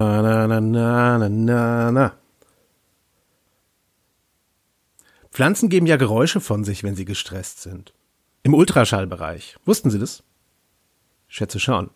Na, 0.00 0.22
na, 0.22 0.46
na, 0.46 0.60
na, 0.60 1.28
na, 1.28 1.90
na. 1.90 2.12
Pflanzen 5.30 5.68
geben 5.68 5.86
ja 5.86 5.96
Geräusche 5.96 6.40
von 6.40 6.64
sich, 6.64 6.82
wenn 6.84 6.94
sie 6.96 7.04
gestresst 7.04 7.60
sind. 7.60 7.92
Im 8.42 8.54
Ultraschallbereich. 8.54 9.56
Wussten 9.64 9.90
Sie 9.90 9.98
das? 9.98 10.22
Schätze 11.28 11.60
schon. 11.60 11.90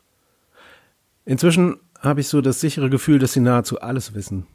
Inzwischen 1.24 1.78
habe 1.98 2.20
ich 2.20 2.28
so 2.28 2.40
das 2.40 2.60
sichere 2.60 2.90
Gefühl, 2.90 3.18
dass 3.18 3.32
sie 3.32 3.40
nahezu 3.40 3.80
alles 3.80 4.14
wissen. 4.14 4.46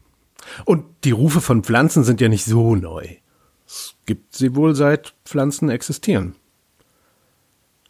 Und 0.66 0.86
die 1.04 1.12
Rufe 1.12 1.42
von 1.42 1.64
Pflanzen 1.64 2.04
sind 2.04 2.22
ja 2.22 2.30
nicht 2.30 2.46
so 2.46 2.76
neu. 2.76 3.18
Es 3.68 3.96
gibt 4.06 4.34
sie 4.34 4.56
wohl 4.56 4.76
seit 4.76 5.14
Pflanzen 5.26 5.70
existieren. 5.70 6.36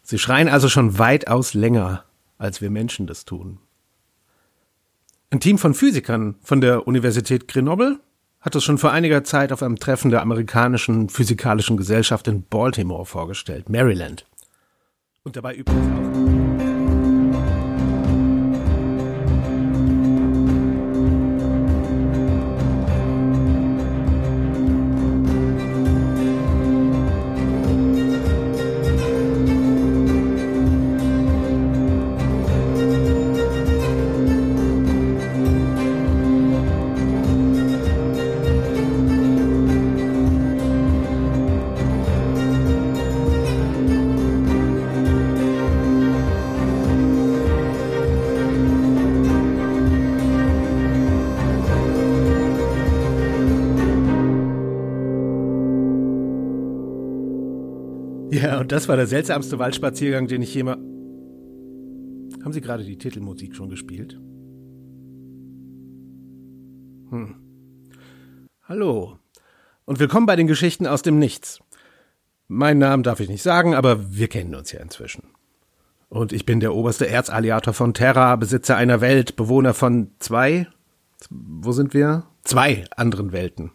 Sie 0.02 0.18
schreien 0.18 0.48
also 0.48 0.68
schon 0.68 0.98
weitaus 0.98 1.54
länger, 1.54 2.04
als 2.36 2.60
wir 2.60 2.70
Menschen 2.70 3.06
das 3.06 3.24
tun. 3.24 3.60
Ein 5.30 5.40
Team 5.40 5.58
von 5.58 5.74
Physikern 5.74 6.36
von 6.42 6.60
der 6.60 6.88
Universität 6.88 7.46
Grenoble 7.46 8.00
hat 8.40 8.54
es 8.54 8.64
schon 8.64 8.78
vor 8.78 8.92
einiger 8.92 9.24
Zeit 9.24 9.52
auf 9.52 9.62
einem 9.62 9.76
Treffen 9.76 10.10
der 10.10 10.22
amerikanischen 10.22 11.10
physikalischen 11.10 11.76
Gesellschaft 11.76 12.26
in 12.28 12.42
Baltimore 12.42 13.04
vorgestellt, 13.04 13.68
Maryland. 13.68 14.26
Und 15.24 15.36
dabei 15.36 15.54
übrigens 15.54 15.86
auch. 15.86 16.37
Das 58.78 58.86
war 58.86 58.94
der 58.94 59.08
seltsamste 59.08 59.58
Waldspaziergang, 59.58 60.28
den 60.28 60.40
ich 60.40 60.54
jemals. 60.54 60.78
Haben 60.78 62.52
Sie 62.52 62.60
gerade 62.60 62.84
die 62.84 62.96
Titelmusik 62.96 63.56
schon 63.56 63.70
gespielt? 63.70 64.12
Hm. 67.10 67.34
Hallo. 68.62 69.18
Und 69.84 69.98
willkommen 69.98 70.26
bei 70.26 70.36
den 70.36 70.46
Geschichten 70.46 70.86
aus 70.86 71.02
dem 71.02 71.18
Nichts. 71.18 71.58
Meinen 72.46 72.78
Namen 72.78 73.02
darf 73.02 73.18
ich 73.18 73.28
nicht 73.28 73.42
sagen, 73.42 73.74
aber 73.74 74.14
wir 74.14 74.28
kennen 74.28 74.54
uns 74.54 74.70
ja 74.70 74.78
inzwischen. 74.78 75.24
Und 76.08 76.32
ich 76.32 76.46
bin 76.46 76.60
der 76.60 76.72
oberste 76.72 77.08
Erzalliator 77.08 77.74
von 77.74 77.94
Terra, 77.94 78.36
Besitzer 78.36 78.76
einer 78.76 79.00
Welt, 79.00 79.34
Bewohner 79.34 79.74
von 79.74 80.12
zwei, 80.20 80.68
wo 81.30 81.72
sind 81.72 81.94
wir? 81.94 82.26
Zwei 82.44 82.84
anderen 82.94 83.32
Welten. 83.32 83.72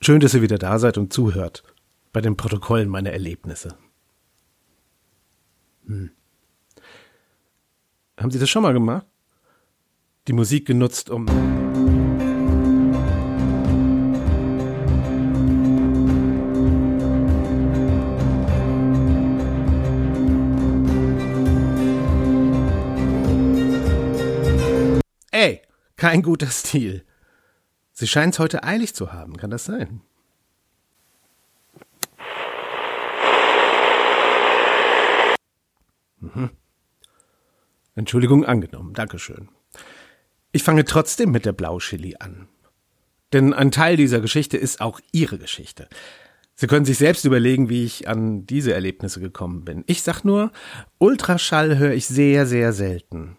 Schön, 0.00 0.20
dass 0.20 0.32
ihr 0.32 0.42
wieder 0.42 0.58
da 0.58 0.78
seid 0.78 0.96
und 0.96 1.12
zuhört 1.12 1.64
bei 2.14 2.20
den 2.20 2.36
Protokollen 2.36 2.88
meiner 2.88 3.10
Erlebnisse. 3.10 3.76
Hm. 5.84 6.12
Haben 8.16 8.30
Sie 8.30 8.38
das 8.38 8.48
schon 8.48 8.62
mal 8.62 8.72
gemacht? 8.72 9.04
Die 10.28 10.32
Musik 10.32 10.64
genutzt, 10.64 11.10
um. 11.10 11.26
Ey, 25.32 25.62
kein 25.96 26.22
guter 26.22 26.46
Stil. 26.46 27.04
Sie 27.90 28.06
scheinen 28.06 28.30
es 28.30 28.38
heute 28.38 28.62
eilig 28.62 28.94
zu 28.94 29.12
haben, 29.12 29.36
kann 29.36 29.50
das 29.50 29.64
sein? 29.64 30.00
Mhm. 36.20 36.50
Entschuldigung 37.94 38.44
angenommen, 38.44 38.94
Dankeschön. 38.94 39.48
Ich 40.52 40.62
fange 40.62 40.84
trotzdem 40.84 41.30
mit 41.30 41.44
der 41.44 41.52
Blauchili 41.52 42.16
an. 42.18 42.48
Denn 43.32 43.52
ein 43.52 43.70
Teil 43.70 43.96
dieser 43.96 44.20
Geschichte 44.20 44.56
ist 44.56 44.80
auch 44.80 45.00
Ihre 45.12 45.38
Geschichte. 45.38 45.88
Sie 46.54 46.68
können 46.68 46.84
sich 46.84 46.98
selbst 46.98 47.24
überlegen, 47.24 47.68
wie 47.68 47.84
ich 47.84 48.06
an 48.06 48.46
diese 48.46 48.72
Erlebnisse 48.72 49.20
gekommen 49.20 49.64
bin. 49.64 49.82
Ich 49.86 50.02
sag 50.02 50.22
nur, 50.24 50.52
Ultraschall 50.98 51.78
höre 51.78 51.92
ich 51.92 52.06
sehr, 52.06 52.46
sehr 52.46 52.72
selten. 52.72 53.36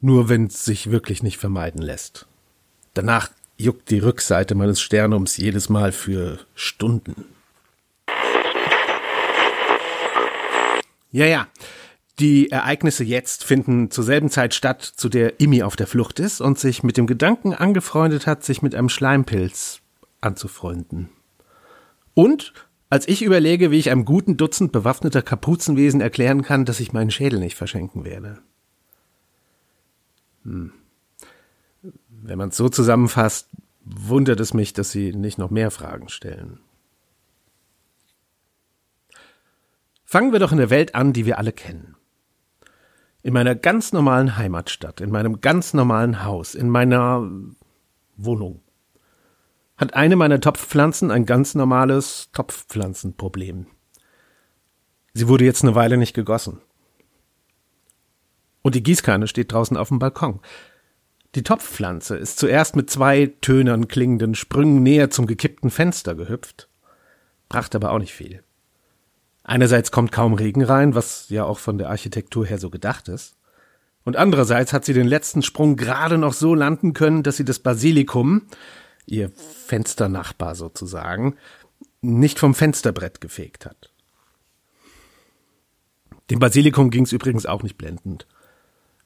Nur 0.00 0.28
wenn 0.28 0.46
es 0.46 0.64
sich 0.64 0.90
wirklich 0.90 1.22
nicht 1.22 1.38
vermeiden 1.38 1.80
lässt. 1.80 2.26
Danach 2.92 3.30
juckt 3.56 3.90
die 3.90 3.98
Rückseite 3.98 4.54
meines 4.54 4.80
Sternums 4.80 5.36
jedes 5.36 5.68
Mal 5.70 5.92
für 5.92 6.38
Stunden. 6.54 7.24
Ja, 11.10 11.26
ja. 11.26 11.48
Die 12.20 12.50
Ereignisse 12.50 13.02
jetzt 13.02 13.44
finden 13.44 13.90
zur 13.90 14.04
selben 14.04 14.28
Zeit 14.28 14.52
statt, 14.52 14.82
zu 14.82 15.08
der 15.08 15.40
Imi 15.40 15.62
auf 15.62 15.74
der 15.74 15.86
Flucht 15.86 16.20
ist 16.20 16.42
und 16.42 16.58
sich 16.58 16.82
mit 16.82 16.98
dem 16.98 17.06
Gedanken 17.06 17.54
angefreundet 17.54 18.26
hat, 18.26 18.44
sich 18.44 18.60
mit 18.60 18.74
einem 18.74 18.90
Schleimpilz 18.90 19.80
anzufreunden. 20.20 21.08
Und 22.12 22.52
als 22.90 23.08
ich 23.08 23.22
überlege, 23.22 23.70
wie 23.70 23.78
ich 23.78 23.90
einem 23.90 24.04
guten 24.04 24.36
Dutzend 24.36 24.70
bewaffneter 24.70 25.22
Kapuzenwesen 25.22 26.02
erklären 26.02 26.42
kann, 26.42 26.66
dass 26.66 26.80
ich 26.80 26.92
meinen 26.92 27.10
Schädel 27.10 27.38
nicht 27.38 27.56
verschenken 27.56 28.04
werde. 28.04 28.42
Hm. 30.44 30.72
Wenn 32.10 32.36
man 32.36 32.50
es 32.50 32.56
so 32.58 32.68
zusammenfasst, 32.68 33.48
wundert 33.82 34.40
es 34.40 34.52
mich, 34.52 34.74
dass 34.74 34.90
Sie 34.90 35.14
nicht 35.14 35.38
noch 35.38 35.48
mehr 35.48 35.70
Fragen 35.70 36.10
stellen. 36.10 36.60
Fangen 40.04 40.32
wir 40.32 40.38
doch 40.38 40.52
in 40.52 40.58
der 40.58 40.68
Welt 40.68 40.94
an, 40.94 41.14
die 41.14 41.24
wir 41.24 41.38
alle 41.38 41.52
kennen. 41.52 41.96
In 43.22 43.34
meiner 43.34 43.54
ganz 43.54 43.92
normalen 43.92 44.36
Heimatstadt, 44.36 45.00
in 45.00 45.10
meinem 45.10 45.40
ganz 45.40 45.74
normalen 45.74 46.24
Haus, 46.24 46.54
in 46.54 46.70
meiner 46.70 47.28
Wohnung, 48.16 48.62
hat 49.76 49.94
eine 49.94 50.16
meiner 50.16 50.40
Topfpflanzen 50.40 51.10
ein 51.10 51.26
ganz 51.26 51.54
normales 51.54 52.30
Topfpflanzenproblem. 52.32 53.66
Sie 55.12 55.28
wurde 55.28 55.44
jetzt 55.44 55.62
eine 55.62 55.74
Weile 55.74 55.96
nicht 55.96 56.14
gegossen. 56.14 56.60
Und 58.62 58.74
die 58.74 58.82
Gießkanne 58.82 59.26
steht 59.26 59.52
draußen 59.52 59.76
auf 59.76 59.88
dem 59.88 59.98
Balkon. 59.98 60.40
Die 61.34 61.42
Topfpflanze 61.42 62.16
ist 62.16 62.38
zuerst 62.38 62.74
mit 62.74 62.90
zwei 62.90 63.32
tönern 63.40 63.88
klingenden 63.88 64.34
Sprüngen 64.34 64.82
näher 64.82 65.10
zum 65.10 65.26
gekippten 65.26 65.70
Fenster 65.70 66.14
gehüpft, 66.14 66.68
brachte 67.48 67.78
aber 67.78 67.92
auch 67.92 67.98
nicht 67.98 68.14
viel. 68.14 68.42
Einerseits 69.50 69.90
kommt 69.90 70.12
kaum 70.12 70.34
Regen 70.34 70.62
rein, 70.62 70.94
was 70.94 71.28
ja 71.28 71.42
auch 71.42 71.58
von 71.58 71.76
der 71.76 71.90
Architektur 71.90 72.46
her 72.46 72.58
so 72.58 72.70
gedacht 72.70 73.08
ist. 73.08 73.34
Und 74.04 74.14
andererseits 74.16 74.72
hat 74.72 74.84
sie 74.84 74.92
den 74.92 75.08
letzten 75.08 75.42
Sprung 75.42 75.74
gerade 75.74 76.18
noch 76.18 76.34
so 76.34 76.54
landen 76.54 76.92
können, 76.92 77.24
dass 77.24 77.36
sie 77.36 77.44
das 77.44 77.58
Basilikum, 77.58 78.42
ihr 79.06 79.32
Fensternachbar 79.66 80.54
sozusagen, 80.54 81.34
nicht 82.00 82.38
vom 82.38 82.54
Fensterbrett 82.54 83.20
gefegt 83.20 83.66
hat. 83.66 83.90
Dem 86.30 86.38
Basilikum 86.38 86.90
ging's 86.90 87.10
übrigens 87.10 87.44
auch 87.44 87.64
nicht 87.64 87.76
blendend. 87.76 88.28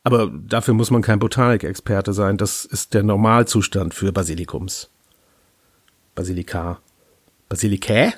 Aber 0.03 0.27
dafür 0.27 0.75
muss 0.75 0.91
man 0.91 1.01
kein 1.01 1.21
Botanikexperte 1.21 2.13
sein. 2.13 2.37
Das 2.37 2.67
ist 2.67 2.93
der 2.93 3.03
Normalzustand 3.03 3.95
für 3.95 4.13
Basilikums. 4.13 4.91
Basilika. 6.15 6.83
Basilikä? 7.49 8.13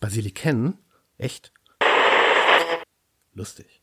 Basiliken? 0.00 0.78
Echt? 1.16 1.52
Lustig. 3.32 3.82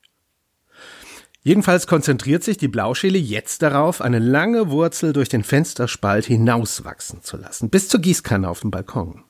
Jedenfalls 1.41 1.85
konzentriert 1.85 2.43
sich 2.43 2.57
die 2.57 2.67
Blauschele 2.67 3.19
jetzt 3.19 3.61
darauf, 3.61 4.01
eine 4.01 4.17
lange 4.17 4.71
Wurzel 4.71 5.13
durch 5.13 5.29
den 5.29 5.43
Fensterspalt 5.43 6.25
hinauswachsen 6.25 7.21
zu 7.21 7.37
lassen, 7.37 7.69
bis 7.69 7.87
zur 7.87 7.99
Gießkanne 7.99 8.49
auf 8.49 8.61
dem 8.61 8.71
Balkon. 8.71 9.23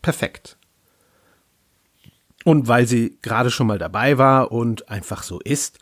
Perfekt. 0.00 0.58
Und 2.44 2.68
weil 2.68 2.86
sie 2.86 3.18
gerade 3.20 3.50
schon 3.50 3.66
mal 3.66 3.78
dabei 3.78 4.16
war 4.16 4.52
und 4.52 4.88
einfach 4.88 5.24
so 5.24 5.40
ist, 5.40 5.80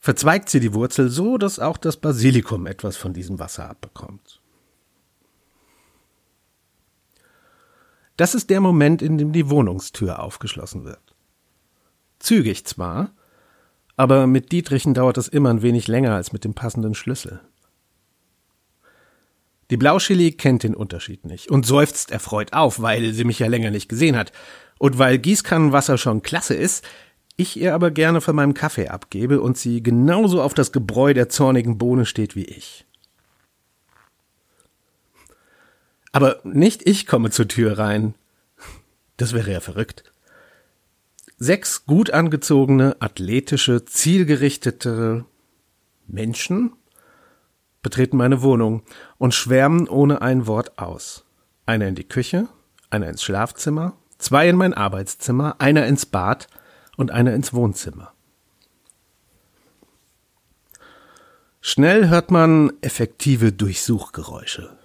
verzweigt 0.00 0.48
sie 0.48 0.58
die 0.58 0.74
Wurzel 0.74 1.08
so, 1.10 1.38
dass 1.38 1.60
auch 1.60 1.76
das 1.76 1.98
Basilikum 1.98 2.66
etwas 2.66 2.96
von 2.96 3.12
diesem 3.12 3.38
Wasser 3.38 3.70
abbekommt. 3.70 4.39
Das 8.20 8.34
ist 8.34 8.50
der 8.50 8.60
Moment, 8.60 9.00
in 9.00 9.16
dem 9.16 9.32
die 9.32 9.48
Wohnungstür 9.48 10.22
aufgeschlossen 10.22 10.84
wird. 10.84 11.00
Zügig 12.18 12.66
zwar, 12.66 13.14
aber 13.96 14.26
mit 14.26 14.52
Dietrichen 14.52 14.92
dauert 14.92 15.16
es 15.16 15.26
immer 15.26 15.48
ein 15.48 15.62
wenig 15.62 15.88
länger 15.88 16.16
als 16.16 16.30
mit 16.30 16.44
dem 16.44 16.52
passenden 16.52 16.94
Schlüssel. 16.94 17.40
Die 19.70 19.78
Blauschili 19.78 20.32
kennt 20.32 20.64
den 20.64 20.74
Unterschied 20.74 21.24
nicht 21.24 21.50
und 21.50 21.64
seufzt 21.64 22.10
erfreut 22.10 22.52
auf, 22.52 22.82
weil 22.82 23.14
sie 23.14 23.24
mich 23.24 23.38
ja 23.38 23.46
länger 23.46 23.70
nicht 23.70 23.88
gesehen 23.88 24.18
hat. 24.18 24.32
Und 24.78 24.98
weil 24.98 25.16
Gießkannenwasser 25.16 25.96
schon 25.96 26.20
klasse 26.20 26.52
ist, 26.52 26.84
ich 27.36 27.58
ihr 27.58 27.74
aber 27.74 27.90
gerne 27.90 28.20
von 28.20 28.36
meinem 28.36 28.52
Kaffee 28.52 28.88
abgebe 28.88 29.40
und 29.40 29.56
sie 29.56 29.82
genauso 29.82 30.42
auf 30.42 30.52
das 30.52 30.72
Gebräu 30.72 31.14
der 31.14 31.30
zornigen 31.30 31.78
Bohne 31.78 32.04
steht 32.04 32.36
wie 32.36 32.44
ich. 32.44 32.84
Aber 36.12 36.40
nicht 36.44 36.86
ich 36.86 37.06
komme 37.06 37.30
zur 37.30 37.48
Tür 37.48 37.78
rein. 37.78 38.14
Das 39.16 39.32
wäre 39.32 39.52
ja 39.52 39.60
verrückt. 39.60 40.12
Sechs 41.36 41.86
gut 41.86 42.10
angezogene, 42.10 42.96
athletische, 43.00 43.84
zielgerichtete 43.84 45.24
Menschen 46.06 46.72
betreten 47.82 48.16
meine 48.16 48.42
Wohnung 48.42 48.82
und 49.16 49.34
schwärmen 49.34 49.88
ohne 49.88 50.20
ein 50.20 50.46
Wort 50.46 50.78
aus. 50.78 51.24
Einer 51.64 51.88
in 51.88 51.94
die 51.94 52.08
Küche, 52.08 52.48
einer 52.90 53.08
ins 53.08 53.22
Schlafzimmer, 53.22 53.96
zwei 54.18 54.48
in 54.48 54.56
mein 54.56 54.74
Arbeitszimmer, 54.74 55.56
einer 55.60 55.86
ins 55.86 56.04
Bad 56.04 56.48
und 56.96 57.10
einer 57.10 57.32
ins 57.32 57.54
Wohnzimmer. 57.54 58.12
Schnell 61.62 62.08
hört 62.08 62.30
man 62.30 62.72
effektive 62.80 63.52
Durchsuchgeräusche. 63.52 64.79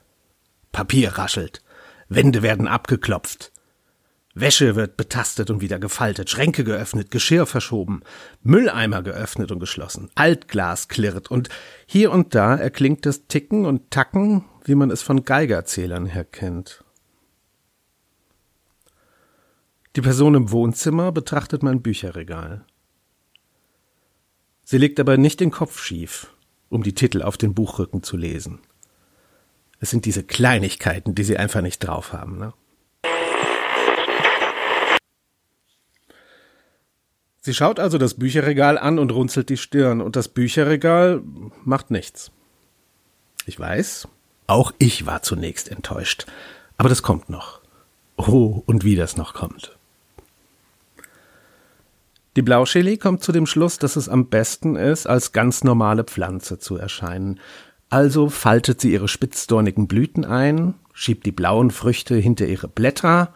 Papier 0.76 1.18
raschelt, 1.18 1.64
Wände 2.10 2.42
werden 2.42 2.68
abgeklopft, 2.68 3.54
Wäsche 4.34 4.76
wird 4.76 4.98
betastet 4.98 5.50
und 5.50 5.62
wieder 5.62 5.80
gefaltet, 5.80 6.30
Schränke 6.30 6.66
geöffnet, 6.66 7.12
Geschirr 7.12 7.46
verschoben, 7.46 8.02
Mülleimer 8.44 9.02
geöffnet 9.02 9.54
und 9.54 9.62
geschlossen, 9.62 10.10
Altglas 10.16 10.90
klirrt 10.90 11.32
und 11.32 11.48
hier 11.86 12.12
und 12.12 12.36
da 12.36 12.58
erklingt 12.58 13.06
das 13.06 13.28
Ticken 13.28 13.66
und 13.66 13.90
Tacken, 13.90 14.44
wie 14.66 14.76
man 14.76 14.92
es 14.92 15.02
von 15.02 15.24
Geigerzählern 15.24 16.08
her 16.08 16.26
kennt. 16.26 16.84
Die 19.96 20.02
Person 20.02 20.36
im 20.36 20.52
Wohnzimmer 20.52 21.14
betrachtet 21.14 21.64
mein 21.64 21.82
Bücherregal. 21.82 22.66
Sie 24.66 24.78
legt 24.78 25.00
aber 25.00 25.16
nicht 25.16 25.40
den 25.40 25.52
Kopf 25.52 25.82
schief, 25.82 26.34
um 26.68 26.84
die 26.84 26.96
Titel 26.96 27.22
auf 27.22 27.38
den 27.38 27.54
Buchrücken 27.54 28.04
zu 28.04 28.18
lesen. 28.18 28.60
Es 29.80 29.90
sind 29.90 30.06
diese 30.06 30.24
Kleinigkeiten, 30.24 31.16
die 31.16 31.24
sie 31.24 31.38
einfach 31.38 31.62
nicht 31.62 31.80
drauf 31.80 32.14
haben. 32.14 32.38
Ne? 32.40 32.54
Sie 37.42 37.54
schaut 37.54 37.80
also 37.80 38.00
das 38.00 38.16
Bücherregal 38.16 38.80
an 38.80 38.98
und 38.98 39.12
runzelt 39.12 39.50
die 39.50 39.58
Stirn, 39.58 40.02
und 40.02 40.16
das 40.16 40.30
Bücherregal 40.30 41.22
macht 41.64 41.92
nichts. 41.92 42.32
Ich 43.46 43.60
weiß, 43.60 44.08
auch 44.48 44.72
ich 44.80 45.06
war 45.06 45.22
zunächst 45.22 45.70
enttäuscht, 45.70 46.26
aber 46.78 46.90
das 46.90 47.04
kommt 47.04 47.30
noch. 47.30 47.62
Oh, 48.18 48.64
und 48.66 48.84
wie 48.84 48.96
das 48.96 49.18
noch 49.18 49.36
kommt. 49.36 49.78
Die 52.36 52.42
Blauschili 52.42 52.98
kommt 52.98 53.24
zu 53.24 53.32
dem 53.32 53.46
Schluss, 53.46 53.78
dass 53.78 53.96
es 53.96 54.10
am 54.10 54.28
besten 54.28 54.76
ist, 54.76 55.08
als 55.08 55.32
ganz 55.32 55.64
normale 55.64 56.04
Pflanze 56.04 56.58
zu 56.58 56.78
erscheinen. 56.78 57.40
Also 57.90 58.30
faltet 58.30 58.82
sie 58.82 58.92
ihre 58.92 59.08
spitzdornigen 59.08 59.88
Blüten 59.88 60.26
ein, 60.26 60.76
schiebt 60.94 61.26
die 61.26 61.32
blauen 61.32 61.72
Früchte 61.72 62.16
hinter 62.16 62.48
ihre 62.48 62.68
Blätter, 62.68 63.34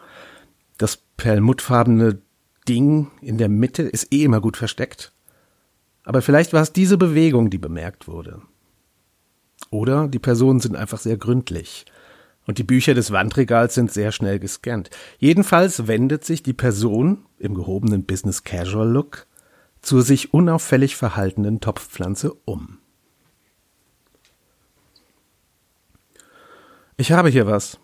das 0.78 0.96
perlmuttfarbene 1.16 2.20
Ding 2.68 3.10
in 3.20 3.38
der 3.38 3.48
Mitte 3.48 3.82
ist 3.82 4.12
eh 4.12 4.24
immer 4.24 4.40
gut 4.40 4.56
versteckt. 4.56 5.12
Aber 6.04 6.22
vielleicht 6.22 6.52
war 6.52 6.62
es 6.62 6.72
diese 6.72 6.98
Bewegung, 6.98 7.50
die 7.50 7.58
bemerkt 7.58 8.08
wurde. 8.08 8.42
Oder 9.70 10.08
die 10.08 10.18
Personen 10.18 10.60
sind 10.60 10.76
einfach 10.76 10.98
sehr 10.98 11.16
gründlich. 11.16 11.84
Und 12.46 12.58
die 12.58 12.64
Bücher 12.64 12.94
des 12.94 13.12
Wandregals 13.12 13.74
sind 13.74 13.92
sehr 13.92 14.10
schnell 14.10 14.38
gescannt. 14.38 14.90
Jedenfalls 15.18 15.86
wendet 15.86 16.24
sich 16.24 16.42
die 16.42 16.52
Person 16.52 17.26
im 17.38 17.54
gehobenen 17.54 18.04
Business 18.04 18.42
Casual 18.42 18.88
Look 18.88 19.26
zur 19.82 20.02
sich 20.02 20.34
unauffällig 20.34 20.96
verhaltenen 20.96 21.60
Topfpflanze 21.60 22.34
um. 22.44 22.78
Ich 27.00 27.12
habe 27.12 27.30
hier 27.30 27.46
was, 27.46 27.78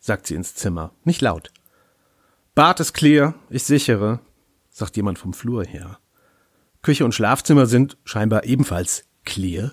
sagt 0.00 0.26
sie 0.26 0.34
ins 0.34 0.54
Zimmer, 0.54 0.92
nicht 1.02 1.22
laut. 1.22 1.50
Bad 2.54 2.78
ist 2.78 2.92
clear, 2.92 3.32
ich 3.48 3.64
sichere, 3.64 4.20
sagt 4.68 4.98
jemand 4.98 5.18
vom 5.18 5.32
Flur 5.32 5.64
her. 5.64 5.98
Küche 6.82 7.06
und 7.06 7.14
Schlafzimmer 7.14 7.64
sind 7.64 7.96
scheinbar 8.04 8.44
ebenfalls 8.44 9.06
clear. 9.24 9.72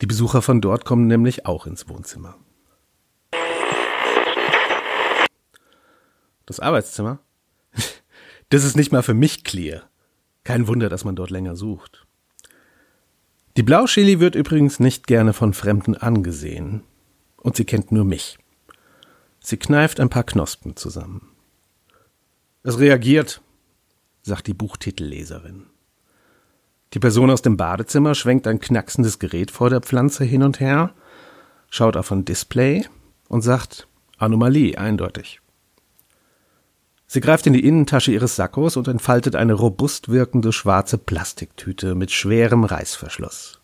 Die 0.00 0.06
Besucher 0.06 0.42
von 0.42 0.60
dort 0.60 0.84
kommen 0.84 1.08
nämlich 1.08 1.44
auch 1.44 1.66
ins 1.66 1.88
Wohnzimmer. 1.88 2.36
Das 6.46 6.60
Arbeitszimmer? 6.60 7.18
Das 8.48 8.62
ist 8.62 8.76
nicht 8.76 8.92
mal 8.92 9.02
für 9.02 9.12
mich 9.12 9.42
clear. 9.42 9.82
Kein 10.44 10.68
Wunder, 10.68 10.88
dass 10.88 11.04
man 11.04 11.16
dort 11.16 11.30
länger 11.30 11.56
sucht. 11.56 12.06
Die 13.56 13.64
Blauschili 13.64 14.20
wird 14.20 14.36
übrigens 14.36 14.78
nicht 14.78 15.08
gerne 15.08 15.32
von 15.32 15.52
Fremden 15.52 15.96
angesehen. 15.96 16.84
Und 17.46 17.54
sie 17.54 17.64
kennt 17.64 17.92
nur 17.92 18.04
mich. 18.04 18.38
Sie 19.38 19.56
kneift 19.56 20.00
ein 20.00 20.08
paar 20.08 20.24
Knospen 20.24 20.74
zusammen. 20.74 21.28
Es 22.64 22.80
reagiert, 22.80 23.40
sagt 24.22 24.48
die 24.48 24.52
Buchtitelleserin. 24.52 25.66
Die 26.92 26.98
Person 26.98 27.30
aus 27.30 27.42
dem 27.42 27.56
Badezimmer 27.56 28.16
schwenkt 28.16 28.48
ein 28.48 28.58
knacksendes 28.58 29.20
Gerät 29.20 29.52
vor 29.52 29.70
der 29.70 29.80
Pflanze 29.80 30.24
hin 30.24 30.42
und 30.42 30.58
her, 30.58 30.92
schaut 31.70 31.96
auf 31.96 32.10
ein 32.10 32.24
Display 32.24 32.84
und 33.28 33.42
sagt 33.42 33.86
Anomalie 34.18 34.76
eindeutig. 34.76 35.40
Sie 37.06 37.20
greift 37.20 37.46
in 37.46 37.52
die 37.52 37.64
Innentasche 37.64 38.10
ihres 38.10 38.34
Sackos 38.34 38.76
und 38.76 38.88
entfaltet 38.88 39.36
eine 39.36 39.52
robust 39.52 40.08
wirkende 40.08 40.52
schwarze 40.52 40.98
Plastiktüte 40.98 41.94
mit 41.94 42.10
schwerem 42.10 42.64
Reißverschluss. 42.64 43.60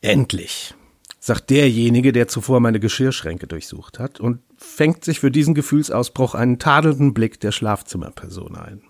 Endlich, 0.00 0.74
sagt 1.24 1.48
derjenige, 1.48 2.12
der 2.12 2.28
zuvor 2.28 2.60
meine 2.60 2.80
Geschirrschränke 2.80 3.46
durchsucht 3.46 3.98
hat 3.98 4.20
und 4.20 4.42
fängt 4.58 5.06
sich 5.06 5.20
für 5.20 5.30
diesen 5.30 5.54
Gefühlsausbruch 5.54 6.34
einen 6.34 6.58
tadelnden 6.58 7.14
Blick 7.14 7.40
der 7.40 7.50
Schlafzimmerperson 7.50 8.54
ein. 8.56 8.82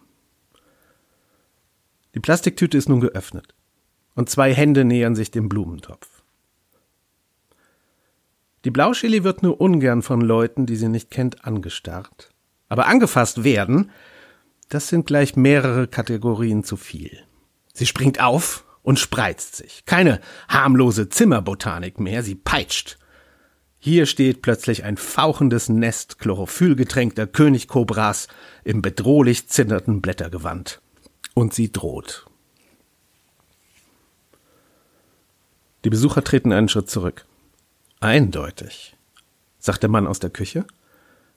Die 2.17 2.19
Plastiktüte 2.19 2.77
ist 2.77 2.89
nun 2.89 2.99
geöffnet 2.99 3.55
und 4.17 4.29
zwei 4.29 4.53
Hände 4.53 4.85
nähern 4.85 5.15
sich 5.15 5.31
dem 5.31 5.49
Blumentopf. 5.49 6.25
Die 8.65 8.73
Blauschili 8.73 9.23
wird 9.23 9.45
nur 9.45 9.61
ungern 9.61 10.03
von 10.03 10.21
Leuten, 10.21 10.67
die 10.67 10.75
sie 10.75 10.89
nicht 10.89 11.13
kennt, 11.13 11.45
angestarrt. 11.45 12.31
Aber 12.69 12.89
angefasst 12.89 13.45
werden, 13.45 13.93
das 14.71 14.89
sind 14.89 15.07
gleich 15.07 15.37
mehrere 15.37 15.87
Kategorien 15.87 16.65
zu 16.65 16.77
viel. 16.77 17.17
Sie 17.75 17.87
springt 17.87 18.21
auf 18.21 18.64
und 18.85 19.01
spreizt 19.01 19.57
sich. 19.57 19.85
Keine 19.87 20.21
harmlose 20.47 21.09
Zimmerbotanik 21.09 21.99
mehr, 21.99 22.23
sie 22.23 22.37
peitscht. 22.37 22.99
Hier 23.81 24.07
steht 24.07 24.43
plötzlich 24.43 24.85
ein 24.85 24.97
fauchendes 24.97 25.69
Nest 25.69 26.19
chlorophyllgetränkter 26.21 27.27
Königkobras 27.27 28.29
im 28.63 28.83
bedrohlich 28.83 29.49
zinnernden 29.49 30.01
Blättergewand. 30.01 30.81
Und 31.35 31.53
sie 31.53 31.73
droht. 31.73 32.27
Die 35.85 35.91
Besucher 35.91 36.23
treten 36.23 36.53
einen 36.53 36.69
Schritt 36.69 36.89
zurück. 36.89 37.27
Eindeutig, 38.01 38.97
sagt 39.59 39.83
der 39.83 39.91
Mann 39.91 40.07
aus 40.07 40.21
der 40.21 40.31
Küche 40.31 40.67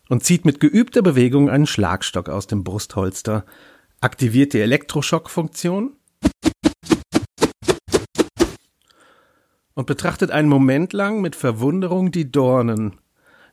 und 0.10 0.24
zieht 0.24 0.46
mit 0.46 0.60
geübter 0.60 1.02
Bewegung 1.02 1.50
einen 1.50 1.68
Schlagstock 1.68 2.30
aus 2.30 2.48
dem 2.48 2.64
Brustholster, 2.64 3.46
aktiviert 4.00 4.54
die 4.54 4.62
Elektroschockfunktion 4.62 5.94
und 9.78 9.86
betrachtet 9.86 10.32
einen 10.32 10.50
Moment 10.50 10.92
lang 10.92 11.22
mit 11.22 11.36
Verwunderung 11.36 12.12
die 12.12 12.32
Dornen, 12.32 12.98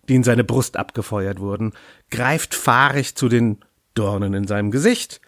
die 0.08 0.14
in 0.14 0.24
seine 0.24 0.42
Brust 0.42 0.78
abgefeuert 0.78 1.38
wurden, 1.38 1.74
greift 2.10 2.54
fahrig 2.54 3.14
zu 3.14 3.28
den 3.28 3.58
Dornen 3.92 4.32
in 4.32 4.46
seinem 4.46 4.70
Gesicht, 4.70 5.20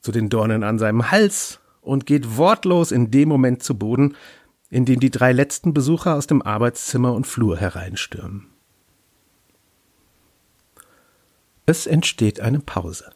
zu 0.00 0.12
den 0.12 0.30
Dornen 0.30 0.64
an 0.64 0.78
seinem 0.78 1.10
Hals 1.10 1.60
und 1.82 2.06
geht 2.06 2.38
wortlos 2.38 2.90
in 2.90 3.10
dem 3.10 3.28
Moment 3.28 3.62
zu 3.62 3.76
Boden, 3.76 4.16
in 4.70 4.86
dem 4.86 4.98
die 4.98 5.10
drei 5.10 5.32
letzten 5.32 5.74
Besucher 5.74 6.14
aus 6.14 6.26
dem 6.26 6.40
Arbeitszimmer 6.40 7.12
und 7.12 7.26
Flur 7.26 7.58
hereinstürmen. 7.58 8.46
Es 11.66 11.86
entsteht 11.86 12.40
eine 12.40 12.60
Pause. 12.60 13.12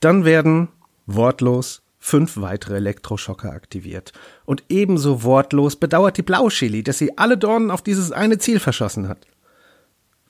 Dann 0.00 0.24
werden 0.24 0.70
wortlos 1.06 1.85
fünf 2.06 2.36
weitere 2.36 2.76
Elektroschocker 2.76 3.50
aktiviert. 3.50 4.12
Und 4.44 4.62
ebenso 4.68 5.24
wortlos 5.24 5.74
bedauert 5.74 6.16
die 6.16 6.22
Blauschili, 6.22 6.84
dass 6.84 6.98
sie 6.98 7.18
alle 7.18 7.36
Dornen 7.36 7.72
auf 7.72 7.82
dieses 7.82 8.12
eine 8.12 8.38
Ziel 8.38 8.60
verschossen 8.60 9.08
hat. 9.08 9.26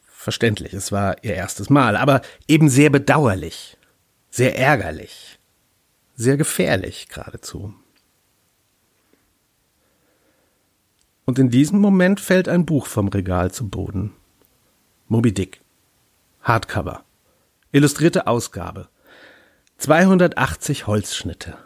Verständlich, 0.07 0.73
es 0.73 0.91
war 0.91 1.23
ihr 1.23 1.35
erstes 1.35 1.69
Mal, 1.69 1.97
aber 1.97 2.23
eben 2.49 2.71
sehr 2.71 2.89
bedauerlich, 2.89 3.77
sehr 4.31 4.59
ärgerlich, 4.59 5.39
sehr 6.15 6.39
gefährlich 6.39 7.09
geradezu. 7.09 7.75
Und 11.27 11.39
in 11.39 11.51
diesem 11.51 11.79
Moment 11.79 12.21
fällt 12.21 12.49
ein 12.49 12.65
Buch 12.65 12.87
vom 12.87 13.09
Regal 13.09 13.53
zu 13.53 13.69
Boden. 13.69 14.15
Moby 15.09 15.35
Dick. 15.35 15.61
Hardcover. 16.41 17.05
Illustrierte 17.71 18.27
Ausgabe. 18.27 18.89
280 19.77 20.87
Holzschnitte. 20.87 21.59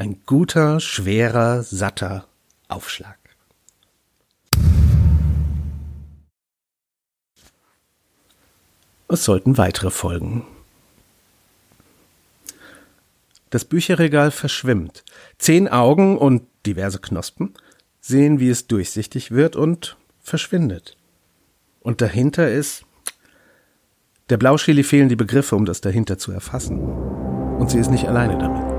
Ein 0.00 0.22
guter, 0.24 0.80
schwerer, 0.80 1.62
satter 1.62 2.26
Aufschlag. 2.68 3.18
Es 9.08 9.24
sollten 9.24 9.58
weitere 9.58 9.90
folgen. 9.90 10.46
Das 13.50 13.66
Bücherregal 13.66 14.30
verschwimmt. 14.30 15.04
Zehn 15.36 15.68
Augen 15.68 16.16
und 16.16 16.44
diverse 16.64 17.00
Knospen 17.00 17.52
sehen, 18.00 18.40
wie 18.40 18.48
es 18.48 18.68
durchsichtig 18.68 19.32
wird 19.32 19.54
und 19.54 19.98
verschwindet. 20.22 20.96
Und 21.80 22.00
dahinter 22.00 22.50
ist. 22.50 22.86
Der 24.30 24.38
Blauschili 24.38 24.82
fehlen 24.82 25.10
die 25.10 25.16
Begriffe, 25.16 25.56
um 25.56 25.66
das 25.66 25.82
dahinter 25.82 26.16
zu 26.16 26.32
erfassen. 26.32 26.80
Und 27.58 27.70
sie 27.70 27.78
ist 27.78 27.90
nicht 27.90 28.08
alleine 28.08 28.38
damit. 28.38 28.69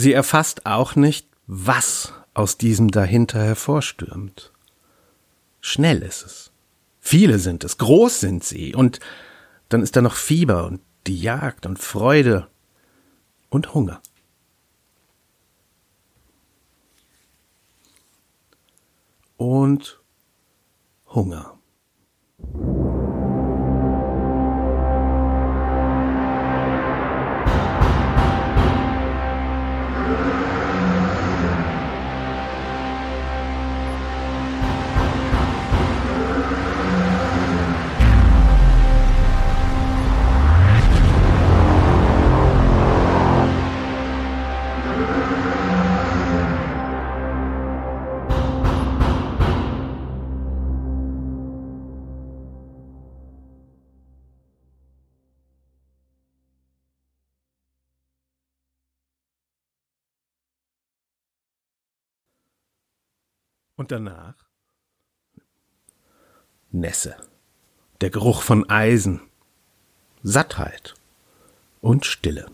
Sie 0.00 0.12
erfasst 0.12 0.64
auch 0.64 0.94
nicht, 0.94 1.26
was 1.48 2.12
aus 2.32 2.56
diesem 2.56 2.92
dahinter 2.92 3.42
hervorstürmt. 3.42 4.52
Schnell 5.60 6.02
ist 6.02 6.24
es. 6.24 6.52
Viele 7.00 7.40
sind 7.40 7.64
es, 7.64 7.78
groß 7.78 8.20
sind 8.20 8.44
sie, 8.44 8.76
und 8.76 9.00
dann 9.68 9.82
ist 9.82 9.96
da 9.96 10.00
noch 10.00 10.14
Fieber 10.14 10.68
und 10.68 10.80
die 11.08 11.20
Jagd 11.20 11.66
und 11.66 11.80
Freude 11.80 12.46
und 13.48 13.74
Hunger. 13.74 14.00
Und 19.36 20.00
Hunger. 21.08 21.57
Und 63.78 63.92
danach? 63.92 64.34
Nässe. 66.72 67.16
Der 68.00 68.10
Geruch 68.10 68.42
von 68.42 68.68
Eisen. 68.68 69.20
Sattheit. 70.24 70.94
Und 71.80 72.04
Stille. 72.04 72.50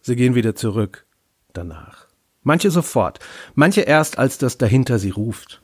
Sie 0.00 0.16
gehen 0.16 0.34
wieder 0.34 0.56
zurück. 0.56 1.06
Danach. 1.52 2.08
Manche 2.42 2.72
sofort, 2.72 3.20
manche 3.54 3.82
erst, 3.82 4.18
als 4.18 4.38
das 4.38 4.58
dahinter 4.58 4.98
sie 4.98 5.10
ruft, 5.10 5.62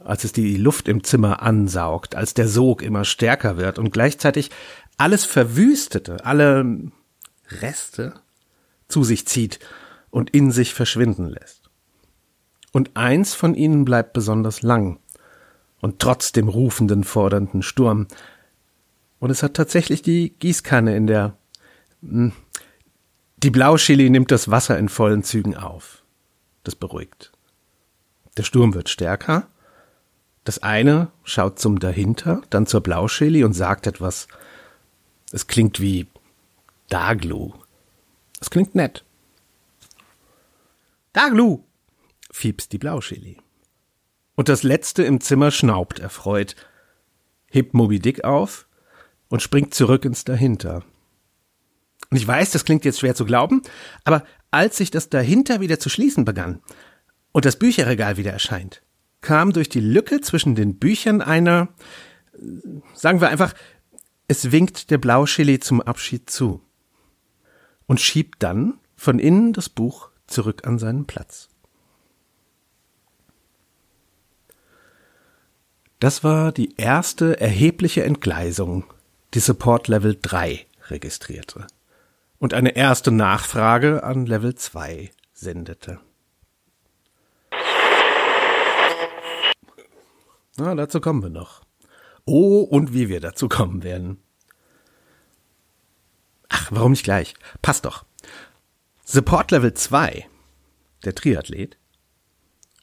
als 0.00 0.24
es 0.24 0.32
die 0.32 0.56
Luft 0.56 0.88
im 0.88 1.04
Zimmer 1.04 1.42
ansaugt, 1.42 2.16
als 2.16 2.34
der 2.34 2.48
Sog 2.48 2.82
immer 2.82 3.04
stärker 3.04 3.56
wird 3.56 3.78
und 3.78 3.92
gleichzeitig 3.92 4.50
alles 4.96 5.24
Verwüstete, 5.24 6.24
alle 6.24 6.90
Reste 7.60 8.20
zu 8.90 9.04
sich 9.04 9.26
zieht 9.26 9.58
und 10.10 10.30
in 10.30 10.50
sich 10.50 10.74
verschwinden 10.74 11.28
lässt. 11.28 11.70
Und 12.72 12.96
eins 12.96 13.34
von 13.34 13.54
ihnen 13.54 13.84
bleibt 13.84 14.12
besonders 14.12 14.62
lang 14.62 14.98
und 15.80 15.98
trotz 15.98 16.32
dem 16.32 16.48
rufenden, 16.48 17.04
fordernden 17.04 17.62
Sturm. 17.62 18.06
Und 19.18 19.30
es 19.30 19.42
hat 19.42 19.54
tatsächlich 19.54 20.02
die 20.02 20.34
Gießkanne 20.38 20.96
in 20.96 21.06
der. 21.06 21.36
Hm, 22.02 22.32
die 23.42 23.50
Blauschili 23.50 24.10
nimmt 24.10 24.30
das 24.30 24.50
Wasser 24.50 24.78
in 24.78 24.90
vollen 24.90 25.22
Zügen 25.22 25.56
auf. 25.56 26.02
Das 26.62 26.74
beruhigt. 26.74 27.32
Der 28.36 28.42
Sturm 28.42 28.74
wird 28.74 28.90
stärker. 28.90 29.48
Das 30.44 30.62
eine 30.62 31.08
schaut 31.24 31.58
zum 31.58 31.78
dahinter, 31.78 32.42
dann 32.50 32.66
zur 32.66 32.82
Blauschili 32.82 33.44
und 33.44 33.54
sagt 33.54 33.86
etwas. 33.86 34.28
Es 35.32 35.46
klingt 35.46 35.80
wie 35.80 36.06
Daglu. 36.88 37.52
Das 38.40 38.50
klingt 38.50 38.74
nett. 38.74 39.04
Daglu, 41.12 41.64
fiebst 42.30 42.72
die 42.72 42.78
Blauschili. 42.78 43.36
Und 44.34 44.48
das 44.48 44.62
letzte 44.62 45.02
im 45.02 45.20
Zimmer 45.20 45.50
schnaubt 45.50 45.98
erfreut, 45.98 46.56
hebt 47.48 47.74
Moby 47.74 47.98
Dick 47.98 48.24
auf 48.24 48.66
und 49.28 49.42
springt 49.42 49.74
zurück 49.74 50.04
ins 50.04 50.24
Dahinter. 50.24 50.82
Und 52.10 52.16
ich 52.16 52.26
weiß, 52.26 52.50
das 52.50 52.64
klingt 52.64 52.84
jetzt 52.84 53.00
schwer 53.00 53.14
zu 53.14 53.24
glauben, 53.24 53.62
aber 54.04 54.24
als 54.50 54.78
sich 54.78 54.90
das 54.90 55.10
Dahinter 55.10 55.60
wieder 55.60 55.78
zu 55.78 55.88
schließen 55.88 56.24
begann 56.24 56.60
und 57.32 57.44
das 57.44 57.58
Bücherregal 57.58 58.16
wieder 58.16 58.32
erscheint, 58.32 58.82
kam 59.20 59.52
durch 59.52 59.68
die 59.68 59.80
Lücke 59.80 60.20
zwischen 60.20 60.54
den 60.54 60.78
Büchern 60.78 61.20
einer, 61.20 61.68
sagen 62.94 63.20
wir 63.20 63.28
einfach, 63.28 63.54
es 64.26 64.50
winkt 64.52 64.90
der 64.90 64.98
Blauschili 64.98 65.60
zum 65.60 65.80
Abschied 65.80 66.30
zu 66.30 66.62
und 67.90 68.00
schiebt 68.00 68.40
dann 68.44 68.78
von 68.94 69.18
innen 69.18 69.52
das 69.52 69.68
Buch 69.68 70.10
zurück 70.28 70.64
an 70.64 70.78
seinen 70.78 71.06
Platz. 71.06 71.48
Das 75.98 76.22
war 76.22 76.52
die 76.52 76.76
erste 76.76 77.40
erhebliche 77.40 78.04
Entgleisung, 78.04 78.84
die 79.34 79.40
Support 79.40 79.88
Level 79.88 80.16
3 80.22 80.68
registrierte 80.88 81.66
und 82.38 82.54
eine 82.54 82.76
erste 82.76 83.10
Nachfrage 83.10 84.04
an 84.04 84.24
Level 84.24 84.54
2 84.54 85.10
sendete. 85.32 85.98
Na, 90.58 90.76
dazu 90.76 91.00
kommen 91.00 91.24
wir 91.24 91.30
noch. 91.30 91.62
Oh, 92.24 92.60
und 92.60 92.94
wie 92.94 93.08
wir 93.08 93.18
dazu 93.18 93.48
kommen 93.48 93.82
werden. 93.82 94.22
Ach, 96.50 96.68
warum 96.70 96.90
nicht 96.92 97.04
gleich? 97.04 97.34
Passt 97.62 97.86
doch. 97.86 98.04
Support 99.04 99.50
Level 99.50 99.72
2, 99.72 100.26
der 101.04 101.14
Triathlet, 101.14 101.78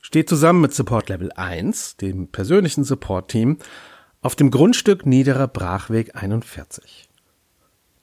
steht 0.02 0.28
zusammen 0.28 0.62
mit 0.62 0.74
Support 0.74 1.10
Level 1.10 1.32
1, 1.34 1.98
dem 1.98 2.30
persönlichen 2.30 2.84
Support-Team, 2.84 3.58
auf 4.22 4.36
dem 4.36 4.52
Grundstück 4.52 5.06
Niederer 5.06 5.48
Brachweg 5.48 6.16
41. 6.16 7.10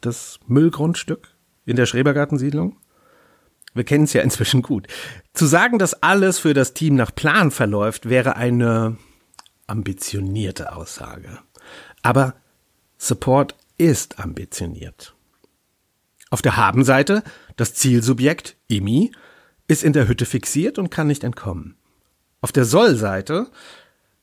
Das 0.01 0.39
Müllgrundstück 0.47 1.29
in 1.67 1.77
der 1.77 1.87
Schrebergartensiedlung. 1.87 2.77
Wir 3.73 3.85
kennen 3.85 4.05
es 4.05 4.13
ja 4.13 4.23
inzwischen 4.23 4.63
gut. 4.63 4.87
Zu 5.33 5.47
sagen, 5.47 5.79
dass 5.79 6.03
alles 6.03 6.39
für 6.39 6.55
das 6.55 6.75
Team 6.75 6.95
nach 6.95 7.15
Plan 7.15 7.51
verläuft, 7.51 8.09
wäre 8.09 8.37
eine 8.37 8.97
ambitionierte 9.67 10.75
Aussage. 10.75 11.41
Aber 12.03 12.35
Support 12.99 13.57
ist 13.77 14.19
ambitioniert. 14.19 15.15
Auf 16.35 16.43
der 16.43 16.57
Habenseite 16.57 17.23
das 17.55 17.75
Zielsubjekt, 17.75 18.57
Imi, 18.67 19.13
ist 19.69 19.85
in 19.85 19.93
der 19.93 20.09
Hütte 20.09 20.27
fixiert 20.27 20.81
und 20.81 20.91
kann 20.91 21.07
nicht 21.07 21.23
entkommen. 21.23 21.77
Auf 22.41 22.51
der 22.51 22.65
Sollseite 22.65 23.53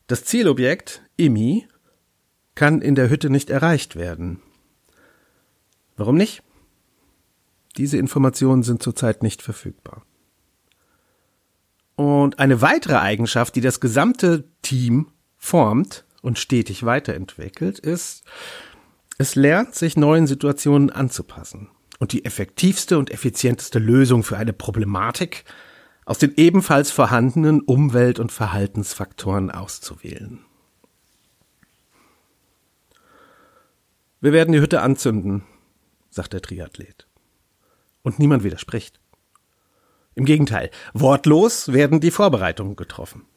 das 0.07 0.25
Zielobjekt, 0.25 1.03
Imi, 1.15 1.69
kann 2.53 2.81
in 2.81 2.95
der 2.95 3.09
Hütte 3.09 3.29
nicht 3.29 3.49
erreicht 3.49 3.95
werden. 3.95 4.41
Warum 5.95 6.17
nicht? 6.17 6.43
Diese 7.77 7.97
Informationen 7.97 8.63
sind 8.63 8.83
zurzeit 8.83 9.23
nicht 9.23 9.41
verfügbar. 9.41 10.05
Und 11.95 12.39
eine 12.39 12.61
weitere 12.61 12.97
Eigenschaft, 12.97 13.55
die 13.55 13.61
das 13.61 13.79
gesamte 13.79 14.43
Team 14.61 15.13
formt 15.37 16.03
und 16.21 16.39
stetig 16.39 16.83
weiterentwickelt, 16.83 17.79
ist, 17.79 18.25
es 19.17 19.35
lernt, 19.35 19.75
sich 19.75 19.95
neuen 19.95 20.27
Situationen 20.27 20.89
anzupassen 20.89 21.69
und 22.01 22.13
die 22.13 22.25
effektivste 22.25 22.97
und 22.97 23.11
effizienteste 23.11 23.77
Lösung 23.77 24.23
für 24.23 24.35
eine 24.35 24.53
Problematik 24.53 25.45
aus 26.03 26.17
den 26.17 26.33
ebenfalls 26.35 26.89
vorhandenen 26.89 27.61
Umwelt- 27.61 28.17
und 28.17 28.31
Verhaltensfaktoren 28.31 29.51
auszuwählen. 29.51 30.39
Wir 34.19 34.33
werden 34.33 34.51
die 34.51 34.59
Hütte 34.59 34.81
anzünden, 34.81 35.43
sagt 36.09 36.33
der 36.33 36.41
Triathlet. 36.41 37.07
Und 38.01 38.17
niemand 38.17 38.43
widerspricht. 38.43 38.99
Im 40.15 40.25
Gegenteil, 40.25 40.71
wortlos 40.95 41.71
werden 41.71 41.99
die 41.99 42.09
Vorbereitungen 42.09 42.75
getroffen. 42.75 43.27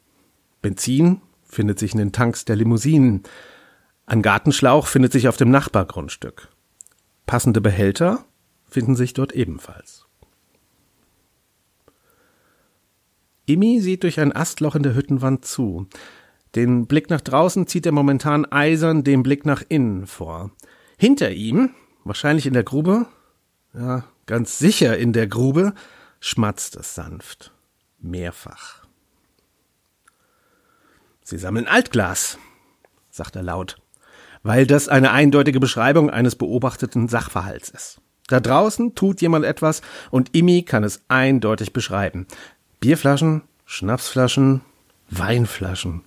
Benzin 0.63 1.21
findet 1.45 1.79
sich 1.79 1.93
in 1.93 1.99
den 1.99 2.13
Tanks 2.13 2.47
der 2.47 2.57
Limousinen. 2.57 3.25
Ein 4.07 4.23
Gartenschlauch 4.23 4.87
findet 4.87 5.13
sich 5.13 5.29
auf 5.29 5.37
dem 5.37 5.51
Nachbargrundstück. 5.51 6.49
Passende 7.27 7.61
Behälter 7.61 8.25
finden 8.75 8.97
sich 8.97 9.15
dort 9.15 9.33
ebenfalls. 9.33 10.07
Imi 13.47 13.81
sieht 13.81 14.03
durch 14.03 14.19
ein 14.19 14.35
Astloch 14.35 14.75
in 14.75 14.83
der 14.83 14.97
Hüttenwand 14.97 15.45
zu. 15.45 15.87
Den 16.57 16.87
Blick 16.87 17.09
nach 17.09 17.21
draußen 17.21 17.69
zieht 17.69 17.87
er 17.87 17.93
momentan 17.93 18.45
eisern 18.47 19.05
dem 19.05 19.23
Blick 19.23 19.47
nach 19.47 19.63
innen 19.69 20.09
vor. 20.09 20.51
Hinter 20.99 21.31
ihm, 21.31 21.71
wahrscheinlich 22.03 22.47
in 22.47 22.53
der 22.53 22.65
Grube, 22.65 23.07
ja, 23.75 24.05
ganz 24.27 24.59
sicher 24.59 24.99
in 24.99 25.13
der 25.13 25.29
Grube, 25.29 25.75
schmatzt 26.19 26.75
es 26.75 26.97
sanft. 26.97 27.53
Mehrfach. 28.01 28.87
Sie 31.23 31.39
sammeln 31.39 31.69
Altglas, 31.69 32.39
sagt 33.11 33.37
er 33.37 33.45
laut, 33.45 33.77
weil 34.43 34.67
das 34.67 34.89
eine 34.89 35.13
eindeutige 35.13 35.61
Beschreibung 35.61 36.11
eines 36.11 36.35
beobachteten 36.35 37.09
Sachverhalts 37.09 37.71
ist. 37.71 38.01
Da 38.29 38.41
draußen 38.41 38.95
tut 38.95 39.21
jemand 39.21 39.45
etwas 39.45 39.83
und 40.11 40.35
Imi 40.35 40.63
kann 40.63 40.85
es 40.85 41.03
eindeutig 41.09 41.73
beschreiben. 41.73 42.27
Bierflaschen, 42.81 43.43
Schnapsflaschen, 43.67 44.63
Weinflaschen 45.11 46.03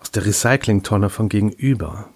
aus 0.00 0.10
der 0.10 0.24
Recyclingtonne 0.24 1.10
von 1.10 1.28
gegenüber. 1.28 2.08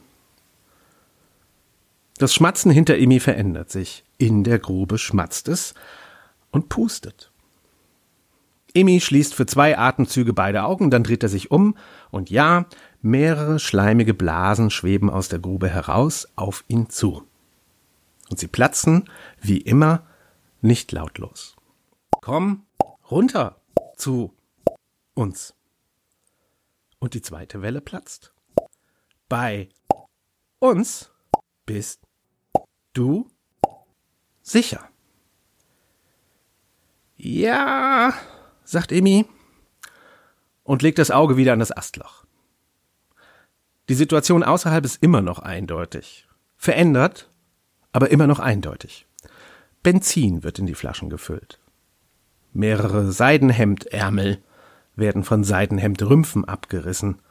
Das 2.17 2.33
Schmatzen 2.33 2.71
hinter 2.71 2.97
Imi 2.97 3.21
verändert 3.21 3.71
sich. 3.71 4.05
In 4.17 4.45
der 4.45 4.59
Grube 4.59 4.99
schmatzt 4.99 5.49
es 5.49 5.75
und 6.51 6.69
pustet. 6.69 7.31
Imi 8.73 9.01
schließt 9.01 9.35
für 9.35 9.47
zwei 9.47 9.77
Atemzüge 9.77 10.33
beide 10.33 10.65
Augen, 10.65 10.91
dann 10.91 11.05
dreht 11.05 11.23
er 11.23 11.29
sich 11.29 11.51
um 11.51 11.77
und 12.11 12.31
ja, 12.31 12.67
mehrere 13.03 13.59
schleimige 13.59 14.15
Blasen 14.15 14.71
schweben 14.71 15.11
aus 15.11 15.29
der 15.29 15.39
Grube 15.39 15.69
heraus 15.69 16.29
auf 16.35 16.65
ihn 16.69 16.89
zu 16.89 17.25
und 18.31 18.39
sie 18.39 18.49
platzen, 18.49 19.11
wie 19.41 19.59
immer, 19.59 20.07
nicht 20.61 20.93
lautlos. 20.93 21.57
Komm 22.21 22.67
runter 23.11 23.61
zu 23.97 24.35
uns. 25.15 25.55
Und 26.99 27.15
die 27.15 27.23
zweite 27.23 27.61
Welle 27.61 27.81
platzt. 27.81 28.33
Bei 29.29 29.69
uns 30.59 31.11
bist 31.67 32.01
du 32.95 33.29
sicher. 34.43 34.89
Ja, 37.17 38.15
sagt 38.65 38.91
Emi 38.93 39.27
und 40.63 40.83
legt 40.83 40.99
das 40.99 41.11
Auge 41.11 41.37
wieder 41.37 41.53
an 41.53 41.59
das 41.59 41.77
Astloch. 41.77 42.25
Die 43.89 43.95
Situation 43.95 44.43
außerhalb 44.43 44.85
ist 44.85 45.03
immer 45.03 45.21
noch 45.21 45.39
eindeutig. 45.39 46.27
Verändert 46.57 47.31
aber 47.95 48.11
immer 48.11 48.27
noch 48.27 48.41
eindeutig. 48.41 49.07
Benzin 49.85 50.43
wird 50.43 50.59
in 50.59 50.67
die 50.67 50.75
Flaschen 50.75 51.11
gefüllt. 51.11 51.61
Mehrere 52.53 53.13
Seidenhemdärmel 53.13 54.43
werden 54.97 55.23
von 55.23 55.45
Seidenhemdrümpfen 55.45 56.45
abgerissen, 56.45 57.23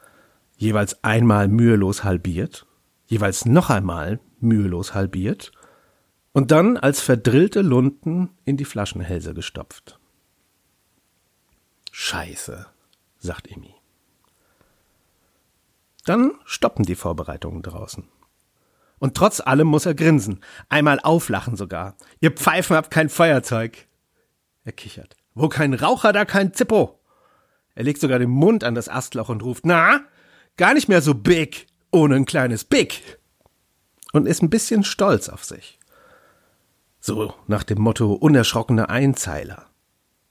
jeweils 0.56 1.04
einmal 1.04 1.48
mühelos 1.48 2.02
halbiert, 2.02 2.66
jeweils 3.06 3.44
noch 3.44 3.68
einmal 3.68 4.20
mühelos 4.40 4.94
halbiert 4.94 5.52
und 6.32 6.50
dann 6.50 6.78
als 6.78 7.02
verdrillte 7.02 7.60
Lunten 7.60 8.30
in 8.46 8.56
die 8.56 8.64
Flaschenhälse 8.64 9.34
gestopft. 9.34 10.00
Scheiße, 11.92 12.66
sagt 13.18 13.50
Emi. 13.50 13.74
Dann 16.06 16.32
stoppen 16.46 16.86
die 16.86 16.96
Vorbereitungen 16.96 17.62
draußen. 17.62 18.08
Und 19.04 19.18
trotz 19.18 19.40
allem 19.40 19.66
muss 19.66 19.84
er 19.84 19.92
grinsen. 19.92 20.40
Einmal 20.70 20.98
auflachen 20.98 21.56
sogar. 21.56 21.94
Ihr 22.20 22.30
Pfeifen 22.30 22.74
habt 22.74 22.90
kein 22.90 23.10
Feuerzeug. 23.10 23.86
Er 24.64 24.72
kichert. 24.72 25.14
Wo 25.34 25.50
kein 25.50 25.74
Raucher, 25.74 26.14
da 26.14 26.24
kein 26.24 26.54
Zippo. 26.54 26.98
Er 27.74 27.84
legt 27.84 28.00
sogar 28.00 28.18
den 28.18 28.30
Mund 28.30 28.64
an 28.64 28.74
das 28.74 28.88
Astloch 28.88 29.28
und 29.28 29.42
ruft, 29.42 29.66
na, 29.66 30.00
gar 30.56 30.72
nicht 30.72 30.88
mehr 30.88 31.02
so 31.02 31.12
big, 31.12 31.66
ohne 31.90 32.14
ein 32.14 32.24
kleines 32.24 32.64
Big. 32.64 33.18
Und 34.14 34.24
ist 34.24 34.42
ein 34.42 34.48
bisschen 34.48 34.84
stolz 34.84 35.28
auf 35.28 35.44
sich. 35.44 35.78
So 36.98 37.34
nach 37.46 37.62
dem 37.62 37.82
Motto 37.82 38.14
unerschrockener 38.14 38.88
Einzeiler. 38.88 39.66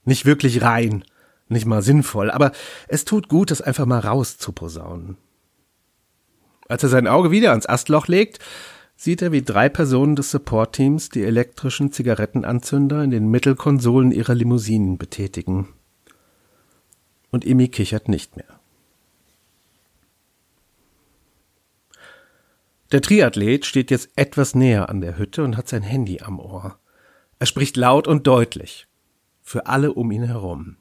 Nicht 0.02 0.26
wirklich 0.26 0.62
rein, 0.62 1.04
nicht 1.46 1.66
mal 1.66 1.80
sinnvoll, 1.80 2.28
aber 2.28 2.50
es 2.88 3.04
tut 3.04 3.28
gut, 3.28 3.52
das 3.52 3.62
einfach 3.62 3.86
mal 3.86 4.00
rauszuposaunen. 4.00 5.16
Als 6.68 6.82
er 6.82 6.88
sein 6.88 7.06
Auge 7.06 7.30
wieder 7.30 7.50
ans 7.50 7.66
Astloch 7.66 8.08
legt, 8.08 8.38
sieht 8.96 9.22
er, 9.22 9.32
wie 9.32 9.42
drei 9.42 9.68
Personen 9.68 10.16
des 10.16 10.30
Support-Teams 10.30 11.08
die 11.08 11.24
elektrischen 11.24 11.92
Zigarettenanzünder 11.92 13.02
in 13.02 13.10
den 13.10 13.28
Mittelkonsolen 13.28 14.12
ihrer 14.12 14.34
Limousinen 14.34 14.98
betätigen. 14.98 15.68
Und 17.30 17.44
Imi 17.44 17.68
kichert 17.68 18.08
nicht 18.08 18.36
mehr. 18.36 18.60
Der 22.92 23.02
Triathlet 23.02 23.66
steht 23.66 23.90
jetzt 23.90 24.10
etwas 24.14 24.54
näher 24.54 24.88
an 24.88 25.00
der 25.00 25.18
Hütte 25.18 25.42
und 25.42 25.56
hat 25.56 25.68
sein 25.68 25.82
Handy 25.82 26.20
am 26.20 26.38
Ohr. 26.38 26.78
Er 27.40 27.46
spricht 27.46 27.76
laut 27.76 28.06
und 28.06 28.26
deutlich. 28.26 28.86
Für 29.42 29.66
alle 29.66 29.92
um 29.92 30.10
ihn 30.12 30.22
herum. 30.22 30.76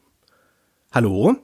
Hallo? 0.92 1.36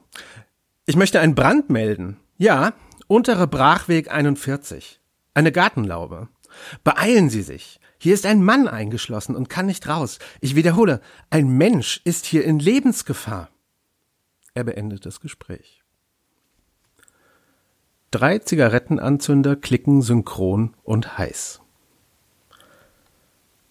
Ich 0.86 0.94
möchte 0.96 1.18
einen 1.18 1.34
Brand 1.34 1.70
melden. 1.70 2.18
Ja, 2.38 2.72
Unterer 3.10 3.48
Brachweg 3.48 4.08
41. 4.08 5.00
Eine 5.34 5.50
Gartenlaube. 5.50 6.28
Beeilen 6.84 7.28
Sie 7.28 7.42
sich. 7.42 7.80
Hier 7.98 8.14
ist 8.14 8.24
ein 8.24 8.40
Mann 8.40 8.68
eingeschlossen 8.68 9.34
und 9.34 9.48
kann 9.48 9.66
nicht 9.66 9.88
raus. 9.88 10.20
Ich 10.40 10.54
wiederhole, 10.54 11.00
ein 11.28 11.48
Mensch 11.48 12.00
ist 12.04 12.24
hier 12.24 12.44
in 12.44 12.60
Lebensgefahr. 12.60 13.50
Er 14.54 14.62
beendet 14.62 15.06
das 15.06 15.18
Gespräch. 15.18 15.82
Drei 18.12 18.38
Zigarettenanzünder 18.38 19.56
klicken 19.56 20.02
synchron 20.02 20.76
und 20.84 21.18
heiß. 21.18 21.62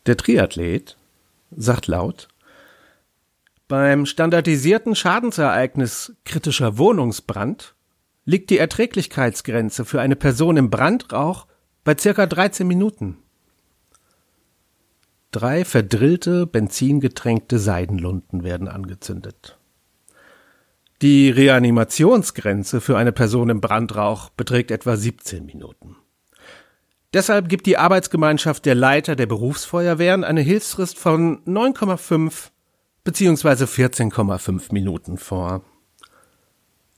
Der 0.06 0.18
Triathlet 0.18 0.98
sagt 1.56 1.88
laut, 1.88 2.28
beim 3.70 4.06
standardisierten 4.06 4.96
Schadensereignis 4.96 6.14
kritischer 6.26 6.78
Wohnungsbrand 6.78 7.74
liegt 8.30 8.52
die 8.52 8.60
Erträglichkeitsgrenze 8.60 9.86
für 9.86 10.02
eine 10.02 10.16
Person 10.16 10.56
im 10.56 10.70
Brandrauch 10.70 11.48
bei 11.84 11.98
circa 11.98 12.28
13 12.28 12.68
Minuten. 12.68 13.18
Drei 15.32 15.66
verdrillte, 15.66 16.46
benzingetränkte 16.46 17.58
Seidenlunden 17.58 18.44
werden 18.44 18.68
angezündet. 18.68 19.58
Die 21.02 21.32
Reanimationsgrenze 21.32 22.82
für 22.82 23.00
eine 23.00 23.12
Person 23.12 23.50
im 23.50 23.62
Brandrauch 23.62 24.30
beträgt 24.30 24.70
etwa 24.70 24.96
17 24.96 25.48
Minuten. 25.48 25.96
Deshalb 27.16 27.50
gibt 27.50 27.66
die 27.66 27.78
Arbeitsgemeinschaft 27.78 28.64
der 28.68 28.76
Leiter 28.76 29.16
der 29.16 29.26
Berufsfeuerwehren 29.26 30.24
eine 30.24 30.42
Hilfsfrist 30.42 31.00
von 31.00 31.44
9,5 31.46 32.52
beziehungsweise 33.04 33.66
14,5 33.66 34.72
Minuten 34.72 35.18
vor. 35.18 35.64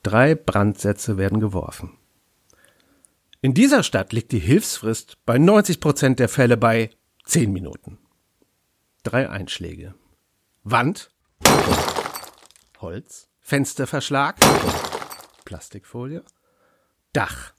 Drei 0.04 0.36
Brandsätze 0.36 1.18
werden 1.18 1.40
geworfen. 1.40 1.98
In 3.42 3.54
dieser 3.54 3.84
Stadt 3.84 4.14
liegt 4.14 4.32
die 4.32 4.40
Hilfsfrist 4.40 5.18
bei 5.26 5.38
90 5.38 5.80
Prozent 5.80 6.20
der 6.20 6.30
Fälle 6.30 6.58
bei 6.58 6.92
10 7.26 7.52
Minuten. 7.52 7.98
Drei 9.04 9.30
Einschläge. 9.30 9.96
Wand, 10.64 11.12
Holz, 12.80 13.30
Fensterverschlag, 13.40 14.38
Plastikfolie, 15.46 16.24
Dach, 17.14 17.54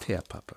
Teerpappe. 0.00 0.56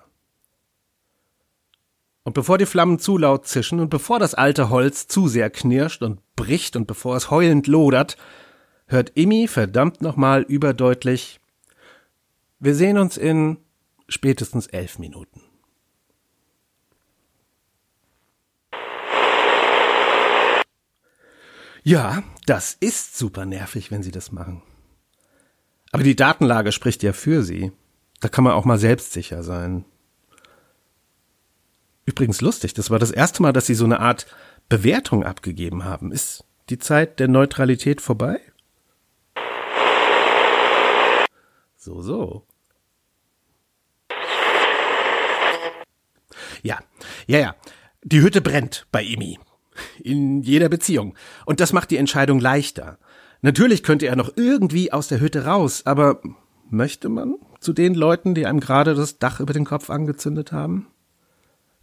Und 2.24 2.34
bevor 2.34 2.56
die 2.56 2.66
Flammen 2.66 2.98
zu 2.98 3.18
laut 3.18 3.46
zischen 3.46 3.80
und 3.80 3.90
bevor 3.90 4.18
das 4.18 4.34
alte 4.34 4.70
Holz 4.70 5.08
zu 5.08 5.28
sehr 5.28 5.50
knirscht 5.50 6.02
und 6.02 6.20
bricht 6.36 6.76
und 6.76 6.86
bevor 6.86 7.16
es 7.16 7.30
heulend 7.30 7.66
lodert, 7.66 8.16
hört 8.92 9.12
Imi 9.16 9.48
verdammt 9.48 10.02
nochmal 10.02 10.42
überdeutlich, 10.42 11.40
wir 12.60 12.74
sehen 12.74 12.98
uns 12.98 13.16
in 13.16 13.58
spätestens 14.08 14.68
elf 14.68 14.98
Minuten. 14.98 15.40
Ja, 21.82 22.22
das 22.46 22.76
ist 22.78 23.18
super 23.18 23.44
nervig, 23.44 23.90
wenn 23.90 24.04
sie 24.04 24.12
das 24.12 24.30
machen. 24.30 24.62
Aber 25.90 26.04
die 26.04 26.14
Datenlage 26.14 26.70
spricht 26.70 27.02
ja 27.02 27.12
für 27.12 27.42
sie. 27.42 27.72
Da 28.20 28.28
kann 28.28 28.44
man 28.44 28.52
auch 28.52 28.64
mal 28.64 28.78
selbstsicher 28.78 29.42
sein. 29.42 29.84
Übrigens 32.06 32.40
lustig, 32.40 32.74
das 32.74 32.90
war 32.90 33.00
das 33.00 33.10
erste 33.10 33.42
Mal, 33.42 33.52
dass 33.52 33.66
sie 33.66 33.74
so 33.74 33.84
eine 33.84 33.98
Art 33.98 34.26
Bewertung 34.68 35.24
abgegeben 35.24 35.84
haben. 35.84 36.12
Ist 36.12 36.44
die 36.70 36.78
Zeit 36.78 37.18
der 37.18 37.28
Neutralität 37.28 38.00
vorbei? 38.00 38.40
So, 41.84 42.00
so. 42.00 42.46
Ja, 46.62 46.78
ja, 47.26 47.38
ja. 47.40 47.56
Die 48.04 48.20
Hütte 48.20 48.40
brennt 48.40 48.86
bei 48.92 49.04
Emi. 49.04 49.40
In 49.98 50.42
jeder 50.42 50.68
Beziehung. 50.68 51.16
Und 51.44 51.58
das 51.58 51.72
macht 51.72 51.90
die 51.90 51.96
Entscheidung 51.96 52.38
leichter. 52.38 52.98
Natürlich 53.40 53.82
könnte 53.82 54.06
er 54.06 54.14
noch 54.14 54.30
irgendwie 54.36 54.92
aus 54.92 55.08
der 55.08 55.18
Hütte 55.18 55.44
raus, 55.44 55.82
aber 55.84 56.20
möchte 56.70 57.08
man 57.08 57.34
zu 57.58 57.72
den 57.72 57.94
Leuten, 57.96 58.36
die 58.36 58.46
einem 58.46 58.60
gerade 58.60 58.94
das 58.94 59.18
Dach 59.18 59.40
über 59.40 59.52
den 59.52 59.64
Kopf 59.64 59.90
angezündet 59.90 60.52
haben? 60.52 60.86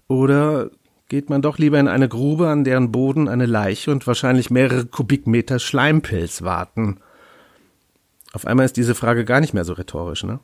Oder 0.08 0.72
geht 1.10 1.30
man 1.30 1.42
doch 1.42 1.58
lieber 1.58 1.78
in 1.78 1.90
eine 1.90 2.08
Grube, 2.08 2.48
an 2.48 2.64
deren 2.64 2.94
Boden 2.94 3.28
eine 3.28 3.48
Leiche 3.48 3.92
und 3.92 4.08
wahrscheinlich 4.08 4.50
mehrere 4.50 4.86
Kubikmeter 4.86 5.60
Schleimpilz 5.60 6.42
warten? 6.42 7.02
Auf 8.34 8.46
einmal 8.46 8.65
ist 8.65 8.78
diese 8.78 8.96
Frage 8.96 9.26
gar 9.26 9.39
nicht 9.39 9.54
mehr 9.54 9.65
so 9.65 9.74
rhetorisch, 9.74 10.24
ne? 10.24 10.39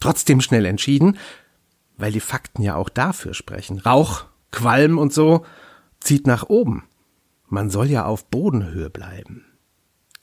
Trotzdem 0.00 0.40
schnell 0.40 0.66
entschieden, 0.66 1.18
weil 1.96 2.12
die 2.12 2.20
Fakten 2.20 2.62
ja 2.62 2.76
auch 2.76 2.88
dafür 2.88 3.34
sprechen. 3.34 3.78
Rauch, 3.78 4.26
Qualm 4.50 4.98
und 4.98 5.12
so 5.12 5.44
zieht 6.00 6.26
nach 6.26 6.48
oben. 6.48 6.84
Man 7.48 7.70
soll 7.70 7.90
ja 7.90 8.04
auf 8.04 8.26
Bodenhöhe 8.26 8.90
bleiben. 8.90 9.44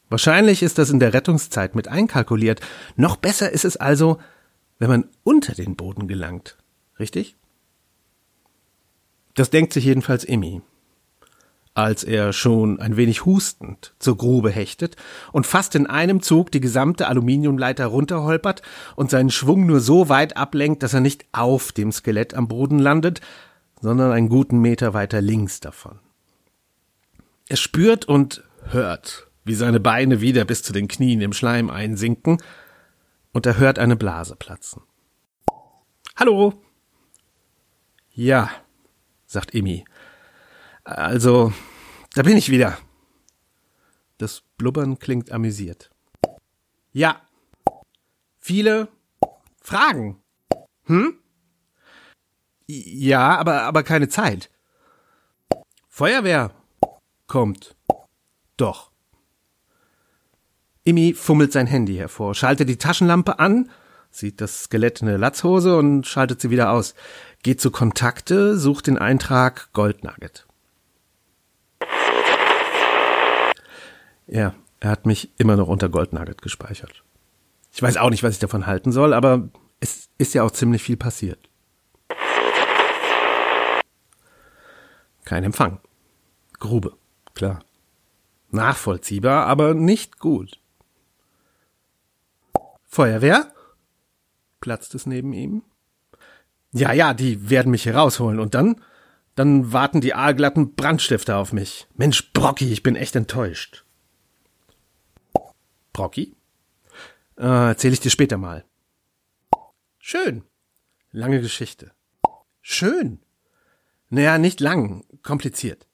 Wahrscheinlich 0.09 0.61
ist 0.61 0.77
das 0.77 0.89
in 0.89 0.99
der 0.99 1.13
Rettungszeit 1.13 1.75
mit 1.75 1.87
einkalkuliert. 1.87 2.59
Noch 2.95 3.15
besser 3.15 3.51
ist 3.51 3.65
es 3.65 3.77
also, 3.77 4.19
wenn 4.77 4.89
man 4.89 5.09
unter 5.23 5.53
den 5.53 5.75
Boden 5.75 6.07
gelangt. 6.07 6.57
Richtig? 6.99 7.37
Das 9.35 9.49
denkt 9.49 9.73
sich 9.73 9.85
jedenfalls 9.85 10.25
Emmy. 10.25 10.61
Als 11.73 12.03
er 12.03 12.33
schon 12.33 12.81
ein 12.81 12.97
wenig 12.97 13.23
hustend 13.23 13.93
zur 13.97 14.17
Grube 14.17 14.51
hechtet 14.51 14.97
und 15.31 15.47
fast 15.47 15.73
in 15.75 15.87
einem 15.87 16.21
Zug 16.21 16.51
die 16.51 16.59
gesamte 16.59 17.07
Aluminiumleiter 17.07 17.85
runterholpert 17.85 18.61
und 18.97 19.09
seinen 19.09 19.29
Schwung 19.29 19.65
nur 19.65 19.79
so 19.79 20.09
weit 20.09 20.35
ablenkt, 20.35 20.83
dass 20.83 20.93
er 20.93 20.99
nicht 20.99 21.25
auf 21.31 21.71
dem 21.71 21.93
Skelett 21.93 22.33
am 22.33 22.49
Boden 22.49 22.77
landet, 22.77 23.21
sondern 23.79 24.11
einen 24.11 24.27
guten 24.27 24.59
Meter 24.59 24.93
weiter 24.93 25.21
links 25.21 25.61
davon. 25.61 25.99
Er 27.47 27.57
spürt 27.57 28.05
und 28.05 28.43
hört, 28.65 29.27
wie 29.45 29.55
seine 29.55 29.79
Beine 29.79 30.21
wieder 30.21 30.45
bis 30.45 30.63
zu 30.63 30.73
den 30.73 30.87
Knien 30.87 31.21
im 31.21 31.33
Schleim 31.33 31.69
einsinken, 31.69 32.37
und 33.33 33.45
er 33.45 33.57
hört 33.57 33.79
eine 33.79 33.95
Blase 33.95 34.35
platzen. 34.35 34.81
Hallo. 36.17 36.61
Ja, 38.13 38.49
sagt 39.25 39.55
Emmy. 39.55 39.85
Also, 40.97 41.53
da 42.13 42.23
bin 42.23 42.37
ich 42.37 42.49
wieder. 42.49 42.77
Das 44.17 44.43
Blubbern 44.57 44.99
klingt 44.99 45.31
amüsiert. 45.31 45.89
Ja. 46.91 47.21
Viele 48.39 48.89
Fragen. 49.61 50.21
Hm? 50.85 51.17
Ja, 52.67 53.37
aber, 53.37 53.63
aber 53.63 53.83
keine 53.83 54.09
Zeit. 54.09 54.49
Feuerwehr 55.87 56.51
kommt. 57.27 57.75
Doch. 58.57 58.91
Imi 60.83 61.13
fummelt 61.13 61.51
sein 61.51 61.67
Handy 61.67 61.95
hervor, 61.95 62.33
schaltet 62.33 62.67
die 62.67 62.77
Taschenlampe 62.77 63.39
an, 63.39 63.69
sieht 64.09 64.41
das 64.41 64.63
Skelett 64.63 65.01
in 65.01 65.07
der 65.07 65.17
Latzhose 65.17 65.77
und 65.77 66.07
schaltet 66.07 66.41
sie 66.41 66.49
wieder 66.49 66.71
aus. 66.71 66.95
Geht 67.43 67.61
zu 67.61 67.71
Kontakte, 67.71 68.57
sucht 68.57 68.87
den 68.87 68.97
Eintrag 68.97 69.71
Goldnugget. 69.73 70.47
Ja, 74.31 74.55
er 74.79 74.89
hat 74.89 75.05
mich 75.05 75.29
immer 75.37 75.57
noch 75.57 75.67
unter 75.67 75.89
Goldnugget 75.89 76.41
gespeichert. 76.41 77.03
Ich 77.73 77.81
weiß 77.81 77.97
auch 77.97 78.09
nicht, 78.09 78.23
was 78.23 78.33
ich 78.33 78.39
davon 78.39 78.65
halten 78.65 78.93
soll, 78.93 79.13
aber 79.13 79.49
es 79.81 80.09
ist 80.17 80.33
ja 80.33 80.43
auch 80.43 80.51
ziemlich 80.51 80.81
viel 80.81 80.95
passiert. 80.95 81.49
Kein 85.25 85.43
Empfang. 85.43 85.79
Grube, 86.59 86.93
klar. 87.33 87.59
Nachvollziehbar, 88.51 89.47
aber 89.47 89.73
nicht 89.73 90.17
gut. 90.19 90.59
Feuerwehr? 92.87 93.53
platzt 94.61 94.95
es 94.95 95.05
neben 95.05 95.33
ihm. 95.33 95.63
Ja, 96.71 96.93
ja, 96.93 97.13
die 97.13 97.49
werden 97.49 97.71
mich 97.71 97.83
hier 97.83 97.95
rausholen 97.95 98.39
und 98.39 98.53
dann, 98.53 98.81
dann 99.35 99.73
warten 99.73 99.99
die 99.99 100.13
aalglatten 100.13 100.75
Brandstifter 100.75 101.37
auf 101.37 101.51
mich. 101.51 101.87
Mensch, 101.95 102.31
Brocky, 102.31 102.71
ich 102.71 102.83
bin 102.83 102.95
echt 102.95 103.15
enttäuscht. 103.17 103.83
Brocky? 105.93 106.35
Äh, 107.37 107.69
erzähl 107.69 107.93
ich 107.93 107.99
dir 107.99 108.09
später 108.09 108.37
mal. 108.37 108.65
Schön. 109.99 110.43
Lange 111.11 111.41
Geschichte. 111.41 111.91
Schön. 112.61 113.19
Naja, 114.09 114.37
nicht 114.37 114.59
lang, 114.59 115.05
kompliziert. 115.23 115.87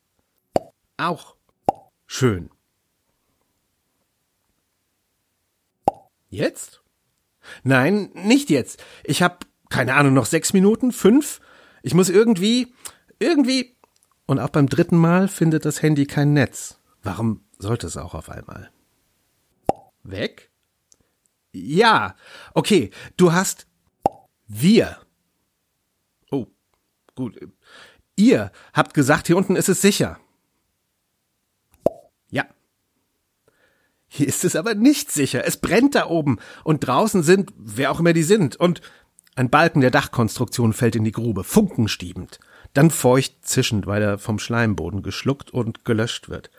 Auch 0.97 1.35
schön. 2.05 2.49
Jetzt? 6.29 6.81
Nein, 7.63 8.11
nicht 8.13 8.49
jetzt. 8.49 8.83
Ich 9.03 9.21
hab, 9.21 9.45
keine 9.69 9.93
Ahnung, 9.93 10.13
noch 10.13 10.25
sechs 10.25 10.53
Minuten, 10.53 10.91
fünf. 10.91 11.39
Ich 11.83 11.93
muss 11.93 12.09
irgendwie, 12.09 12.73
irgendwie. 13.19 13.77
Und 14.25 14.39
auch 14.39 14.49
beim 14.49 14.67
dritten 14.67 14.97
Mal 14.97 15.27
findet 15.27 15.63
das 15.63 15.81
Handy 15.81 16.05
kein 16.05 16.33
Netz. 16.33 16.79
Warum 17.03 17.45
sollte 17.57 17.87
es 17.87 17.95
auch 17.97 18.13
auf 18.13 18.29
einmal? 18.29 18.71
Weg? 20.09 20.51
Ja, 21.51 22.15
okay, 22.53 22.91
du 23.15 23.33
hast 23.33 23.67
wir. 24.47 24.97
Oh, 26.31 26.47
gut. 27.15 27.39
Ihr 28.15 28.51
habt 28.73 28.93
gesagt, 28.93 29.27
hier 29.27 29.37
unten 29.37 29.55
ist 29.55 29.69
es 29.69 29.81
sicher. 29.81 30.19
Ja. 32.29 32.45
Hier 34.07 34.27
ist 34.27 34.43
es 34.43 34.55
aber 34.55 34.75
nicht 34.75 35.11
sicher. 35.11 35.45
Es 35.45 35.57
brennt 35.57 35.95
da 35.95 36.07
oben. 36.07 36.39
Und 36.63 36.81
draußen 36.81 37.23
sind, 37.23 37.53
wer 37.57 37.91
auch 37.91 37.99
immer 37.99 38.13
die 38.13 38.23
sind. 38.23 38.55
Und 38.55 38.81
ein 39.35 39.49
Balken 39.49 39.81
der 39.81 39.91
Dachkonstruktion 39.91 40.73
fällt 40.73 40.95
in 40.95 41.03
die 41.03 41.11
Grube, 41.11 41.43
funkenstiebend. 41.43 42.39
Dann 42.73 42.89
feucht 42.89 43.45
zischend, 43.45 43.85
weil 43.85 44.01
er 44.01 44.17
vom 44.17 44.39
Schleimboden 44.39 45.03
geschluckt 45.03 45.51
und 45.51 45.85
gelöscht 45.85 46.29
wird. 46.29 46.49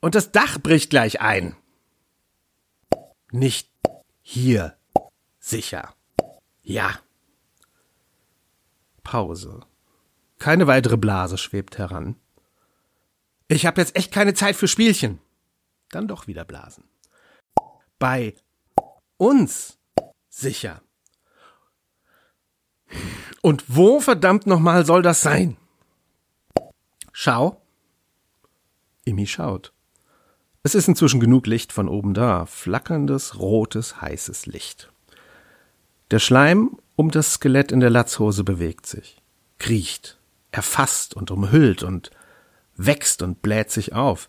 Und 0.00 0.14
das 0.14 0.30
Dach 0.30 0.58
bricht 0.58 0.90
gleich 0.90 1.20
ein. 1.20 1.56
Nicht 3.30 3.70
hier 4.22 4.76
sicher. 5.38 5.94
Ja. 6.62 7.00
Pause. 9.02 9.60
Keine 10.38 10.66
weitere 10.66 10.96
Blase 10.96 11.38
schwebt 11.38 11.78
heran. 11.78 12.16
Ich 13.48 13.66
habe 13.66 13.80
jetzt 13.80 13.96
echt 13.96 14.12
keine 14.12 14.34
Zeit 14.34 14.56
für 14.56 14.68
Spielchen. 14.68 15.20
Dann 15.90 16.08
doch 16.08 16.26
wieder 16.26 16.44
Blasen. 16.44 16.84
Bei 17.98 18.34
uns 19.16 19.78
sicher. 20.28 20.82
Und 23.42 23.64
wo 23.68 24.00
verdammt 24.00 24.46
nochmal 24.46 24.84
soll 24.84 25.02
das 25.02 25.22
sein? 25.22 25.56
Schau. 27.12 27.62
Imi 29.04 29.26
schaut. 29.26 29.72
Es 30.68 30.74
ist 30.74 30.86
inzwischen 30.86 31.18
genug 31.18 31.46
Licht 31.46 31.72
von 31.72 31.88
oben 31.88 32.12
da, 32.12 32.44
flackerndes, 32.44 33.38
rotes, 33.38 34.02
heißes 34.02 34.44
Licht. 34.44 34.92
Der 36.10 36.18
Schleim 36.18 36.76
um 36.94 37.10
das 37.10 37.32
Skelett 37.32 37.72
in 37.72 37.80
der 37.80 37.88
Latzhose 37.88 38.44
bewegt 38.44 38.84
sich, 38.84 39.16
kriecht, 39.58 40.18
erfasst 40.50 41.14
und 41.14 41.30
umhüllt 41.30 41.82
und 41.82 42.10
wächst 42.76 43.22
und 43.22 43.40
bläht 43.40 43.70
sich 43.70 43.94
auf, 43.94 44.28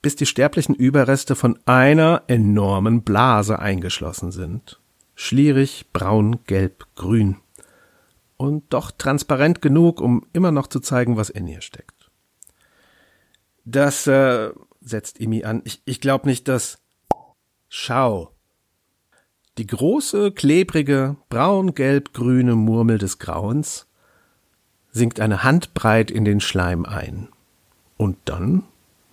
bis 0.00 0.16
die 0.16 0.24
sterblichen 0.24 0.74
Überreste 0.74 1.36
von 1.36 1.58
einer 1.66 2.22
enormen 2.28 3.02
Blase 3.02 3.58
eingeschlossen 3.58 4.32
sind. 4.32 4.80
Schlierig, 5.16 5.84
braun, 5.92 6.38
gelb, 6.46 6.86
grün. 6.96 7.36
Und 8.38 8.72
doch 8.72 8.90
transparent 8.90 9.60
genug, 9.60 10.00
um 10.00 10.24
immer 10.32 10.50
noch 10.50 10.68
zu 10.68 10.80
zeigen, 10.80 11.18
was 11.18 11.28
in 11.28 11.46
ihr 11.46 11.60
steckt. 11.60 12.10
Das, 13.66 14.06
äh, 14.06 14.50
setzt 14.84 15.20
Imi 15.20 15.44
an, 15.44 15.62
ich, 15.64 15.82
ich 15.84 16.00
glaube 16.00 16.28
nicht, 16.28 16.48
dass. 16.48 16.78
Schau. 17.68 18.32
Die 19.58 19.66
große, 19.66 20.32
klebrige, 20.32 21.16
braun-gelb-grüne 21.28 22.54
Murmel 22.54 22.98
des 22.98 23.18
Grauens 23.18 23.86
sinkt 24.92 25.20
eine 25.20 25.42
Handbreit 25.42 26.10
in 26.10 26.24
den 26.24 26.40
Schleim 26.40 26.84
ein. 26.86 27.28
Und 27.96 28.16
dann 28.24 28.64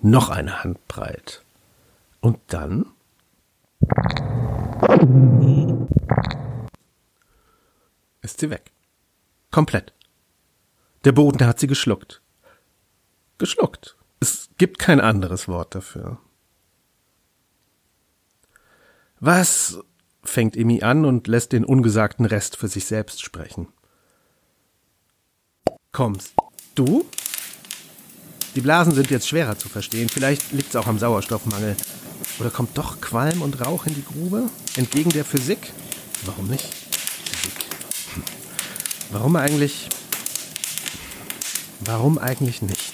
noch 0.02 0.30
eine 0.30 0.64
Handbreit. 0.64 1.44
Und 2.22 2.40
dann 2.48 2.86
ist 8.22 8.40
sie 8.40 8.50
weg. 8.50 8.72
Komplett. 9.52 9.94
Der 11.06 11.12
Boden 11.12 11.46
hat 11.46 11.60
sie 11.60 11.68
geschluckt. 11.68 12.22
Geschluckt. 13.38 13.99
Es 14.20 14.50
gibt 14.58 14.80
kein 14.80 15.00
anderes 15.00 15.48
Wort 15.48 15.76
dafür. 15.76 16.20
Was? 19.20 19.80
fängt 20.24 20.58
Emi 20.58 20.84
an 20.84 21.06
und 21.06 21.28
lässt 21.28 21.54
den 21.54 21.66
ungesagten 21.66 22.26
Rest 22.26 22.58
für 22.58 22.68
sich 22.68 22.86
selbst 22.86 23.24
sprechen. 23.24 23.68
Kommst 25.92 26.34
du? 26.76 27.06
Die 28.56 28.62
Blasen 28.62 28.94
sind 28.94 29.10
jetzt 29.10 29.28
schwerer 29.28 29.58
zu 29.58 29.70
verstehen. 29.70 30.10
Vielleicht 30.10 30.52
liegt 30.52 30.70
es 30.70 30.76
auch 30.76 30.88
am 30.88 31.00
Sauerstoffmangel. 31.00 31.76
Oder 32.40 32.50
kommt 32.50 32.78
doch 32.78 33.02
Qualm 33.02 33.42
und 33.42 33.66
Rauch 33.66 33.86
in 33.86 33.96
die 33.96 34.04
Grube? 34.04 34.50
Entgegen 34.76 35.10
der 35.10 35.26
Physik? 35.26 35.74
Warum 36.26 36.48
nicht? 36.48 36.66
Physik. 36.66 37.66
Hm. 38.14 38.24
Warum 39.12 39.36
eigentlich? 39.36 39.90
Warum 41.82 42.18
eigentlich 42.18 42.62
nicht? 42.62 42.89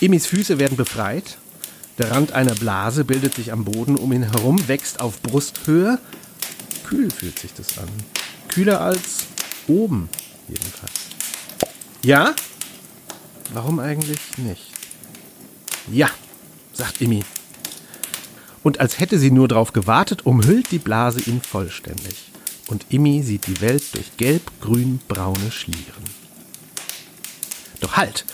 Emis 0.00 0.26
Füße 0.26 0.58
werden 0.58 0.76
befreit. 0.76 1.36
Der 1.98 2.10
Rand 2.10 2.32
einer 2.32 2.54
Blase 2.54 3.04
bildet 3.04 3.34
sich 3.34 3.52
am 3.52 3.64
Boden 3.64 3.96
um 3.96 4.12
ihn 4.12 4.22
herum, 4.22 4.68
wächst 4.68 5.00
auf 5.00 5.20
Brusthöhe. 5.20 5.98
Kühl 6.84 7.10
fühlt 7.10 7.38
sich 7.38 7.52
das 7.52 7.78
an. 7.78 7.88
Kühler 8.48 8.80
als 8.80 9.26
oben, 9.68 10.08
jedenfalls. 10.48 10.92
Ja? 12.02 12.34
Warum 13.52 13.78
eigentlich 13.78 14.38
nicht? 14.38 14.72
Ja, 15.92 16.08
sagt 16.72 17.00
Imi. 17.00 17.22
Und 18.62 18.80
als 18.80 18.98
hätte 18.98 19.18
sie 19.18 19.30
nur 19.30 19.48
darauf 19.48 19.72
gewartet, 19.72 20.24
umhüllt 20.24 20.70
die 20.70 20.78
Blase 20.78 21.20
ihn 21.20 21.42
vollständig. 21.42 22.30
Und 22.68 22.86
Imi 22.88 23.22
sieht 23.22 23.46
die 23.46 23.60
Welt 23.60 23.82
durch 23.94 24.16
gelb-grün-braune 24.16 25.50
Schlieren. 25.50 26.04
Doch 27.80 27.96
halt! 27.96 28.24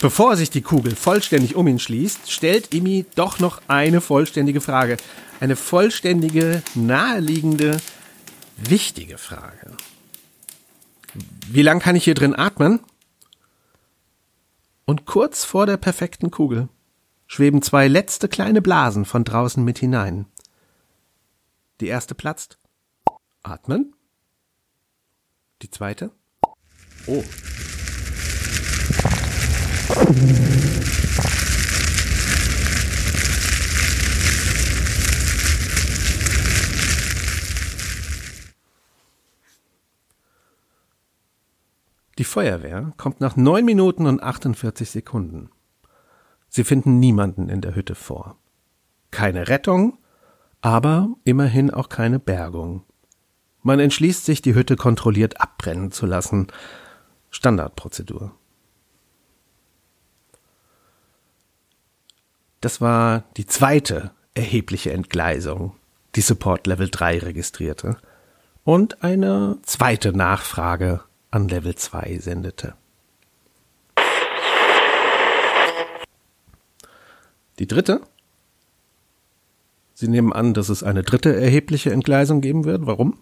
Bevor 0.00 0.36
sich 0.36 0.50
die 0.50 0.62
Kugel 0.62 0.94
vollständig 0.94 1.56
um 1.56 1.66
ihn 1.66 1.78
schließt, 1.78 2.30
stellt 2.30 2.74
Imi 2.74 3.06
doch 3.14 3.38
noch 3.38 3.62
eine 3.66 4.00
vollständige 4.00 4.60
Frage. 4.60 4.98
Eine 5.40 5.56
vollständige, 5.56 6.62
naheliegende, 6.74 7.78
wichtige 8.56 9.16
Frage. 9.18 9.76
Wie 11.48 11.62
lang 11.62 11.80
kann 11.80 11.96
ich 11.96 12.04
hier 12.04 12.14
drin 12.14 12.34
atmen? 12.34 12.80
Und 14.84 15.06
kurz 15.06 15.44
vor 15.44 15.66
der 15.66 15.78
perfekten 15.78 16.30
Kugel 16.30 16.68
schweben 17.26 17.62
zwei 17.62 17.88
letzte 17.88 18.28
kleine 18.28 18.62
Blasen 18.62 19.04
von 19.04 19.24
draußen 19.24 19.64
mit 19.64 19.78
hinein. 19.78 20.26
Die 21.80 21.88
erste 21.88 22.14
platzt. 22.14 22.58
Atmen. 23.42 23.94
Die 25.62 25.70
zweite. 25.70 26.10
Oh. 27.06 27.24
Die 42.18 42.24
Feuerwehr 42.24 42.92
kommt 42.96 43.20
nach 43.20 43.36
neun 43.36 43.64
Minuten 43.64 44.06
und 44.06 44.22
48 44.22 44.90
Sekunden. 44.90 45.50
Sie 46.48 46.64
finden 46.64 46.98
niemanden 46.98 47.48
in 47.48 47.60
der 47.60 47.74
Hütte 47.74 47.94
vor. 47.94 48.38
Keine 49.10 49.48
Rettung, 49.48 49.98
aber 50.62 51.10
immerhin 51.24 51.70
auch 51.70 51.88
keine 51.88 52.18
Bergung. 52.18 52.84
Man 53.62 53.80
entschließt 53.80 54.24
sich, 54.24 54.42
die 54.42 54.54
Hütte 54.54 54.76
kontrolliert 54.76 55.40
abbrennen 55.40 55.90
zu 55.92 56.06
lassen. 56.06 56.46
Standardprozedur. 57.30 58.32
Das 62.60 62.80
war 62.80 63.24
die 63.36 63.46
zweite 63.46 64.12
erhebliche 64.34 64.92
Entgleisung, 64.92 65.76
die 66.14 66.20
Support 66.20 66.66
Level 66.66 66.88
3 66.90 67.18
registrierte. 67.18 67.96
Und 68.64 69.04
eine 69.04 69.58
zweite 69.62 70.12
Nachfrage 70.12 71.02
an 71.30 71.48
Level 71.48 71.74
2 71.74 72.18
sendete. 72.18 72.74
Die 77.58 77.66
dritte? 77.66 78.00
Sie 79.94 80.08
nehmen 80.08 80.32
an, 80.32 80.52
dass 80.52 80.68
es 80.68 80.82
eine 80.82 81.02
dritte 81.02 81.34
erhebliche 81.34 81.90
Entgleisung 81.90 82.40
geben 82.40 82.64
wird. 82.64 82.86
Warum? 82.86 83.18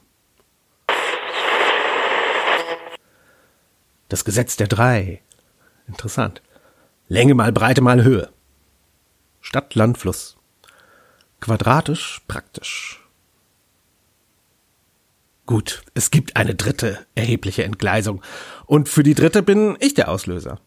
Das 4.09 4.25
Gesetz 4.25 4.57
der 4.57 4.67
drei. 4.67 5.21
Interessant. 5.87 6.43
Länge 7.09 7.35
mal 7.35 7.53
Breite 7.53 7.81
mal 7.81 8.03
Höhe. 8.03 8.31
Stadt, 9.45 9.75
Land, 9.75 9.99
Fluss. 9.99 10.39
Quadratisch, 11.39 12.23
praktisch. 12.27 13.07
Gut, 15.45 15.83
es 15.93 16.11
gibt 16.11 16.37
eine 16.37 16.55
dritte 16.55 17.05
erhebliche 17.15 17.63
Entgleisung. 17.63 18.23
Und 18.65 18.89
für 18.89 19.03
die 19.03 19.15
dritte 19.15 19.43
bin 19.43 19.77
ich 19.81 19.93
der 19.93 20.09
Auslöser. 20.09 20.61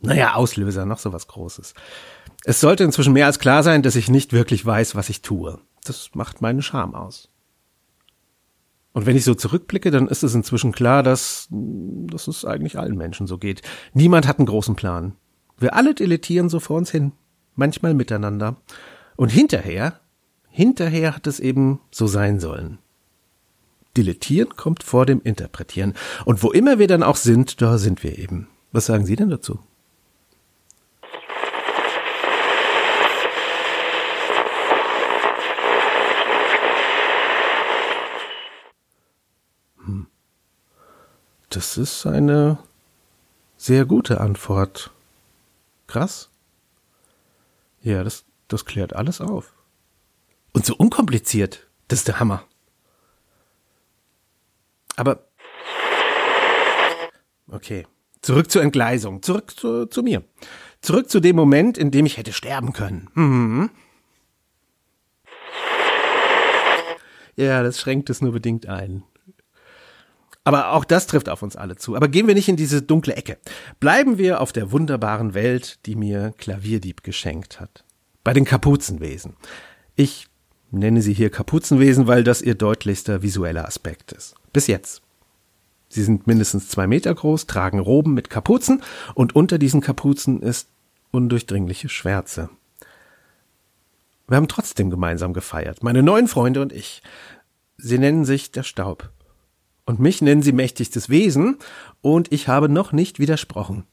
Naja, 0.00 0.34
Auslöser, 0.34 0.86
noch 0.86 0.98
so 0.98 1.12
was 1.12 1.26
Großes. 1.26 1.74
Es 2.44 2.60
sollte 2.60 2.82
inzwischen 2.82 3.12
mehr 3.12 3.26
als 3.26 3.40
klar 3.40 3.62
sein, 3.62 3.82
dass 3.82 3.94
ich 3.94 4.08
nicht 4.08 4.32
wirklich 4.32 4.64
weiß, 4.64 4.94
was 4.94 5.10
ich 5.10 5.20
tue. 5.20 5.58
Das 5.84 6.14
macht 6.14 6.40
meinen 6.40 6.62
Charme 6.62 6.94
aus. 6.94 7.28
Und 8.94 9.04
wenn 9.04 9.16
ich 9.16 9.24
so 9.24 9.34
zurückblicke, 9.34 9.90
dann 9.90 10.08
ist 10.08 10.22
es 10.22 10.34
inzwischen 10.34 10.72
klar, 10.72 11.02
dass, 11.02 11.46
dass 11.50 12.26
es 12.26 12.46
eigentlich 12.46 12.78
allen 12.78 12.96
Menschen 12.96 13.26
so 13.26 13.36
geht. 13.36 13.60
Niemand 13.92 14.26
hat 14.26 14.38
einen 14.38 14.46
großen 14.46 14.76
Plan. 14.76 15.14
Wir 15.58 15.74
alle 15.74 15.94
dilettieren 15.94 16.48
so 16.48 16.58
vor 16.58 16.78
uns 16.78 16.90
hin. 16.90 17.12
Manchmal 17.58 17.92
miteinander. 17.92 18.54
Und 19.16 19.30
hinterher, 19.30 19.98
hinterher 20.48 21.16
hat 21.16 21.26
es 21.26 21.40
eben 21.40 21.80
so 21.90 22.06
sein 22.06 22.38
sollen. 22.38 22.78
Dilettieren 23.96 24.54
kommt 24.54 24.84
vor 24.84 25.06
dem 25.06 25.20
Interpretieren. 25.22 25.94
Und 26.24 26.44
wo 26.44 26.52
immer 26.52 26.78
wir 26.78 26.86
dann 26.86 27.02
auch 27.02 27.16
sind, 27.16 27.60
da 27.60 27.76
sind 27.76 28.04
wir 28.04 28.16
eben. 28.16 28.46
Was 28.70 28.86
sagen 28.86 29.06
Sie 29.06 29.16
denn 29.16 29.28
dazu? 29.28 29.58
Hm. 39.84 40.06
Das 41.50 41.76
ist 41.76 42.06
eine 42.06 42.58
sehr 43.56 43.84
gute 43.84 44.20
Antwort. 44.20 44.92
Krass. 45.88 46.30
Ja, 47.80 48.04
das, 48.04 48.24
das 48.48 48.64
klärt 48.64 48.94
alles 48.94 49.20
auf. 49.20 49.54
Und 50.52 50.66
so 50.66 50.74
unkompliziert. 50.76 51.68
Das 51.88 52.00
ist 52.00 52.08
der 52.08 52.20
Hammer. 52.20 52.44
Aber 54.96 55.28
okay, 57.50 57.86
zurück 58.20 58.50
zur 58.50 58.62
Entgleisung, 58.62 59.22
zurück 59.22 59.52
zu, 59.56 59.86
zu 59.86 60.02
mir. 60.02 60.24
Zurück 60.80 61.08
zu 61.08 61.20
dem 61.20 61.36
Moment, 61.36 61.78
in 61.78 61.90
dem 61.90 62.06
ich 62.06 62.16
hätte 62.16 62.32
sterben 62.32 62.72
können. 62.72 63.08
Mhm. 63.14 63.70
Ja, 67.36 67.62
das 67.62 67.80
schränkt 67.80 68.10
es 68.10 68.20
nur 68.20 68.32
bedingt 68.32 68.66
ein. 68.66 69.04
Aber 70.48 70.72
auch 70.72 70.86
das 70.86 71.06
trifft 71.06 71.28
auf 71.28 71.42
uns 71.42 71.56
alle 71.56 71.76
zu. 71.76 71.94
Aber 71.94 72.08
gehen 72.08 72.26
wir 72.26 72.34
nicht 72.34 72.48
in 72.48 72.56
diese 72.56 72.80
dunkle 72.80 73.14
Ecke. 73.14 73.36
Bleiben 73.80 74.16
wir 74.16 74.40
auf 74.40 74.50
der 74.50 74.72
wunderbaren 74.72 75.34
Welt, 75.34 75.78
die 75.84 75.94
mir 75.94 76.32
Klavierdieb 76.38 77.02
geschenkt 77.02 77.60
hat. 77.60 77.84
bei 78.24 78.32
den 78.32 78.46
Kapuzenwesen. 78.46 79.36
Ich 79.94 80.26
nenne 80.70 81.02
sie 81.02 81.12
hier 81.12 81.28
Kapuzenwesen, 81.28 82.06
weil 82.06 82.24
das 82.24 82.40
ihr 82.40 82.54
deutlichster 82.54 83.20
visueller 83.22 83.66
Aspekt 83.66 84.12
ist. 84.12 84.36
Bis 84.54 84.68
jetzt. 84.68 85.02
Sie 85.90 86.02
sind 86.02 86.26
mindestens 86.26 86.68
zwei 86.68 86.86
Meter 86.86 87.14
groß, 87.14 87.46
tragen 87.46 87.78
Roben 87.78 88.14
mit 88.14 88.30
Kapuzen 88.30 88.82
und 89.14 89.36
unter 89.36 89.58
diesen 89.58 89.82
Kapuzen 89.82 90.40
ist 90.40 90.70
undurchdringliche 91.10 91.90
Schwärze. 91.90 92.48
Wir 94.28 94.38
haben 94.38 94.48
trotzdem 94.48 94.88
gemeinsam 94.88 95.34
gefeiert, 95.34 95.82
meine 95.82 96.02
neuen 96.02 96.26
Freunde 96.26 96.62
und 96.62 96.72
ich. 96.72 97.02
Sie 97.76 97.98
nennen 97.98 98.24
sich 98.24 98.50
der 98.50 98.62
Staub. 98.62 99.10
Und 99.88 100.00
mich 100.00 100.20
nennen 100.20 100.42
sie 100.42 100.52
mächtigstes 100.52 101.08
Wesen, 101.08 101.56
und 102.02 102.30
ich 102.30 102.46
habe 102.46 102.68
noch 102.68 102.92
nicht 102.92 103.20
widersprochen. 103.20 103.86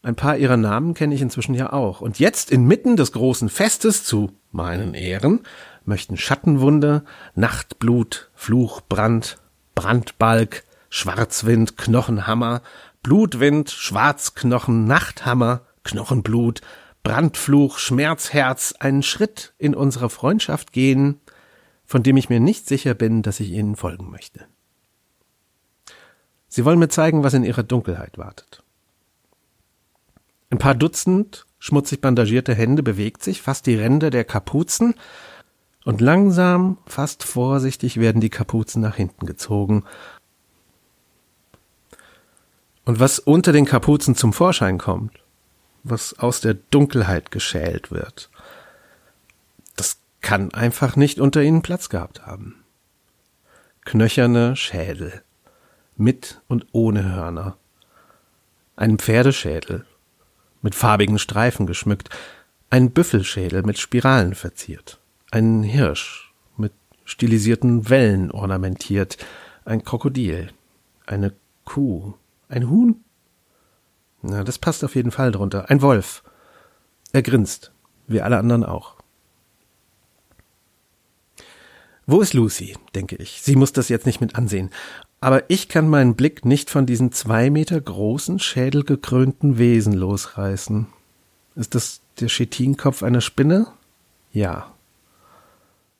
Ein 0.00 0.14
paar 0.14 0.36
ihrer 0.36 0.56
Namen 0.56 0.94
kenne 0.94 1.12
ich 1.12 1.22
inzwischen 1.22 1.56
ja 1.56 1.72
auch. 1.72 2.00
Und 2.00 2.20
jetzt 2.20 2.52
inmitten 2.52 2.94
des 2.94 3.10
großen 3.10 3.48
Festes 3.48 4.04
zu 4.04 4.30
meinen 4.52 4.94
Ehren 4.94 5.40
möchten 5.84 6.16
Schattenwunder, 6.16 7.04
Nachtblut, 7.34 8.30
Fluchbrand, 8.36 9.38
Brandbalg, 9.74 10.62
Schwarzwind, 10.88 11.76
Knochenhammer, 11.76 12.62
Blutwind, 13.02 13.72
Schwarzknochen, 13.72 14.84
Nachthammer, 14.84 15.62
Knochenblut, 15.82 16.60
Brandfluch, 17.02 17.78
Schmerzherz 17.78 18.72
einen 18.78 19.02
Schritt 19.02 19.52
in 19.58 19.74
unserer 19.74 20.10
Freundschaft 20.10 20.72
gehen, 20.72 21.18
von 21.94 22.02
dem 22.02 22.16
ich 22.16 22.28
mir 22.28 22.40
nicht 22.40 22.66
sicher 22.66 22.92
bin, 22.92 23.22
dass 23.22 23.38
ich 23.38 23.52
ihnen 23.52 23.76
folgen 23.76 24.10
möchte. 24.10 24.48
Sie 26.48 26.64
wollen 26.64 26.80
mir 26.80 26.88
zeigen, 26.88 27.22
was 27.22 27.34
in 27.34 27.44
ihrer 27.44 27.62
Dunkelheit 27.62 28.18
wartet. 28.18 28.64
Ein 30.50 30.58
paar 30.58 30.74
Dutzend 30.74 31.46
schmutzig 31.60 32.00
bandagierte 32.00 32.52
Hände 32.52 32.82
bewegt 32.82 33.22
sich, 33.22 33.42
fast 33.42 33.66
die 33.66 33.76
Ränder 33.76 34.10
der 34.10 34.24
Kapuzen, 34.24 34.96
und 35.84 36.00
langsam, 36.00 36.78
fast 36.84 37.22
vorsichtig 37.22 38.00
werden 38.00 38.20
die 38.20 38.28
Kapuzen 38.28 38.82
nach 38.82 38.96
hinten 38.96 39.24
gezogen. 39.24 39.84
Und 42.84 42.98
was 42.98 43.20
unter 43.20 43.52
den 43.52 43.66
Kapuzen 43.66 44.16
zum 44.16 44.32
Vorschein 44.32 44.78
kommt, 44.78 45.12
was 45.84 46.18
aus 46.18 46.40
der 46.40 46.54
Dunkelheit 46.54 47.30
geschält 47.30 47.92
wird. 47.92 48.30
Kann 50.24 50.54
einfach 50.54 50.96
nicht 50.96 51.20
unter 51.20 51.42
ihnen 51.42 51.60
Platz 51.60 51.90
gehabt 51.90 52.24
haben. 52.26 52.64
Knöcherne 53.84 54.56
Schädel, 54.56 55.22
mit 55.96 56.40
und 56.48 56.64
ohne 56.72 57.14
Hörner. 57.14 57.58
Ein 58.74 58.96
Pferdeschädel, 58.96 59.84
mit 60.62 60.74
farbigen 60.74 61.18
Streifen 61.18 61.66
geschmückt, 61.66 62.08
ein 62.70 62.92
Büffelschädel 62.92 63.64
mit 63.64 63.78
Spiralen 63.78 64.34
verziert, 64.34 64.98
ein 65.30 65.62
Hirsch 65.62 66.32
mit 66.56 66.72
stilisierten 67.04 67.90
Wellen 67.90 68.30
ornamentiert, 68.30 69.18
ein 69.66 69.84
Krokodil, 69.84 70.54
eine 71.04 71.34
Kuh, 71.66 72.14
ein 72.48 72.70
Huhn, 72.70 73.04
na, 74.22 74.42
das 74.42 74.58
passt 74.58 74.82
auf 74.84 74.94
jeden 74.94 75.10
Fall 75.10 75.32
drunter. 75.32 75.68
Ein 75.68 75.82
Wolf. 75.82 76.22
Er 77.12 77.20
grinst, 77.20 77.72
wie 78.06 78.22
alle 78.22 78.38
anderen 78.38 78.64
auch. 78.64 78.93
Wo 82.06 82.20
ist 82.20 82.34
Lucy, 82.34 82.76
denke 82.94 83.16
ich. 83.16 83.40
Sie 83.42 83.56
muss 83.56 83.72
das 83.72 83.88
jetzt 83.88 84.06
nicht 84.06 84.20
mit 84.20 84.34
ansehen. 84.36 84.70
Aber 85.20 85.48
ich 85.48 85.68
kann 85.68 85.88
meinen 85.88 86.16
Blick 86.16 86.44
nicht 86.44 86.68
von 86.68 86.84
diesen 86.84 87.12
zwei 87.12 87.48
Meter 87.48 87.80
großen, 87.80 88.38
schädelgekrönten 88.38 89.56
Wesen 89.56 89.94
losreißen. 89.94 90.86
Ist 91.56 91.74
das 91.74 92.02
der 92.20 92.28
Chetinkopf 92.28 93.02
einer 93.02 93.22
Spinne? 93.22 93.68
Ja. 94.32 94.74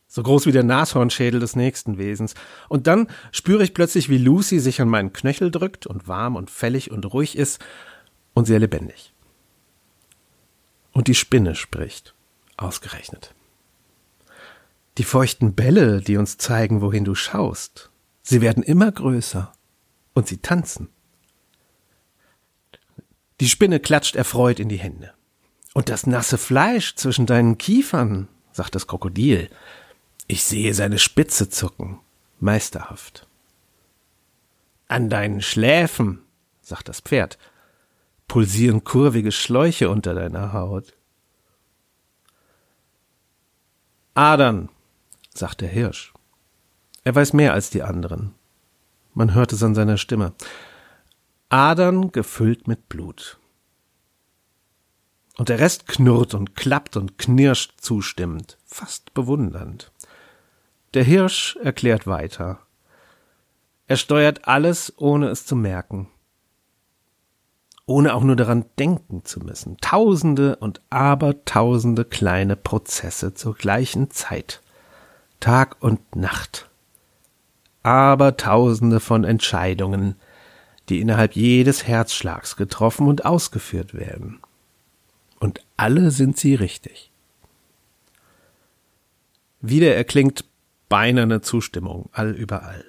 So 0.07 0.23
groß 0.23 0.47
wie 0.47 0.53
der 0.53 0.63
Nashornschädel 0.63 1.41
des 1.41 1.57
nächsten 1.57 1.97
Wesens. 1.97 2.35
Und 2.69 2.87
dann 2.87 3.09
spüre 3.33 3.65
ich 3.65 3.73
plötzlich, 3.73 4.11
wie 4.11 4.19
Lucy 4.19 4.61
sich 4.61 4.81
an 4.83 4.89
meinen 4.89 5.13
Knöchel 5.13 5.51
drückt 5.51 5.87
und 5.87 6.07
warm 6.07 6.37
und 6.37 6.51
fällig 6.51 6.91
und 6.91 7.13
ruhig 7.13 7.37
ist 7.37 7.65
und 8.35 8.45
sehr 8.45 8.59
lebendig. 8.59 9.15
Und 10.93 11.09
die 11.09 11.15
Spinne 11.15 11.55
spricht, 11.55 12.15
ausgerechnet. 12.57 13.35
Die 14.99 15.05
feuchten 15.05 15.55
Bälle, 15.55 16.01
die 16.01 16.17
uns 16.17 16.39
zeigen, 16.39 16.81
wohin 16.81 17.05
du 17.05 17.15
schaust, 17.15 17.91
sie 18.23 18.41
werden 18.41 18.63
immer 18.63 18.91
größer 18.91 19.53
und 20.15 20.29
sie 20.29 20.39
tanzen. 20.39 20.89
Die 23.41 23.49
Spinne 23.49 23.81
klatscht 23.81 24.15
erfreut 24.15 24.61
in 24.61 24.69
die 24.69 24.79
Hände. 24.79 25.13
Und 25.75 25.89
das 25.89 26.07
nasse 26.07 26.39
Fleisch 26.39 26.95
zwischen 26.95 27.27
deinen 27.27 27.59
Kiefern, 27.59 28.29
sagt 28.53 28.77
das 28.77 28.87
Krokodil. 28.87 29.51
Ich 30.29 30.45
sehe 30.45 30.73
seine 30.73 31.01
Spitze 31.01 31.51
zucken. 31.51 31.99
Meisterhaft. 32.39 33.27
An 34.87 35.11
deinen 35.11 35.43
Schläfen, 35.43 36.23
sagt 36.63 36.89
das 36.89 37.01
Pferd 37.01 37.39
pulsieren 38.29 38.85
kurvige 38.85 39.33
Schläuche 39.33 39.89
unter 39.89 40.15
deiner 40.15 40.53
Haut. 40.53 40.95
Adern, 44.15 44.69
sagt 45.37 45.61
der 45.61 45.69
Hirsch. 45.69 46.13
Er 47.03 47.15
weiß 47.15 47.33
mehr 47.33 47.53
als 47.53 47.71
die 47.71 47.83
anderen. 47.83 48.35
Man 49.13 49.35
hört 49.35 49.53
es 49.53 49.63
an 49.63 49.75
seiner 49.75 49.99
Stimme. 49.99 50.33
Adern 51.49 52.13
gefüllt 52.13 52.67
mit 52.67 52.89
Blut. 52.89 53.39
Und 55.37 55.49
der 55.49 55.59
Rest 55.59 55.87
knurrt 55.87 56.35
und 56.35 56.55
klappt 56.55 56.97
und 56.97 57.19
knirscht 57.19 57.81
zustimmend, 57.81 58.57
fast 58.65 59.15
bewundernd. 59.15 59.93
Der 60.95 61.05
Hirsch 61.05 61.57
erklärt 61.57 62.07
weiter. 62.07 62.61
Er 63.87 63.97
steuert 63.97 64.49
alles, 64.49 64.93
ohne 64.97 65.29
es 65.29 65.45
zu 65.45 65.57
merken 65.57 66.09
ohne 67.87 68.15
auch 68.15 68.23
nur 68.23 68.37
daran 68.37 68.65
denken 68.79 69.25
zu 69.25 69.41
müssen. 69.41 69.77
Tausende 69.79 70.57
und 70.57 70.81
abertausende 70.91 72.05
kleine 72.05 72.57
Prozesse 72.57 73.35
zur 73.35 73.55
gleichen 73.55 74.11
Zeit. 74.11 74.63
Tag 75.45 75.77
und 75.83 76.17
Nacht. 76.17 76.71
Abertausende 77.83 78.99
von 78.99 79.25
Entscheidungen, 79.25 80.17
die 80.89 81.03
innerhalb 81.03 81.37
jedes 81.37 81.87
Herzschlags 81.87 82.57
getroffen 82.57 83.07
und 83.09 83.27
ausgeführt 83.27 83.93
werden. 83.93 84.41
Und 85.41 85.61
alle 85.77 86.11
sind 86.13 86.39
sie 86.39 86.55
richtig. 86.55 87.11
Wieder 89.61 89.95
erklingt 89.95 90.47
beinerne 90.89 91.43
Zustimmung 91.43 92.09
allüberall. 92.13 92.87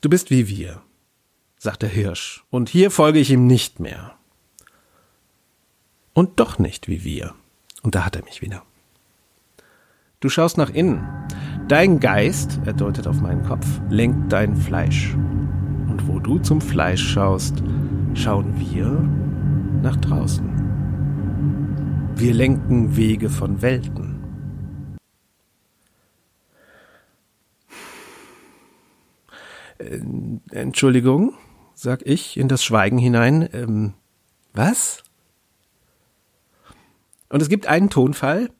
Du 0.00 0.08
bist 0.08 0.30
wie 0.30 0.46
wir, 0.46 0.80
sagt 1.56 1.82
der 1.82 1.88
Hirsch, 1.88 2.44
und 2.50 2.68
hier 2.68 2.92
folge 2.92 3.18
ich 3.18 3.30
ihm 3.30 3.48
nicht 3.48 3.80
mehr. 3.80 4.16
Und 6.14 6.38
doch 6.38 6.60
nicht 6.60 6.86
wie 6.86 7.02
wir. 7.02 7.34
Und 7.82 7.96
da 7.96 8.04
hat 8.04 8.14
er 8.14 8.22
mich 8.22 8.42
wieder. 8.42 8.62
Du 10.20 10.28
schaust 10.28 10.58
nach 10.58 10.70
innen. 10.70 11.06
Dein 11.68 12.00
Geist, 12.00 12.58
er 12.64 12.72
deutet 12.72 13.06
auf 13.06 13.20
meinen 13.20 13.44
Kopf, 13.44 13.64
lenkt 13.88 14.32
dein 14.32 14.56
Fleisch. 14.56 15.14
Und 15.14 16.08
wo 16.08 16.18
du 16.18 16.40
zum 16.40 16.60
Fleisch 16.60 17.12
schaust, 17.12 17.62
schauen 18.14 18.58
wir 18.58 18.88
nach 19.80 19.94
draußen. 19.94 22.12
Wir 22.16 22.34
lenken 22.34 22.96
Wege 22.96 23.30
von 23.30 23.62
Welten. 23.62 24.18
Äh, 29.78 30.00
Entschuldigung, 30.50 31.34
sag 31.74 32.04
ich 32.04 32.36
in 32.36 32.48
das 32.48 32.64
Schweigen 32.64 32.98
hinein. 32.98 33.48
Ähm, 33.52 33.94
was? 34.52 35.04
Und 37.28 37.40
es 37.40 37.48
gibt 37.48 37.68
einen 37.68 37.88
Tonfall, 37.88 38.50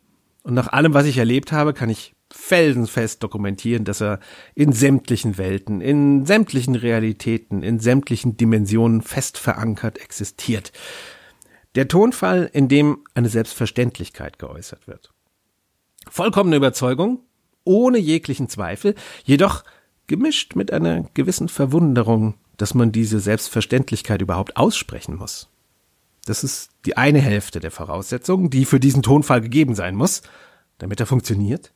und 0.48 0.54
nach 0.54 0.72
allem, 0.72 0.94
was 0.94 1.04
ich 1.04 1.18
erlebt 1.18 1.52
habe, 1.52 1.74
kann 1.74 1.90
ich 1.90 2.14
felsenfest 2.30 3.22
dokumentieren, 3.22 3.84
dass 3.84 4.00
er 4.00 4.18
in 4.54 4.72
sämtlichen 4.72 5.36
Welten, 5.36 5.82
in 5.82 6.24
sämtlichen 6.24 6.74
Realitäten, 6.74 7.62
in 7.62 7.80
sämtlichen 7.80 8.38
Dimensionen 8.38 9.02
fest 9.02 9.36
verankert 9.36 9.98
existiert. 9.98 10.72
Der 11.74 11.86
Tonfall, 11.86 12.48
in 12.50 12.68
dem 12.68 13.04
eine 13.12 13.28
Selbstverständlichkeit 13.28 14.38
geäußert 14.38 14.88
wird. 14.88 15.12
Vollkommene 16.08 16.56
Überzeugung, 16.56 17.20
ohne 17.64 17.98
jeglichen 17.98 18.48
Zweifel, 18.48 18.94
jedoch 19.24 19.64
gemischt 20.06 20.56
mit 20.56 20.72
einer 20.72 21.02
gewissen 21.12 21.50
Verwunderung 21.50 22.36
dass 22.58 22.74
man 22.74 22.92
diese 22.92 23.20
Selbstverständlichkeit 23.20 24.20
überhaupt 24.20 24.56
aussprechen 24.56 25.16
muss. 25.16 25.47
Das 26.28 26.44
ist 26.44 26.70
die 26.84 26.96
eine 26.96 27.20
Hälfte 27.20 27.58
der 27.58 27.70
Voraussetzungen, 27.70 28.50
die 28.50 28.66
für 28.66 28.78
diesen 28.78 29.02
Tonfall 29.02 29.40
gegeben 29.40 29.74
sein 29.74 29.94
muss, 29.94 30.22
damit 30.76 31.00
er 31.00 31.06
funktioniert. 31.06 31.72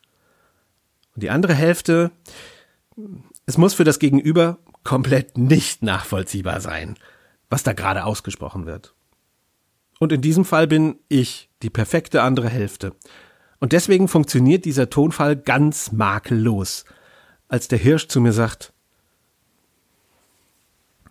Und 1.15 1.23
die 1.23 1.31
andere 1.31 1.55
Hälfte, 1.55 2.11
es 3.47 3.57
muss 3.57 3.73
für 3.73 3.85
das 3.85 3.99
Gegenüber 3.99 4.59
komplett 4.85 5.39
nicht 5.39 5.83
nachvollziehbar 5.83 6.61
sein, 6.61 6.97
was 7.49 7.63
da 7.63 7.73
gerade 7.73 8.05
ausgesprochen 8.05 8.67
wird. 8.67 8.95
Und 9.99 10.13
in 10.13 10.21
diesem 10.21 10.45
Fall 10.45 10.67
bin 10.67 10.99
ich 11.09 11.49
die 11.63 11.71
perfekte 11.71 12.23
andere 12.23 12.51
Hälfte. 12.51 12.95
Und 13.59 13.73
deswegen 13.73 14.07
funktioniert 14.07 14.67
dieser 14.67 14.91
Tonfall 14.91 15.37
ganz 15.37 15.93
makellos, 15.93 16.85
als 17.49 17.69
der 17.69 17.79
Hirsch 17.79 18.09
zu 18.09 18.21
mir 18.21 18.33
sagt, 18.33 18.75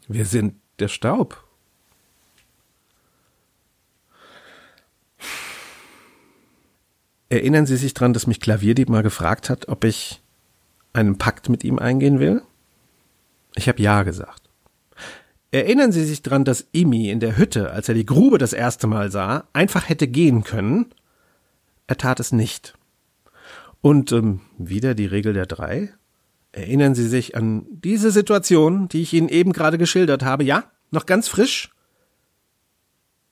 wir 0.07 0.25
sind 0.25 0.55
der 0.77 0.89
Staub. 0.89 1.40
Erinnern 7.31 7.65
Sie 7.65 7.77
sich 7.77 7.93
dran, 7.93 8.11
dass 8.11 8.27
mich 8.27 8.41
Klavierdieb 8.41 8.89
mal 8.89 9.03
gefragt 9.03 9.49
hat, 9.49 9.69
ob 9.69 9.85
ich 9.85 10.21
einen 10.91 11.17
Pakt 11.17 11.47
mit 11.47 11.63
ihm 11.63 11.79
eingehen 11.79 12.19
will? 12.19 12.41
Ich 13.55 13.69
habe 13.69 13.81
ja 13.81 14.03
gesagt. 14.03 14.49
Erinnern 15.49 15.93
Sie 15.93 16.03
sich 16.03 16.23
dran, 16.23 16.43
dass 16.43 16.67
Imi 16.73 17.09
in 17.09 17.21
der 17.21 17.37
Hütte, 17.37 17.71
als 17.71 17.87
er 17.87 17.95
die 17.95 18.05
Grube 18.05 18.37
das 18.37 18.51
erste 18.51 18.85
Mal 18.85 19.11
sah, 19.11 19.45
einfach 19.53 19.87
hätte 19.87 20.09
gehen 20.09 20.43
können? 20.43 20.87
Er 21.87 21.95
tat 21.95 22.19
es 22.19 22.33
nicht. 22.33 22.73
Und 23.79 24.11
ähm, 24.11 24.41
wieder 24.57 24.93
die 24.93 25.05
Regel 25.05 25.31
der 25.31 25.45
drei. 25.45 25.93
Erinnern 26.51 26.95
Sie 26.95 27.07
sich 27.07 27.37
an 27.37 27.65
diese 27.69 28.11
Situation, 28.11 28.89
die 28.89 29.03
ich 29.03 29.13
Ihnen 29.13 29.29
eben 29.29 29.53
gerade 29.53 29.77
geschildert 29.77 30.23
habe? 30.23 30.43
Ja? 30.43 30.65
Noch 30.89 31.05
ganz 31.05 31.29
frisch? 31.29 31.71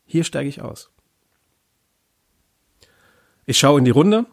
Hier 0.05 0.23
steige 0.23 0.47
ich 0.47 0.61
aus. 0.61 0.89
Ich 3.49 3.57
schaue 3.57 3.79
in 3.79 3.85
die 3.85 3.89
Runde 3.89 4.27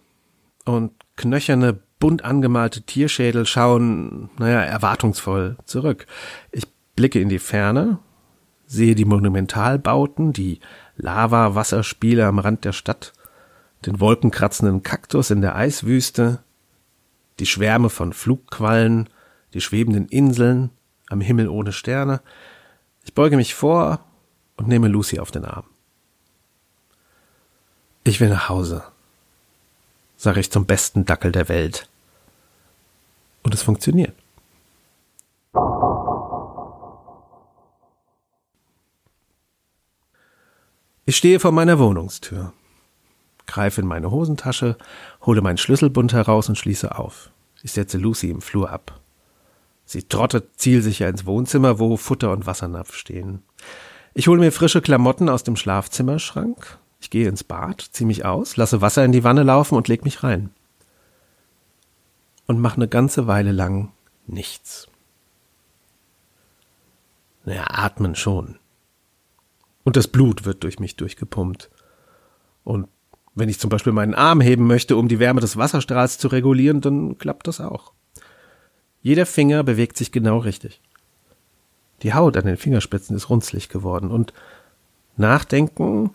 und 0.66 0.92
knöcherne, 1.16 1.80
bunt 1.98 2.22
angemalte 2.22 2.82
Tierschädel 2.82 3.46
schauen, 3.46 4.28
naja, 4.38 4.60
erwartungsvoll 4.60 5.56
zurück. 5.64 6.06
Ich 6.52 6.66
blicke 6.96 7.18
in 7.18 7.30
die 7.30 7.38
Ferne, 7.38 7.98
sehe 8.66 8.94
die 8.94 9.06
Monumentalbauten, 9.06 10.34
die 10.34 10.60
Lava-Wasserspiele 10.98 12.26
am 12.26 12.38
Rand 12.38 12.66
der 12.66 12.74
Stadt, 12.74 13.14
den 13.86 14.00
wolkenkratzenden 14.00 14.82
Kaktus 14.82 15.30
in 15.30 15.40
der 15.40 15.56
Eiswüste, 15.56 16.40
die 17.38 17.46
Schwärme 17.46 17.88
von 17.88 18.12
Flugquallen, 18.12 19.08
die 19.54 19.62
schwebenden 19.62 20.08
Inseln 20.08 20.68
am 21.08 21.22
Himmel 21.22 21.48
ohne 21.48 21.72
Sterne. 21.72 22.20
Ich 23.02 23.14
beuge 23.14 23.36
mich 23.36 23.54
vor 23.54 24.00
und 24.58 24.68
nehme 24.68 24.88
Lucy 24.88 25.20
auf 25.20 25.30
den 25.30 25.46
Arm. 25.46 25.64
Ich 28.04 28.20
will 28.20 28.28
nach 28.28 28.50
Hause 28.50 28.84
sage 30.26 30.40
ich 30.40 30.50
zum 30.50 30.66
besten 30.66 31.04
Dackel 31.04 31.30
der 31.30 31.48
Welt. 31.48 31.88
Und 33.44 33.54
es 33.54 33.62
funktioniert. 33.62 34.12
Ich 41.04 41.16
stehe 41.16 41.38
vor 41.38 41.52
meiner 41.52 41.78
Wohnungstür, 41.78 42.52
greife 43.46 43.82
in 43.82 43.86
meine 43.86 44.10
Hosentasche, 44.10 44.76
hole 45.24 45.42
meinen 45.42 45.58
Schlüsselbund 45.58 46.12
heraus 46.12 46.48
und 46.48 46.58
schließe 46.58 46.98
auf. 46.98 47.30
Ich 47.62 47.70
setze 47.70 47.96
Lucy 47.96 48.30
im 48.30 48.40
Flur 48.40 48.70
ab. 48.70 48.98
Sie 49.84 50.02
trottet 50.02 50.58
zielsicher 50.58 51.08
ins 51.08 51.24
Wohnzimmer, 51.24 51.78
wo 51.78 51.96
Futter 51.96 52.32
und 52.32 52.46
Wassernapf 52.46 52.96
stehen. 52.96 53.44
Ich 54.12 54.26
hole 54.26 54.40
mir 54.40 54.50
frische 54.50 54.82
Klamotten 54.82 55.28
aus 55.28 55.44
dem 55.44 55.54
Schlafzimmerschrank, 55.54 56.78
ich 57.00 57.10
gehe 57.10 57.28
ins 57.28 57.44
Bad, 57.44 57.80
ziehe 57.80 58.06
mich 58.06 58.24
aus, 58.24 58.56
lasse 58.56 58.80
Wasser 58.80 59.04
in 59.04 59.12
die 59.12 59.24
Wanne 59.24 59.42
laufen 59.42 59.74
und 59.74 59.88
leg 59.88 60.04
mich 60.04 60.22
rein. 60.22 60.50
Und 62.46 62.60
mache 62.60 62.76
eine 62.76 62.88
ganze 62.88 63.26
Weile 63.26 63.52
lang 63.52 63.92
nichts. 64.26 64.88
Naja, 67.44 67.64
atmen 67.68 68.14
schon. 68.14 68.58
Und 69.84 69.96
das 69.96 70.08
Blut 70.08 70.44
wird 70.44 70.64
durch 70.64 70.80
mich 70.80 70.96
durchgepumpt. 70.96 71.70
Und 72.64 72.88
wenn 73.34 73.48
ich 73.48 73.60
zum 73.60 73.70
Beispiel 73.70 73.92
meinen 73.92 74.14
Arm 74.14 74.40
heben 74.40 74.66
möchte, 74.66 74.96
um 74.96 75.08
die 75.08 75.20
Wärme 75.20 75.40
des 75.40 75.56
Wasserstrahls 75.56 76.18
zu 76.18 76.28
regulieren, 76.28 76.80
dann 76.80 77.18
klappt 77.18 77.46
das 77.46 77.60
auch. 77.60 77.92
Jeder 79.02 79.26
Finger 79.26 79.62
bewegt 79.62 79.96
sich 79.96 80.10
genau 80.10 80.38
richtig. 80.38 80.80
Die 82.02 82.14
Haut 82.14 82.36
an 82.36 82.46
den 82.46 82.56
Fingerspitzen 82.56 83.14
ist 83.14 83.30
runzlig 83.30 83.68
geworden 83.68 84.10
und 84.10 84.32
Nachdenken 85.16 86.10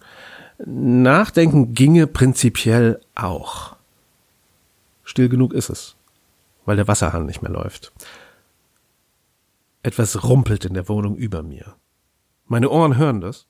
Nachdenken 0.65 1.73
ginge 1.73 2.07
prinzipiell 2.07 3.01
auch. 3.15 3.75
Still 5.03 5.29
genug 5.29 5.53
ist 5.53 5.69
es, 5.69 5.95
weil 6.65 6.75
der 6.75 6.87
Wasserhahn 6.87 7.25
nicht 7.25 7.41
mehr 7.41 7.51
läuft. 7.51 7.91
Etwas 9.83 10.23
rumpelt 10.23 10.65
in 10.65 10.73
der 10.73 10.87
Wohnung 10.87 11.15
über 11.15 11.41
mir. 11.41 11.75
Meine 12.47 12.69
Ohren 12.69 12.97
hören 12.97 13.21
das. 13.21 13.47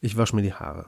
Ich 0.00 0.16
wasche 0.16 0.36
mir 0.36 0.42
die 0.42 0.52
Haare. 0.52 0.86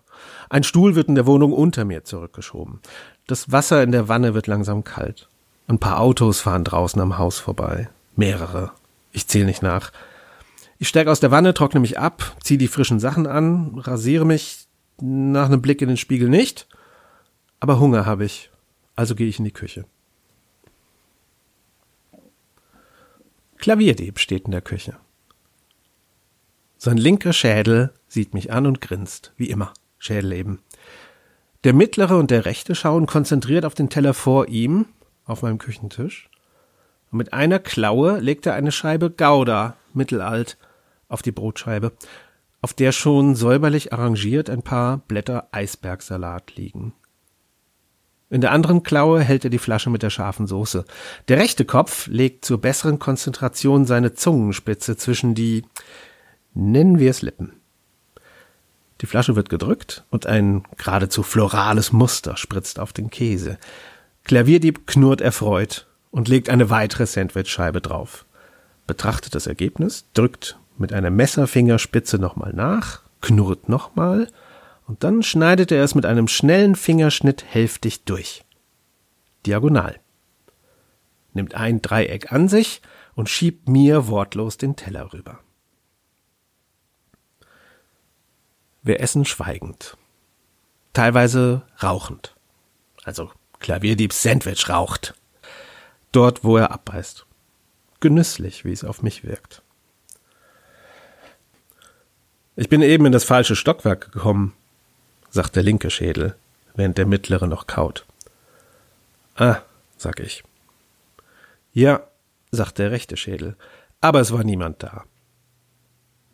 Ein 0.50 0.64
Stuhl 0.64 0.96
wird 0.96 1.08
in 1.08 1.14
der 1.14 1.26
Wohnung 1.26 1.52
unter 1.52 1.84
mir 1.84 2.04
zurückgeschoben. 2.04 2.80
Das 3.26 3.52
Wasser 3.52 3.82
in 3.82 3.92
der 3.92 4.08
Wanne 4.08 4.34
wird 4.34 4.48
langsam 4.48 4.84
kalt. 4.84 5.28
Ein 5.68 5.78
paar 5.78 6.00
Autos 6.00 6.40
fahren 6.40 6.64
draußen 6.64 7.00
am 7.00 7.16
Haus 7.16 7.38
vorbei. 7.38 7.88
Mehrere. 8.16 8.72
Ich 9.12 9.28
zähle 9.28 9.46
nicht 9.46 9.62
nach. 9.62 9.92
Ich 10.78 10.88
steige 10.88 11.10
aus 11.10 11.20
der 11.20 11.30
Wanne, 11.30 11.54
trockne 11.54 11.80
mich 11.80 11.98
ab, 11.98 12.36
ziehe 12.42 12.58
die 12.58 12.68
frischen 12.68 13.00
Sachen 13.00 13.26
an, 13.26 13.78
rasiere 13.78 14.26
mich, 14.26 14.63
nach 15.00 15.46
einem 15.46 15.62
Blick 15.62 15.82
in 15.82 15.88
den 15.88 15.96
Spiegel 15.96 16.28
nicht, 16.28 16.68
aber 17.60 17.80
Hunger 17.80 18.06
habe 18.06 18.24
ich, 18.24 18.50
also 18.96 19.14
gehe 19.14 19.28
ich 19.28 19.38
in 19.38 19.44
die 19.44 19.52
Küche. 19.52 19.84
Klavierdieb 23.58 24.18
steht 24.18 24.44
in 24.44 24.50
der 24.50 24.60
Küche. 24.60 24.96
Sein 26.76 26.98
linker 26.98 27.32
Schädel 27.32 27.94
sieht 28.08 28.34
mich 28.34 28.52
an 28.52 28.66
und 28.66 28.82
grinst, 28.82 29.32
wie 29.36 29.48
immer, 29.48 29.72
Schädel 29.98 30.32
eben. 30.32 30.60
Der 31.64 31.72
mittlere 31.72 32.18
und 32.18 32.30
der 32.30 32.44
rechte 32.44 32.74
schauen 32.74 33.06
konzentriert 33.06 33.64
auf 33.64 33.74
den 33.74 33.88
Teller 33.88 34.12
vor 34.12 34.48
ihm, 34.48 34.86
auf 35.24 35.40
meinem 35.40 35.56
Küchentisch. 35.56 36.28
Und 37.10 37.16
mit 37.18 37.32
einer 37.32 37.58
Klaue 37.58 38.18
legt 38.18 38.44
er 38.44 38.52
eine 38.52 38.70
Scheibe 38.70 39.08
Gouda, 39.10 39.78
mittelalt, 39.94 40.58
auf 41.08 41.22
die 41.22 41.32
Brotscheibe 41.32 41.92
auf 42.64 42.72
der 42.72 42.92
schon 42.92 43.34
säuberlich 43.34 43.92
arrangiert 43.92 44.48
ein 44.48 44.62
paar 44.62 44.96
Blätter 44.96 45.48
Eisbergsalat 45.52 46.56
liegen. 46.56 46.94
In 48.30 48.40
der 48.40 48.52
anderen 48.52 48.82
Klaue 48.82 49.20
hält 49.20 49.44
er 49.44 49.50
die 49.50 49.58
Flasche 49.58 49.90
mit 49.90 50.02
der 50.02 50.08
scharfen 50.08 50.46
Soße. 50.46 50.86
Der 51.28 51.36
rechte 51.36 51.66
Kopf 51.66 52.06
legt 52.06 52.46
zur 52.46 52.62
besseren 52.62 52.98
Konzentration 52.98 53.84
seine 53.84 54.14
Zungenspitze 54.14 54.96
zwischen 54.96 55.34
die, 55.34 55.66
nennen 56.54 56.98
wir 56.98 57.10
es 57.10 57.20
Lippen. 57.20 57.52
Die 59.02 59.06
Flasche 59.06 59.36
wird 59.36 59.50
gedrückt 59.50 60.06
und 60.08 60.24
ein 60.24 60.64
geradezu 60.78 61.22
florales 61.22 61.92
Muster 61.92 62.38
spritzt 62.38 62.80
auf 62.80 62.94
den 62.94 63.10
Käse. 63.10 63.58
Klavierdieb 64.24 64.86
knurrt 64.86 65.20
erfreut 65.20 65.86
und 66.10 66.28
legt 66.28 66.48
eine 66.48 66.70
weitere 66.70 67.04
Sandwichscheibe 67.04 67.82
drauf. 67.82 68.24
Betrachtet 68.86 69.34
das 69.34 69.46
Ergebnis, 69.46 70.06
drückt 70.14 70.58
mit 70.76 70.92
einer 70.92 71.10
Messerfingerspitze 71.10 72.18
nochmal 72.18 72.52
nach, 72.52 73.02
knurrt 73.20 73.68
nochmal 73.68 74.28
und 74.86 75.04
dann 75.04 75.22
schneidet 75.22 75.72
er 75.72 75.82
es 75.82 75.94
mit 75.94 76.06
einem 76.06 76.28
schnellen 76.28 76.74
Fingerschnitt 76.74 77.44
hälftig 77.44 78.04
durch. 78.04 78.44
Diagonal. 79.46 80.00
Nimmt 81.32 81.54
ein 81.54 81.82
Dreieck 81.82 82.32
an 82.32 82.48
sich 82.48 82.82
und 83.14 83.28
schiebt 83.28 83.68
mir 83.68 84.08
wortlos 84.08 84.56
den 84.56 84.76
Teller 84.76 85.12
rüber. 85.12 85.40
Wir 88.82 89.00
essen 89.00 89.24
schweigend. 89.24 89.96
Teilweise 90.92 91.62
rauchend. 91.82 92.36
Also 93.02 93.30
Klavierdiebs 93.58 94.22
Sandwich 94.22 94.68
raucht. 94.68 95.14
Dort, 96.12 96.44
wo 96.44 96.58
er 96.58 96.70
abbeißt. 96.70 97.26
Genüsslich, 98.00 98.64
wie 98.64 98.72
es 98.72 98.84
auf 98.84 99.02
mich 99.02 99.24
wirkt. 99.24 99.62
Ich 102.56 102.68
bin 102.68 102.82
eben 102.82 103.04
in 103.06 103.12
das 103.12 103.24
falsche 103.24 103.56
Stockwerk 103.56 104.12
gekommen, 104.12 104.54
sagt 105.30 105.56
der 105.56 105.64
linke 105.64 105.90
Schädel, 105.90 106.36
während 106.76 106.98
der 106.98 107.06
mittlere 107.06 107.48
noch 107.48 107.66
kaut. 107.66 108.06
Ah, 109.34 109.58
sag 109.96 110.20
ich. 110.20 110.44
Ja, 111.72 112.06
sagt 112.52 112.78
der 112.78 112.92
rechte 112.92 113.16
Schädel, 113.16 113.56
aber 114.00 114.20
es 114.20 114.32
war 114.32 114.44
niemand 114.44 114.84
da. 114.84 115.04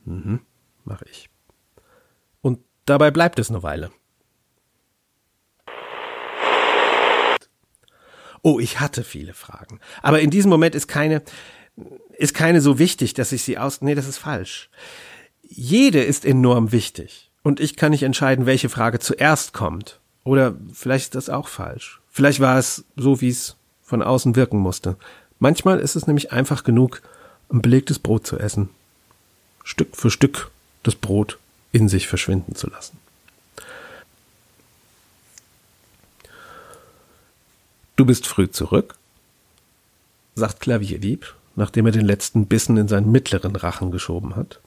Mhm, 0.05 0.41
mach 0.85 1.01
ich. 1.03 1.31
Und 2.43 2.61
dabei 2.85 3.11
bleibt 3.11 3.39
es 3.39 3.49
eine 3.49 3.63
Weile. 3.63 3.91
Oh, 8.43 8.61
ich 8.61 8.79
hatte 8.79 9.05
viele 9.05 9.33
Fragen. 9.33 9.81
Aber 10.03 10.21
in 10.21 10.31
diesem 10.31 10.51
Moment 10.51 10.75
ist 10.75 10.87
keine, 10.87 11.23
ist 12.19 12.35
keine 12.35 12.61
so 12.61 12.79
wichtig, 12.79 13.15
dass 13.15 13.33
ich 13.33 13.43
sie 13.43 13.57
aus, 13.57 13.81
nee, 13.81 13.95
das 13.95 14.07
ist 14.07 14.19
falsch 14.19 14.69
jede 15.53 16.03
ist 16.03 16.25
enorm 16.25 16.71
wichtig. 16.71 17.29
Und 17.43 17.59
ich 17.59 17.77
kann 17.77 17.91
nicht 17.91 18.05
entscheiden, 18.05 18.47
welche 18.47 18.69
Frage 18.69 19.01
zuerst 19.01 19.53
kommt. 19.53 19.99
Oder 20.23 20.55
vielleicht 20.73 21.07
ist 21.07 21.15
das 21.17 21.29
auch 21.29 21.49
falsch. 21.49 22.01
Vielleicht 22.11 22.39
war 22.39 22.57
es 22.57 22.85
so, 22.97 23.21
wie 23.21 23.31
es 23.31 23.57
von 23.83 24.03
außen 24.03 24.37
wirken 24.37 24.59
musste. 24.59 24.97
Manchmal 25.41 25.81
ist 25.81 25.97
es 25.97 26.07
nämlich 26.07 26.33
einfach 26.33 26.63
genug, 26.63 27.03
ein 27.51 27.63
belegtes 27.63 27.99
Brot 27.99 28.27
zu 28.27 28.39
essen. 28.39 28.69
Stück 29.65 29.97
für 29.97 30.11
Stück 30.11 30.51
das 30.85 30.95
Brot 30.95 31.39
in 31.73 31.89
sich 31.89 32.07
verschwinden 32.07 32.55
zu 32.55 32.71
lassen. 32.71 32.99
Du 37.97 38.05
bist 38.05 38.27
früh 38.27 38.49
zurück, 38.49 38.95
sagt 40.37 40.61
Klavierdieb, 40.61 41.35
nachdem 41.57 41.87
er 41.87 41.93
den 41.93 42.07
letzten 42.07 42.47
Bissen 42.47 42.77
in 42.77 42.89
seinen 42.89 43.11
mittleren 43.11 43.57
Rachen 43.57 43.91
geschoben 43.91 44.37
hat. 44.37 44.61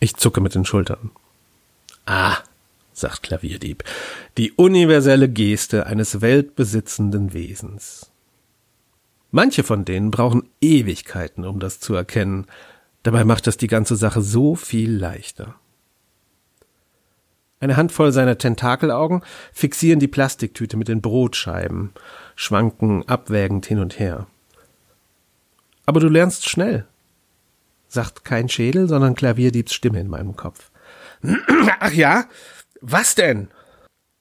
Ich 0.00 0.16
zucke 0.16 0.40
mit 0.40 0.54
den 0.54 0.64
Schultern. 0.64 1.10
Ah, 2.06 2.36
sagt 2.92 3.22
Klavierdieb, 3.22 3.84
die 4.36 4.52
universelle 4.52 5.28
Geste 5.28 5.86
eines 5.86 6.20
weltbesitzenden 6.20 7.32
Wesens. 7.32 8.10
Manche 9.30 9.62
von 9.62 9.84
denen 9.84 10.10
brauchen 10.10 10.48
Ewigkeiten, 10.60 11.44
um 11.44 11.60
das 11.60 11.80
zu 11.80 11.94
erkennen, 11.94 12.46
dabei 13.02 13.24
macht 13.24 13.46
das 13.46 13.56
die 13.56 13.66
ganze 13.66 13.96
Sache 13.96 14.22
so 14.22 14.54
viel 14.54 14.90
leichter. 14.96 15.54
Eine 17.60 17.76
Handvoll 17.76 18.12
seiner 18.12 18.38
Tentakelaugen 18.38 19.22
fixieren 19.52 19.98
die 19.98 20.08
Plastiktüte 20.08 20.76
mit 20.76 20.88
den 20.88 21.02
Brotscheiben, 21.02 21.92
schwanken 22.36 23.06
abwägend 23.08 23.66
hin 23.66 23.80
und 23.80 23.98
her. 23.98 24.28
Aber 25.84 26.00
du 26.00 26.08
lernst 26.08 26.48
schnell, 26.48 26.86
sagt 27.88 28.24
kein 28.24 28.48
Schädel, 28.48 28.88
sondern 28.88 29.14
Klavierdiebs 29.14 29.72
Stimme 29.72 30.00
in 30.00 30.08
meinem 30.08 30.36
Kopf. 30.36 30.70
Ach 31.80 31.92
ja, 31.92 32.26
was 32.80 33.14
denn? 33.14 33.48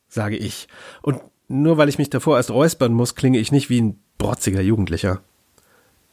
sage 0.09 0.37
ich. 0.37 0.67
Und 1.01 1.21
nur 1.47 1.77
weil 1.77 1.89
ich 1.89 1.97
mich 1.97 2.09
davor 2.09 2.37
erst 2.37 2.51
räuspern 2.51 2.93
muss, 2.93 3.15
klinge 3.15 3.39
ich 3.39 3.51
nicht 3.51 3.69
wie 3.69 3.81
ein 3.81 3.99
brotziger 4.17 4.61
Jugendlicher. 4.61 5.21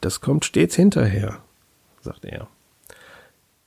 Das 0.01 0.21
kommt 0.21 0.45
stets 0.45 0.75
hinterher, 0.75 1.41
sagt 2.01 2.25
er. 2.25 2.47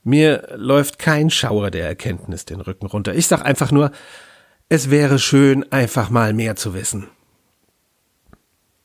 Mir 0.04 0.54
läuft 0.56 0.98
kein 0.98 1.28
Schauer 1.28 1.70
der 1.70 1.86
Erkenntnis 1.86 2.44
den 2.44 2.60
Rücken 2.60 2.86
runter. 2.86 3.14
Ich 3.14 3.26
sag 3.26 3.44
einfach 3.44 3.72
nur, 3.72 3.90
es 4.68 4.90
wäre 4.90 5.18
schön, 5.18 5.70
einfach 5.72 6.08
mal 6.08 6.32
mehr 6.32 6.56
zu 6.56 6.72
wissen. 6.72 7.08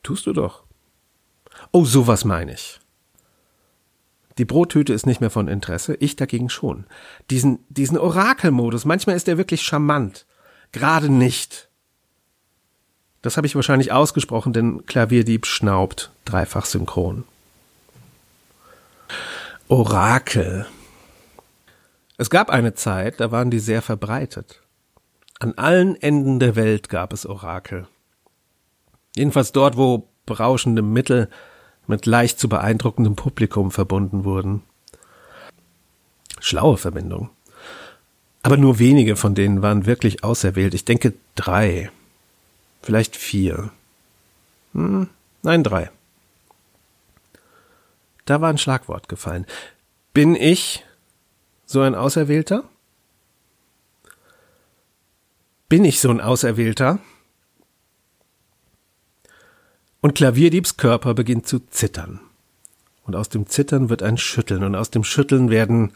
Tust 0.01 0.25
du 0.25 0.33
doch. 0.33 0.63
Oh, 1.71 1.85
sowas 1.85 2.25
meine 2.25 2.53
ich. 2.53 2.79
Die 4.37 4.45
Brottüte 4.45 4.93
ist 4.93 5.05
nicht 5.05 5.21
mehr 5.21 5.29
von 5.29 5.47
Interesse, 5.47 5.95
ich 5.95 6.15
dagegen 6.15 6.49
schon. 6.49 6.85
Diesen, 7.29 7.59
diesen 7.69 7.97
Orakelmodus, 7.97 8.85
manchmal 8.85 9.15
ist 9.15 9.27
er 9.27 9.37
wirklich 9.37 9.61
charmant. 9.61 10.25
Gerade 10.71 11.09
nicht. 11.09 11.69
Das 13.21 13.37
habe 13.37 13.47
ich 13.47 13.55
wahrscheinlich 13.55 13.91
ausgesprochen, 13.91 14.53
denn 14.53 14.85
Klavierdieb 14.85 15.45
schnaubt 15.45 16.11
dreifach 16.25 16.65
synchron. 16.65 17.23
Orakel. 19.67 20.65
Es 22.17 22.29
gab 22.29 22.49
eine 22.49 22.73
Zeit, 22.73 23.19
da 23.19 23.31
waren 23.31 23.49
die 23.49 23.59
sehr 23.59 23.81
verbreitet. 23.81 24.61
An 25.39 25.53
allen 25.55 25.95
Enden 25.95 26.39
der 26.39 26.55
Welt 26.55 26.89
gab 26.89 27.13
es 27.13 27.25
Orakel. 27.25 27.87
Jedenfalls 29.15 29.51
dort, 29.51 29.77
wo 29.77 30.09
berauschende 30.25 30.81
Mittel 30.81 31.29
mit 31.87 32.05
leicht 32.05 32.39
zu 32.39 32.49
beeindruckendem 32.49 33.15
Publikum 33.15 33.71
verbunden 33.71 34.23
wurden. 34.23 34.63
Schlaue 36.39 36.77
Verbindung. 36.77 37.29
Aber 38.41 38.57
nur 38.57 38.79
wenige 38.79 39.15
von 39.15 39.35
denen 39.35 39.61
waren 39.61 39.85
wirklich 39.85 40.23
auserwählt. 40.23 40.73
Ich 40.73 40.85
denke 40.85 41.13
drei. 41.35 41.89
Vielleicht 42.81 43.15
vier. 43.15 43.71
Hm, 44.73 45.07
nein, 45.41 45.63
drei. 45.63 45.89
Da 48.25 48.41
war 48.41 48.49
ein 48.49 48.57
Schlagwort 48.57 49.07
gefallen. 49.07 49.45
Bin 50.13 50.35
ich 50.35 50.83
so 51.65 51.81
ein 51.81 51.95
Auserwählter? 51.95 52.63
Bin 55.69 55.85
ich 55.85 55.99
so 55.99 56.09
ein 56.09 56.21
Auserwählter? 56.21 56.99
Und 60.03 60.15
Klavierdiebs 60.15 60.75
Körper 60.75 61.13
beginnt 61.13 61.47
zu 61.47 61.59
zittern. 61.59 62.19
Und 63.05 63.15
aus 63.15 63.29
dem 63.29 63.47
Zittern 63.47 63.89
wird 63.89 64.03
ein 64.03 64.17
Schütteln, 64.17 64.65
und 64.65 64.75
aus 64.75 64.91
dem 64.91 65.05
Schütteln 65.05 65.49
werden 65.49 65.93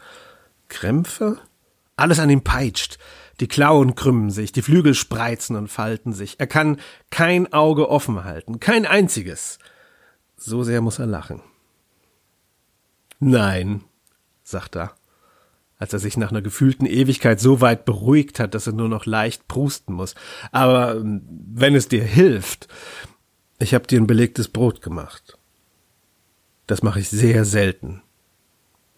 Krämpfe? 0.68 1.36
Alles 1.94 2.18
an 2.18 2.30
ihm 2.30 2.40
peitscht. 2.40 2.98
Die 3.40 3.48
Klauen 3.48 3.96
krümmen 3.96 4.30
sich, 4.30 4.50
die 4.50 4.62
Flügel 4.62 4.94
spreizen 4.94 5.56
und 5.56 5.68
falten 5.68 6.14
sich. 6.14 6.40
Er 6.40 6.46
kann 6.46 6.80
kein 7.10 7.52
Auge 7.52 7.90
offen 7.90 8.24
halten, 8.24 8.60
kein 8.60 8.86
einziges. 8.86 9.58
So 10.38 10.62
sehr 10.62 10.80
muss 10.80 10.98
er 10.98 11.06
lachen. 11.06 11.42
Nein, 13.20 13.84
sagt 14.42 14.74
er, 14.76 14.94
als 15.76 15.92
er 15.92 15.98
sich 15.98 16.16
nach 16.16 16.30
einer 16.30 16.40
gefühlten 16.40 16.86
Ewigkeit 16.86 17.40
so 17.40 17.60
weit 17.60 17.84
beruhigt 17.84 18.40
hat, 18.40 18.54
dass 18.54 18.68
er 18.68 18.72
nur 18.72 18.88
noch 18.88 19.04
leicht 19.04 19.48
prusten 19.48 19.92
muss. 19.92 20.14
Aber 20.50 20.96
ähm, 20.96 21.20
wenn 21.28 21.74
es 21.74 21.88
dir 21.88 22.02
hilft, 22.02 22.68
ich 23.58 23.74
habe 23.74 23.86
dir 23.86 24.00
ein 24.00 24.06
belegtes 24.06 24.48
Brot 24.48 24.82
gemacht. 24.82 25.38
Das 26.66 26.82
mache 26.82 27.00
ich 27.00 27.08
sehr 27.08 27.44
selten. 27.44 28.02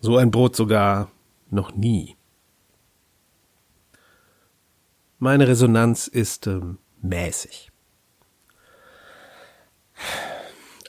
So 0.00 0.16
ein 0.16 0.30
Brot 0.30 0.56
sogar 0.56 1.10
noch 1.50 1.74
nie. 1.74 2.16
Meine 5.18 5.46
Resonanz 5.46 6.06
ist 6.06 6.46
ähm, 6.46 6.78
mäßig. 7.02 7.70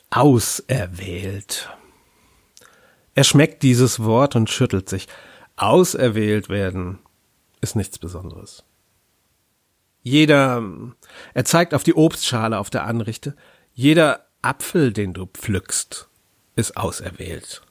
Auserwählt. 0.10 1.70
Er 3.14 3.24
schmeckt 3.24 3.62
dieses 3.64 4.04
Wort 4.04 4.36
und 4.36 4.50
schüttelt 4.50 4.88
sich. 4.88 5.08
Auserwählt 5.58 6.50
werden 6.50 7.00
ist 7.60 7.76
nichts 7.76 8.00
Besonderes. 8.00 8.64
Jeder, 10.02 10.64
er 11.34 11.46
zeigt 11.46 11.74
auf 11.74 11.84
die 11.84 11.94
Obstschale 11.94 12.58
auf 12.58 12.70
der 12.70 12.86
Anrichte, 12.86 13.36
jeder 13.74 14.26
Apfel, 14.42 14.92
den 14.94 15.14
du 15.14 15.26
pflückst, 15.26 16.10
ist 16.56 16.78
auserwählt. 16.78 17.62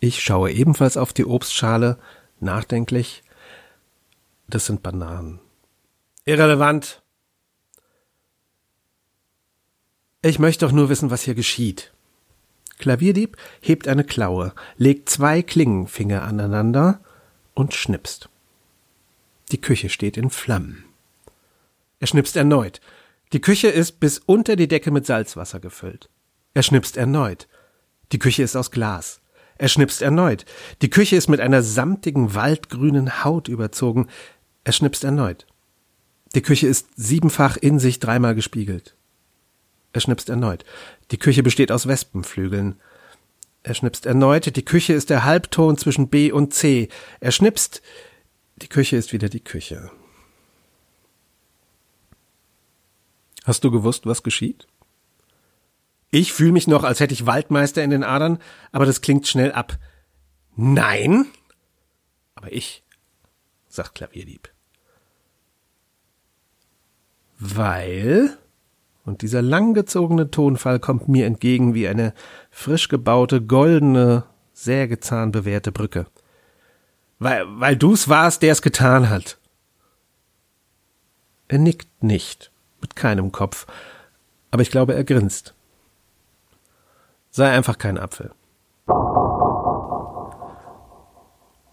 Ich 0.00 0.22
schaue 0.22 0.52
ebenfalls 0.52 0.96
auf 0.96 1.12
die 1.12 1.24
Obstschale, 1.24 1.98
nachdenklich. 2.40 3.22
Das 4.48 4.66
sind 4.66 4.82
Bananen. 4.82 5.40
Irrelevant. 6.24 7.02
Ich 10.22 10.38
möchte 10.38 10.66
doch 10.66 10.72
nur 10.72 10.88
wissen, 10.88 11.10
was 11.10 11.22
hier 11.22 11.34
geschieht. 11.34 11.92
Klavierdieb 12.78 13.36
hebt 13.60 13.88
eine 13.88 14.04
Klaue, 14.04 14.52
legt 14.76 15.08
zwei 15.08 15.42
Klingenfinger 15.42 16.22
aneinander 16.22 17.00
und 17.54 17.74
schnipst. 17.74 18.28
Die 19.52 19.60
Küche 19.60 19.88
steht 19.88 20.16
in 20.16 20.30
Flammen. 20.30 20.84
Er 22.00 22.06
schnipst 22.06 22.36
erneut. 22.36 22.80
Die 23.36 23.42
Küche 23.42 23.68
ist 23.68 24.00
bis 24.00 24.18
unter 24.18 24.56
die 24.56 24.66
Decke 24.66 24.90
mit 24.90 25.04
Salzwasser 25.04 25.60
gefüllt. 25.60 26.08
Er 26.54 26.62
schnipst 26.62 26.96
erneut. 26.96 27.48
Die 28.12 28.18
Küche 28.18 28.42
ist 28.42 28.56
aus 28.56 28.70
Glas. 28.70 29.20
Er 29.58 29.68
schnipst 29.68 30.00
erneut. 30.00 30.46
Die 30.80 30.88
Küche 30.88 31.16
ist 31.16 31.28
mit 31.28 31.40
einer 31.40 31.60
samtigen, 31.60 32.34
waldgrünen 32.34 33.24
Haut 33.24 33.48
überzogen. 33.48 34.08
Er 34.64 34.72
schnipst 34.72 35.04
erneut. 35.04 35.46
Die 36.34 36.40
Küche 36.40 36.66
ist 36.66 36.88
siebenfach 36.96 37.58
in 37.58 37.78
sich 37.78 38.00
dreimal 38.00 38.34
gespiegelt. 38.34 38.96
Er 39.92 40.00
schnipst 40.00 40.30
erneut. 40.30 40.64
Die 41.10 41.18
Küche 41.18 41.42
besteht 41.42 41.70
aus 41.70 41.86
Wespenflügeln. 41.86 42.80
Er 43.64 43.74
schnipst 43.74 44.06
erneut. 44.06 44.56
Die 44.56 44.64
Küche 44.64 44.94
ist 44.94 45.10
der 45.10 45.24
Halbton 45.24 45.76
zwischen 45.76 46.08
B 46.08 46.32
und 46.32 46.54
C. 46.54 46.88
Er 47.20 47.32
schnipst. 47.32 47.82
Die 48.62 48.68
Küche 48.68 48.96
ist 48.96 49.12
wieder 49.12 49.28
die 49.28 49.44
Küche. 49.44 49.90
Hast 53.46 53.62
du 53.62 53.70
gewusst, 53.70 54.06
was 54.06 54.24
geschieht? 54.24 54.66
Ich 56.10 56.32
fühle 56.32 56.52
mich 56.52 56.66
noch, 56.66 56.82
als 56.82 56.98
hätte 56.98 57.14
ich 57.14 57.26
Waldmeister 57.26 57.82
in 57.82 57.90
den 57.90 58.02
Adern, 58.02 58.38
aber 58.72 58.86
das 58.86 59.00
klingt 59.00 59.28
schnell 59.28 59.52
ab. 59.52 59.78
Nein? 60.56 61.26
Aber 62.34 62.52
ich, 62.52 62.82
sagt 63.68 63.94
Klavierdieb. 63.94 64.50
Weil 67.38 68.36
und 69.04 69.22
dieser 69.22 69.42
langgezogene 69.42 70.32
Tonfall 70.32 70.80
kommt 70.80 71.06
mir 71.06 71.26
entgegen 71.26 71.74
wie 71.74 71.86
eine 71.86 72.14
frisch 72.50 72.88
gebaute, 72.88 73.40
goldene, 73.40 74.24
sägezahnbewehrte 74.54 75.70
Brücke. 75.70 76.06
Weil, 77.20 77.44
weil 77.60 77.76
du's 77.76 78.08
warst, 78.08 78.42
der 78.42 78.50
es 78.50 78.62
getan 78.62 79.08
hat. 79.08 79.38
Er 81.46 81.58
nickt 81.58 82.02
nicht, 82.02 82.50
mit 82.80 82.96
keinem 82.96 83.32
Kopf, 83.32 83.66
aber 84.50 84.62
ich 84.62 84.70
glaube, 84.70 84.94
er 84.94 85.04
grinst. 85.04 85.54
Sei 87.30 87.50
einfach 87.50 87.78
kein 87.78 87.98
Apfel. 87.98 88.32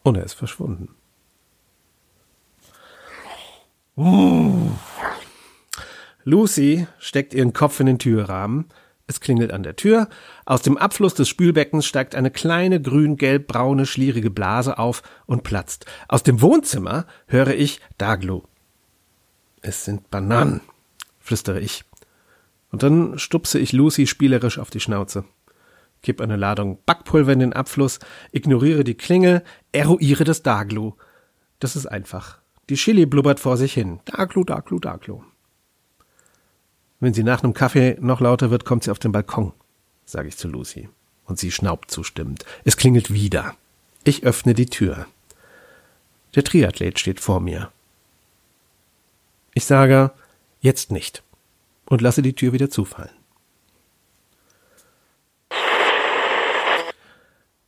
Und 0.04 0.18
er 0.18 0.24
ist 0.24 0.34
verschwunden. 0.34 0.96
Lucy 6.24 6.88
steckt 7.00 7.34
ihren 7.34 7.54
Kopf 7.54 7.80
in 7.80 7.86
den 7.86 8.00
Türrahmen. 8.00 8.66
Es 9.06 9.20
klingelt 9.20 9.52
an 9.52 9.64
der 9.64 9.76
Tür. 9.76 10.10
Aus 10.46 10.62
dem 10.62 10.78
Abfluss 10.78 11.14
des 11.14 11.30
Spülbeckens 11.30 11.86
steigt 11.86 12.16
eine 12.16 12.32
kleine 12.32 12.82
grün-gelb-braune 12.82 13.86
schlierige 13.86 14.32
Blase 14.32 14.78
auf 14.78 15.04
und 15.26 15.44
platzt. 15.44 15.86
Aus 16.08 16.24
dem 16.24 16.42
Wohnzimmer 16.42 17.06
höre 17.28 17.54
ich 17.54 17.82
Daglo. 17.98 18.46
Es 19.62 19.86
sind 19.86 20.10
Bananen. 20.10 20.62
Flüstere 21.24 21.60
ich. 21.60 21.84
Und 22.72 22.84
dann 22.84 23.18
stupse 23.18 23.58
ich 23.58 23.72
Lucy 23.72 24.06
spielerisch 24.06 24.60
auf 24.60 24.70
die 24.70 24.80
Schnauze. 24.80 25.26
Kipp 26.04 26.22
eine 26.22 26.36
Ladung 26.36 26.80
Backpulver 26.86 27.32
in 27.32 27.40
den 27.40 27.54
Abfluss, 27.54 28.00
ignoriere 28.32 28.84
die 28.84 28.96
Klingel, 28.96 29.44
eruiere 29.72 30.26
das 30.26 30.44
Daglu. 30.44 30.94
Das 31.60 31.76
ist 31.76 31.88
einfach. 31.88 32.40
Die 32.70 32.76
Chili 32.76 33.06
blubbert 33.06 33.40
vor 33.40 33.58
sich 33.58 33.74
hin. 33.74 34.02
Daglu, 34.06 34.44
Daglu, 34.44 34.80
Daglu. 34.80 35.24
Wenn 37.00 37.14
sie 37.14 37.24
nach 37.24 37.44
einem 37.44 37.54
Kaffee 37.54 37.98
noch 38.00 38.22
lauter 38.22 38.52
wird, 38.52 38.66
kommt 38.66 38.84
sie 38.84 38.92
auf 38.92 39.00
den 39.00 39.12
Balkon, 39.12 39.54
sage 40.06 40.28
ich 40.28 40.38
zu 40.38 40.48
Lucy. 40.48 40.90
Und 41.26 41.40
sie 41.40 41.52
schnaubt 41.52 41.90
zustimmend. 41.90 42.44
Es 42.66 42.76
klingelt 42.76 43.14
wieder. 43.14 43.56
Ich 44.04 44.24
öffne 44.24 44.54
die 44.54 44.66
Tür. 44.66 45.06
Der 46.36 46.44
Triathlet 46.44 47.00
steht 47.00 47.20
vor 47.20 47.40
mir. 47.40 47.72
Ich 49.54 49.66
sage, 49.66 50.12
jetzt 50.64 50.92
nicht. 50.92 51.22
Und 51.86 52.02
lasse 52.02 52.24
die 52.24 52.34
Tür 52.34 52.52
wieder 52.54 52.72
zufallen. 52.72 53.12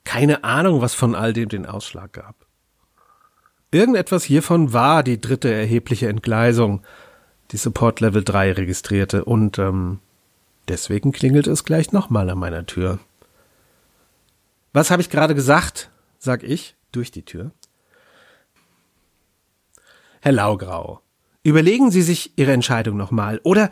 Keine 0.03 0.43
Ahnung, 0.43 0.81
was 0.81 0.95
von 0.95 1.13
all 1.13 1.33
dem 1.33 1.49
den 1.49 1.67
Ausschlag 1.67 2.13
gab. 2.13 2.47
Irgendetwas 3.69 4.23
hiervon 4.23 4.73
war 4.73 5.03
die 5.03 5.21
dritte 5.21 5.53
erhebliche 5.53 6.07
Entgleisung, 6.07 6.81
die 7.51 7.57
Support 7.57 7.99
Level 7.99 8.23
3 8.23 8.53
registrierte, 8.53 9.25
und 9.25 9.59
ähm, 9.59 9.99
deswegen 10.67 11.11
klingelt 11.11 11.45
es 11.45 11.65
gleich 11.65 11.91
nochmal 11.91 12.27
an 12.31 12.39
meiner 12.39 12.65
Tür. 12.65 12.97
Was 14.73 14.89
habe 14.89 15.03
ich 15.03 15.11
gerade 15.11 15.35
gesagt? 15.35 15.91
sag 16.25 16.43
ich 16.43 16.75
durch 16.91 17.11
die 17.11 17.23
Tür. 17.23 17.51
Herr 20.21 20.33
Laugrau, 20.33 21.01
überlegen 21.45 21.91
Sie 21.91 22.01
sich 22.01 22.31
Ihre 22.37 22.51
Entscheidung 22.51 22.97
nochmal 22.97 23.39
oder 23.43 23.69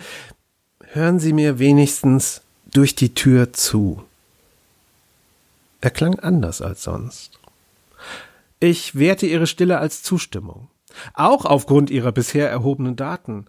hören 0.91 1.19
Sie 1.19 1.33
mir 1.33 1.57
wenigstens 1.57 2.41
durch 2.71 2.95
die 2.95 3.15
Tür 3.15 3.51
zu. 3.51 4.03
Er 5.81 5.89
klang 5.89 6.19
anders 6.19 6.61
als 6.61 6.83
sonst. 6.83 7.39
Ich 8.59 8.95
werte 8.95 9.25
Ihre 9.25 9.47
Stille 9.47 9.79
als 9.79 10.03
Zustimmung, 10.03 10.69
auch 11.15 11.45
aufgrund 11.45 11.89
Ihrer 11.89 12.11
bisher 12.11 12.49
erhobenen 12.49 12.95
Daten. 12.95 13.45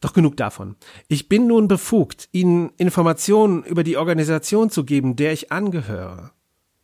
Doch 0.00 0.14
genug 0.14 0.36
davon. 0.36 0.76
Ich 1.08 1.28
bin 1.28 1.46
nun 1.46 1.68
befugt, 1.68 2.28
Ihnen 2.32 2.70
Informationen 2.78 3.64
über 3.64 3.84
die 3.84 3.98
Organisation 3.98 4.70
zu 4.70 4.84
geben, 4.84 5.14
der 5.14 5.32
ich 5.32 5.52
angehöre. 5.52 6.30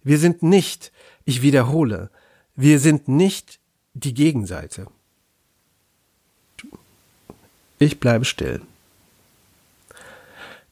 Wir 0.02 0.18
sind 0.18 0.42
nicht, 0.42 0.92
ich 1.24 1.40
wiederhole, 1.40 2.10
wir 2.54 2.78
sind 2.78 3.08
nicht 3.08 3.58
die 3.94 4.12
Gegenseite. 4.12 4.86
Ich 7.78 8.00
bleibe 8.00 8.24
still. 8.24 8.60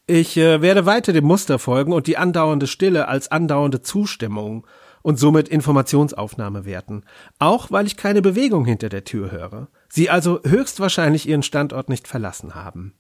Ich 0.07 0.37
äh, 0.37 0.61
werde 0.61 0.85
weiter 0.85 1.13
dem 1.13 1.25
Muster 1.25 1.59
folgen 1.59 1.93
und 1.93 2.07
die 2.07 2.17
andauernde 2.17 2.67
Stille 2.67 3.09
als 3.09 3.31
andauernde 3.31 3.83
Zustimmung 3.83 4.67
und 5.03 5.19
somit 5.19 5.49
Informationsaufnahme 5.49 6.65
werten, 6.65 7.05
auch 7.39 7.71
weil 7.71 7.87
ich 7.87 7.97
keine 7.97 8.23
Bewegung 8.23 8.65
hinter 8.65 8.89
der 8.89 9.05
Tür 9.05 9.31
höre, 9.31 9.69
sie 9.89 10.11
also 10.11 10.41
höchstwahrscheinlich 10.45 11.29
ihren 11.29 11.43
Standort 11.43 11.89
nicht 11.89 12.09
verlassen 12.09 12.55
haben. 12.55 12.95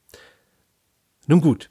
Nun 1.27 1.41
gut. 1.41 1.71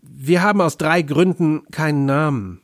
Wir 0.00 0.42
haben 0.42 0.60
aus 0.60 0.76
drei 0.76 1.02
Gründen 1.02 1.64
keinen 1.70 2.04
Namen. 2.06 2.60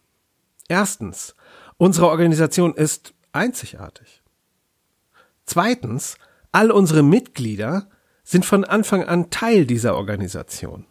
Erstens, 0.68 1.34
unsere 1.76 2.08
Organisation 2.08 2.74
ist 2.74 3.14
einzigartig. 3.32 4.22
Zweitens, 5.46 6.18
all 6.52 6.70
unsere 6.70 7.02
Mitglieder 7.02 7.88
sind 8.28 8.44
von 8.44 8.62
Anfang 8.64 9.04
an 9.04 9.30
Teil 9.30 9.64
dieser 9.64 9.96
Organisation. 9.96 10.84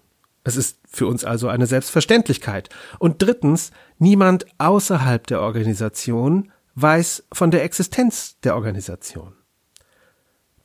Es 0.43 0.55
ist 0.55 0.79
für 0.89 1.05
uns 1.05 1.23
also 1.23 1.49
eine 1.49 1.67
Selbstverständlichkeit. 1.67 2.69
Und 2.97 3.21
drittens, 3.21 3.69
niemand 3.99 4.47
außerhalb 4.57 5.27
der 5.27 5.41
Organisation 5.41 6.51
weiß 6.73 7.27
von 7.31 7.51
der 7.51 7.63
Existenz 7.63 8.39
der 8.39 8.55
Organisation. 8.55 9.33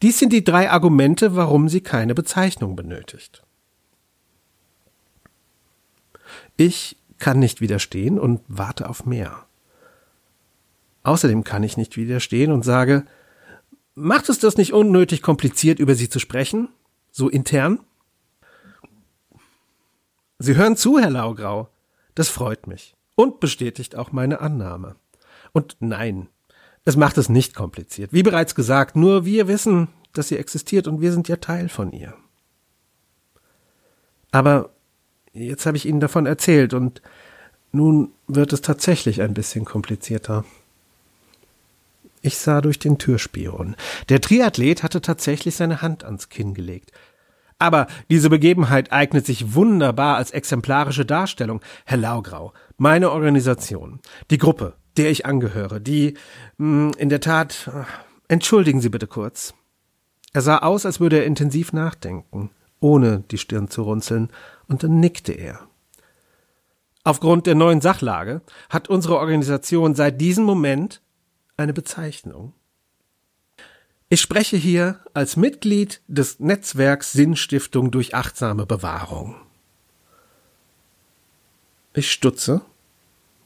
Dies 0.00 0.18
sind 0.18 0.32
die 0.32 0.44
drei 0.44 0.70
Argumente, 0.70 1.36
warum 1.36 1.68
sie 1.68 1.82
keine 1.82 2.14
Bezeichnung 2.14 2.74
benötigt. 2.74 3.42
Ich 6.56 6.96
kann 7.18 7.38
nicht 7.38 7.60
widerstehen 7.60 8.18
und 8.18 8.40
warte 8.48 8.88
auf 8.88 9.04
mehr. 9.04 9.44
Außerdem 11.02 11.44
kann 11.44 11.64
ich 11.64 11.76
nicht 11.76 11.98
widerstehen 11.98 12.50
und 12.50 12.64
sage, 12.64 13.04
macht 13.94 14.28
es 14.28 14.38
das 14.38 14.56
nicht 14.56 14.72
unnötig 14.72 15.22
kompliziert, 15.22 15.78
über 15.78 15.94
sie 15.94 16.08
zu 16.08 16.18
sprechen? 16.18 16.68
So 17.10 17.28
intern? 17.28 17.80
Sie 20.38 20.56
hören 20.56 20.76
zu, 20.76 20.98
Herr 20.98 21.10
Laugrau. 21.10 21.68
Das 22.14 22.28
freut 22.28 22.66
mich 22.66 22.94
und 23.14 23.40
bestätigt 23.40 23.96
auch 23.96 24.12
meine 24.12 24.40
Annahme. 24.40 24.96
Und 25.52 25.76
nein, 25.80 26.28
es 26.84 26.96
macht 26.96 27.18
es 27.18 27.28
nicht 27.28 27.54
kompliziert. 27.54 28.12
Wie 28.12 28.22
bereits 28.22 28.54
gesagt, 28.54 28.96
nur 28.96 29.24
wir 29.24 29.48
wissen, 29.48 29.88
dass 30.12 30.28
sie 30.28 30.36
existiert 30.36 30.88
und 30.88 31.00
wir 31.00 31.12
sind 31.12 31.28
ja 31.28 31.36
Teil 31.36 31.68
von 31.68 31.92
ihr. 31.92 32.14
Aber 34.30 34.70
Jetzt 35.32 35.64
habe 35.64 35.76
ich 35.76 35.86
Ihnen 35.86 36.00
davon 36.00 36.26
erzählt 36.26 36.74
und 36.74 37.00
nun 37.72 38.12
wird 38.26 38.52
es 38.52 38.60
tatsächlich 38.60 39.22
ein 39.22 39.34
bisschen 39.34 39.64
komplizierter. 39.64 40.44
Ich 42.22 42.38
sah 42.38 42.60
durch 42.60 42.78
den 42.78 42.98
Türspion. 42.98 43.74
Der 44.08 44.20
Triathlet 44.20 44.84
hatte 44.84 45.00
tatsächlich 45.00 45.56
seine 45.56 45.82
Hand 45.82 46.04
ans 46.04 46.28
Kinn 46.28 46.54
gelegt. 46.54 46.92
Aber 47.58 47.88
diese 48.10 48.30
Begebenheit 48.30 48.92
eignet 48.92 49.26
sich 49.26 49.54
wunderbar 49.54 50.16
als 50.16 50.30
exemplarische 50.30 51.04
Darstellung. 51.04 51.60
Herr 51.84 51.98
Laugrau, 51.98 52.52
meine 52.76 53.10
Organisation, 53.10 54.00
die 54.30 54.38
Gruppe, 54.38 54.74
der 54.96 55.10
ich 55.10 55.26
angehöre, 55.26 55.80
die 55.80 56.14
mh, 56.58 56.92
hm, 56.92 56.92
in 56.98 57.08
der 57.08 57.20
Tat. 57.20 57.70
Entschuldigen 58.28 58.80
Sie 58.80 58.88
bitte 58.88 59.06
kurz. 59.06 59.54
Er 60.32 60.42
sah 60.42 60.58
aus, 60.58 60.86
als 60.86 61.00
würde 61.00 61.18
er 61.18 61.26
intensiv 61.26 61.72
nachdenken, 61.72 62.50
ohne 62.80 63.24
die 63.30 63.38
Stirn 63.38 63.68
zu 63.68 63.82
runzeln, 63.82 64.30
und 64.68 64.82
dann 64.82 65.00
nickte 65.00 65.32
er. 65.32 65.60
Aufgrund 67.04 67.46
der 67.46 67.56
neuen 67.56 67.80
Sachlage 67.80 68.42
hat 68.70 68.88
unsere 68.88 69.18
Organisation 69.18 69.94
seit 69.94 70.20
diesem 70.20 70.44
Moment 70.44 71.02
eine 71.56 71.72
Bezeichnung. 71.72 72.52
Ich 74.08 74.20
spreche 74.20 74.56
hier 74.56 75.00
als 75.14 75.36
Mitglied 75.36 76.02
des 76.06 76.38
Netzwerks 76.38 77.12
Sinnstiftung 77.12 77.90
durch 77.90 78.14
achtsame 78.14 78.66
Bewahrung. 78.66 79.36
Ich 81.94 82.12
stutze, 82.12 82.62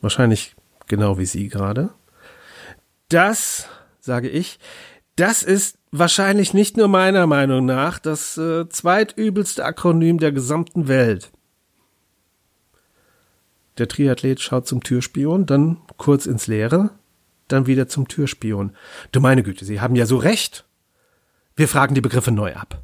wahrscheinlich 0.01 0.57
genau 0.89 1.19
wie 1.19 1.27
Sie 1.27 1.49
gerade. 1.49 1.91
Das, 3.09 3.69
sage 4.01 4.29
ich, 4.29 4.59
das 5.15 5.43
ist 5.43 5.79
wahrscheinlich 5.93 6.53
nicht 6.53 6.77
nur 6.77 6.89
meiner 6.89 7.27
Meinung 7.27 7.65
nach 7.65 7.99
das 7.99 8.37
äh, 8.37 8.69
zweitübelste 8.69 9.65
Akronym 9.65 10.19
der 10.19 10.33
gesamten 10.33 10.89
Welt. 10.89 11.31
Der 13.79 13.89
Triathlet 13.89 14.41
schaut 14.41 14.67
zum 14.67 14.83
Türspion, 14.83 15.47
dann 15.47 15.79
kurz 15.97 16.27
ins 16.27 16.47
Leere, 16.47 16.91
dann 17.49 17.67
wieder 17.67 17.89
zum 17.89 18.09
Türspion. 18.09 18.75
Du 19.13 19.21
meine 19.21 19.43
Güte, 19.43 19.65
Sie 19.65 19.81
haben 19.81 19.97
ja 19.97 20.07
so 20.07 20.17
recht. 20.17 20.65
Wir 21.55 21.69
fragen 21.69 21.95
die 21.95 22.01
Begriffe 22.01 22.33
neu 22.33 22.55
ab. 22.55 22.83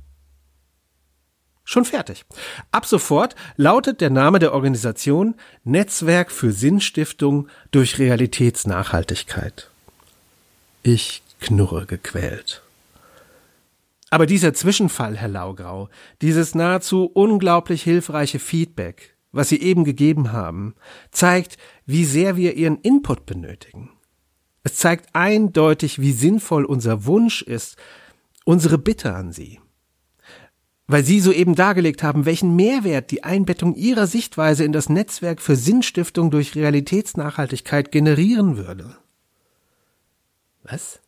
Schon 1.65 1.85
fertig. 1.85 2.25
Ab 2.71 2.87
sofort 2.87 3.37
lautet 3.57 4.01
der 4.01 4.11
Name 4.11 4.39
der 4.39 4.53
Organisation 4.53 5.37
Netzwerk 5.65 6.33
für 6.33 6.53
Sinnstiftung 6.53 7.49
durch 7.71 7.99
Realitätsnachhaltigkeit. 7.99 9.71
Ich 10.83 11.23
knurre 11.41 11.87
gequält. 11.87 12.63
Aber 14.11 14.27
dieser 14.27 14.53
Zwischenfall, 14.53 15.17
Herr 15.17 15.29
Laugrau, 15.29 15.89
dieses 16.21 16.55
nahezu 16.55 17.07
unglaublich 17.07 17.83
hilfreiche 17.83 18.39
Feedback, 18.39 19.17
was 19.31 19.49
Sie 19.49 19.63
eben 19.63 19.85
gegeben 19.85 20.33
haben, 20.33 20.75
zeigt, 21.13 21.57
wie 21.87 22.05
sehr 22.05 22.37
wir 22.37 22.55
Ihren 22.55 22.79
Input 22.81 23.25
benötigen. 23.25 23.91
Es 24.65 24.77
zeigt 24.77 25.15
eindeutig, 25.15 26.01
wie 26.01 26.13
sinnvoll 26.13 26.65
unser 26.65 27.05
Wunsch 27.05 27.43
ist, 27.43 27.77
unsere 28.45 28.79
Bitte 28.79 29.15
an 29.15 29.33
Sie. 29.33 29.61
Weil 30.87 31.05
Sie 31.05 31.21
soeben 31.21 31.55
dargelegt 31.55 32.03
haben, 32.03 32.27
welchen 32.27 32.55
Mehrwert 32.55 33.11
die 33.11 33.25
Einbettung 33.25 33.75
Ihrer 33.75 34.07
Sichtweise 34.07 34.65
in 34.65 34.73
das 34.73 34.89
Netzwerk 34.89 35.41
für 35.41 35.57
Sinnstiftung 35.57 36.31
durch 36.31 36.55
Realitätsnachhaltigkeit 36.55 37.91
generieren 37.91 38.57
würde. 38.57 38.97
Was? 40.63 41.01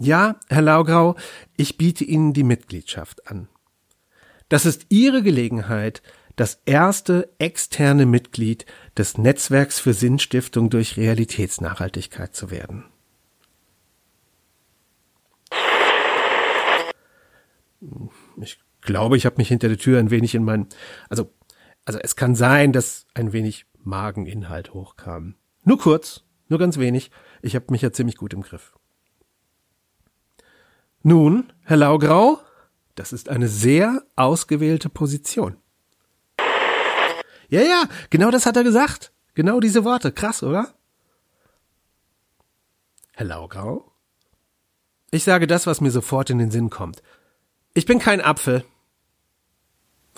Ja, 0.00 0.40
Herr 0.48 0.62
Laugrau, 0.62 1.16
ich 1.56 1.76
biete 1.76 2.04
Ihnen 2.04 2.32
die 2.32 2.42
Mitgliedschaft 2.42 3.28
an. 3.28 3.48
Das 4.48 4.66
ist 4.66 4.86
Ihre 4.88 5.22
Gelegenheit, 5.22 6.02
das 6.36 6.60
erste 6.66 7.30
externe 7.38 8.06
Mitglied 8.06 8.66
des 8.96 9.18
Netzwerks 9.18 9.80
für 9.80 9.92
Sinnstiftung 9.92 10.70
durch 10.70 10.96
Realitätsnachhaltigkeit 10.96 12.34
zu 12.34 12.50
werden. 12.50 12.84
Ich 18.40 18.58
glaube, 18.80 19.16
ich 19.16 19.26
habe 19.26 19.36
mich 19.38 19.48
hinter 19.48 19.68
der 19.68 19.78
Tür 19.78 19.98
ein 19.98 20.10
wenig 20.10 20.34
in 20.34 20.44
mein, 20.44 20.68
also, 21.08 21.32
also 21.84 21.98
es 21.98 22.16
kann 22.16 22.34
sein, 22.34 22.72
dass 22.72 23.06
ein 23.14 23.32
wenig 23.32 23.66
Mageninhalt 23.82 24.72
hochkam. 24.72 25.34
Nur 25.64 25.78
kurz, 25.78 26.24
nur 26.48 26.58
ganz 26.58 26.78
wenig. 26.78 27.10
Ich 27.42 27.54
habe 27.54 27.66
mich 27.70 27.82
ja 27.82 27.92
ziemlich 27.92 28.16
gut 28.16 28.32
im 28.32 28.42
Griff. 28.42 28.74
Nun, 31.02 31.52
Herr 31.62 31.76
Laugrau, 31.76 32.40
das 32.94 33.12
ist 33.12 33.28
eine 33.28 33.48
sehr 33.48 34.02
ausgewählte 34.16 34.88
Position. 34.88 35.56
Ja, 37.54 37.62
ja, 37.62 37.84
genau 38.10 38.32
das 38.32 38.46
hat 38.46 38.56
er 38.56 38.64
gesagt. 38.64 39.12
Genau 39.34 39.60
diese 39.60 39.84
Worte. 39.84 40.10
Krass, 40.10 40.42
oder? 40.42 40.74
Herr 43.12 43.26
Laugrau? 43.26 43.92
Ich 45.12 45.22
sage 45.22 45.46
das, 45.46 45.64
was 45.68 45.80
mir 45.80 45.92
sofort 45.92 46.30
in 46.30 46.38
den 46.38 46.50
Sinn 46.50 46.68
kommt. 46.68 47.00
Ich 47.72 47.86
bin 47.86 48.00
kein 48.00 48.20
Apfel. 48.20 48.64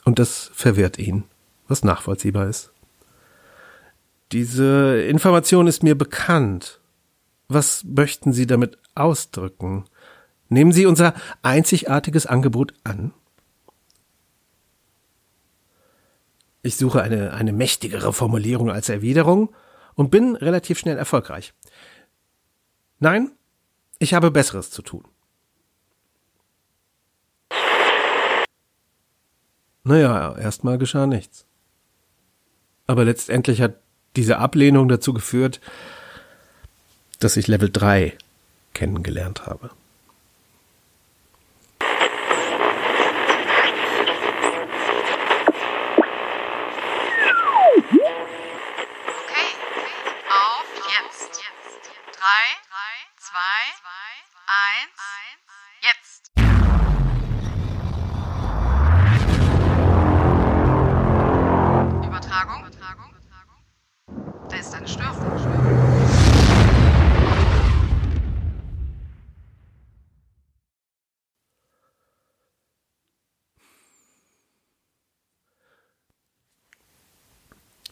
Und 0.07 0.19
das 0.19 0.51
verwirrt 0.55 0.97
ihn, 0.99 1.25
was 1.69 1.85
nachvollziehbar 1.85 2.49
ist. 2.49 2.73
Diese 4.33 5.03
Information 5.03 5.67
ist 5.67 5.83
mir 5.83 5.95
bekannt. 5.95 6.81
Was 7.49 7.85
möchten 7.85 8.33
Sie 8.33 8.47
damit 8.47 8.79
ausdrücken? 8.95 9.85
Nehmen 10.49 10.73
Sie 10.73 10.87
unser 10.87 11.13
einzigartiges 11.43 12.25
Angebot 12.25 12.73
an? 12.83 13.13
Ich 16.67 16.77
suche 16.77 17.01
eine, 17.01 17.33
eine 17.33 17.53
mächtigere 17.53 18.13
Formulierung 18.13 18.73
als 18.73 18.89
Erwiderung 18.89 19.55
und 19.95 20.11
bin 20.11 20.35
relativ 20.35 20.81
schnell 20.81 20.99
erfolgreich. 20.99 21.55
Nein, 22.99 23.31
ich 24.01 24.15
habe 24.15 24.33
Besseres 24.33 24.73
zu 24.73 24.83
tun. 24.83 25.05
Naja, 29.85 30.37
erstmal 30.37 30.77
geschah 30.77 31.07
nichts. 31.07 31.47
Aber 32.89 33.05
letztendlich 33.05 33.63
hat 33.63 33.77
diese 34.17 34.39
Ablehnung 34.39 34.89
dazu 34.89 35.13
geführt, 35.13 35.61
dass 37.21 37.37
ich 37.37 37.47
Level 37.47 37.71
3 37.71 38.19
kennengelernt 38.75 39.47
habe. 39.47 39.71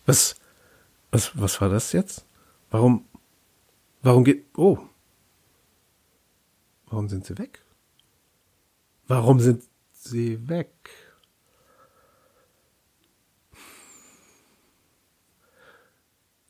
Was, 0.06 0.36
was, 1.10 1.38
was 1.38 1.60
war 1.60 1.68
das 1.68 1.92
jetzt? 1.92 2.26
Warum, 2.70 3.06
warum 4.02 4.24
geht, 4.24 4.46
oh. 4.56 4.78
Warum 6.86 7.08
sind 7.08 7.24
sie 7.24 7.38
weg? 7.38 7.64
Warum 9.06 9.40
sind 9.40 9.62
sie 9.92 10.48
weg? 10.48 10.90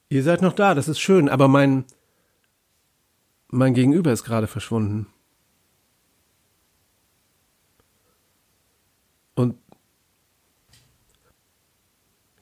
Ihr 0.09 0.23
seid 0.23 0.43
noch 0.43 0.53
da, 0.53 0.75
das 0.75 0.87
ist 0.87 1.01
schön, 1.01 1.29
aber 1.29 1.49
mein, 1.49 1.85
mein 3.49 3.75
Gegenüber 3.75 4.13
ist 4.13 4.25
gerade 4.25 4.47
verschwunden. 4.47 5.07
Und 9.35 9.59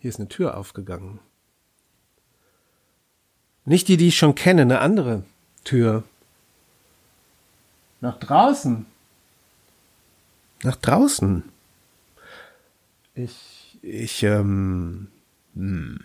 hier 0.03 0.09
ist 0.09 0.19
eine 0.19 0.29
Tür 0.29 0.57
aufgegangen. 0.57 1.21
Nicht 3.65 3.87
die, 3.87 3.97
die 3.97 4.09
ich 4.09 4.19
schon 4.19 4.35
kenne, 4.35 4.63
eine 4.63 4.81
andere 4.81 5.23
Tür. 5.63 6.03
Nach 8.01 8.19
draußen. 8.19 8.85
Nach 10.65 10.75
draußen. 10.75 11.45
Ich, 13.15 13.79
ich, 13.81 14.25
ähm, 14.25 15.07
hm. 15.55 16.01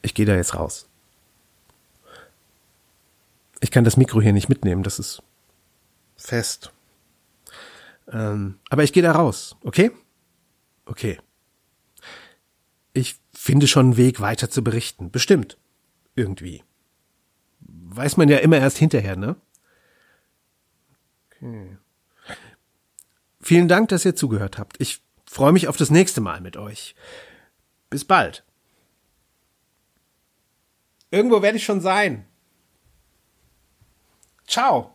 Ich 0.00 0.14
gehe 0.14 0.24
da 0.24 0.34
jetzt 0.34 0.54
raus. 0.54 0.86
Ich 3.60 3.70
kann 3.70 3.84
das 3.84 3.98
Mikro 3.98 4.22
hier 4.22 4.32
nicht 4.32 4.48
mitnehmen, 4.48 4.82
das 4.82 4.98
ist 4.98 5.22
fest. 6.16 6.72
Ähm, 8.10 8.58
aber 8.70 8.82
ich 8.82 8.94
gehe 8.94 9.02
da 9.02 9.12
raus, 9.12 9.56
okay? 9.62 9.92
Okay. 10.84 11.18
Ich 12.92 13.16
finde 13.32 13.66
schon 13.66 13.86
einen 13.86 13.96
Weg, 13.96 14.20
weiter 14.20 14.50
zu 14.50 14.62
berichten. 14.62 15.10
Bestimmt. 15.10 15.58
Irgendwie. 16.14 16.62
Weiß 17.60 18.16
man 18.16 18.28
ja 18.28 18.38
immer 18.38 18.58
erst 18.58 18.78
hinterher, 18.78 19.16
ne? 19.16 19.36
Okay. 21.30 21.78
Vielen 23.40 23.68
Dank, 23.68 23.88
dass 23.88 24.04
ihr 24.04 24.14
zugehört 24.14 24.58
habt. 24.58 24.80
Ich 24.80 25.02
freue 25.26 25.52
mich 25.52 25.68
auf 25.68 25.76
das 25.76 25.90
nächste 25.90 26.20
Mal 26.20 26.40
mit 26.40 26.56
euch. 26.56 26.94
Bis 27.90 28.04
bald. 28.04 28.44
Irgendwo 31.10 31.42
werde 31.42 31.58
ich 31.58 31.64
schon 31.64 31.80
sein. 31.80 32.26
Ciao. 34.46 34.94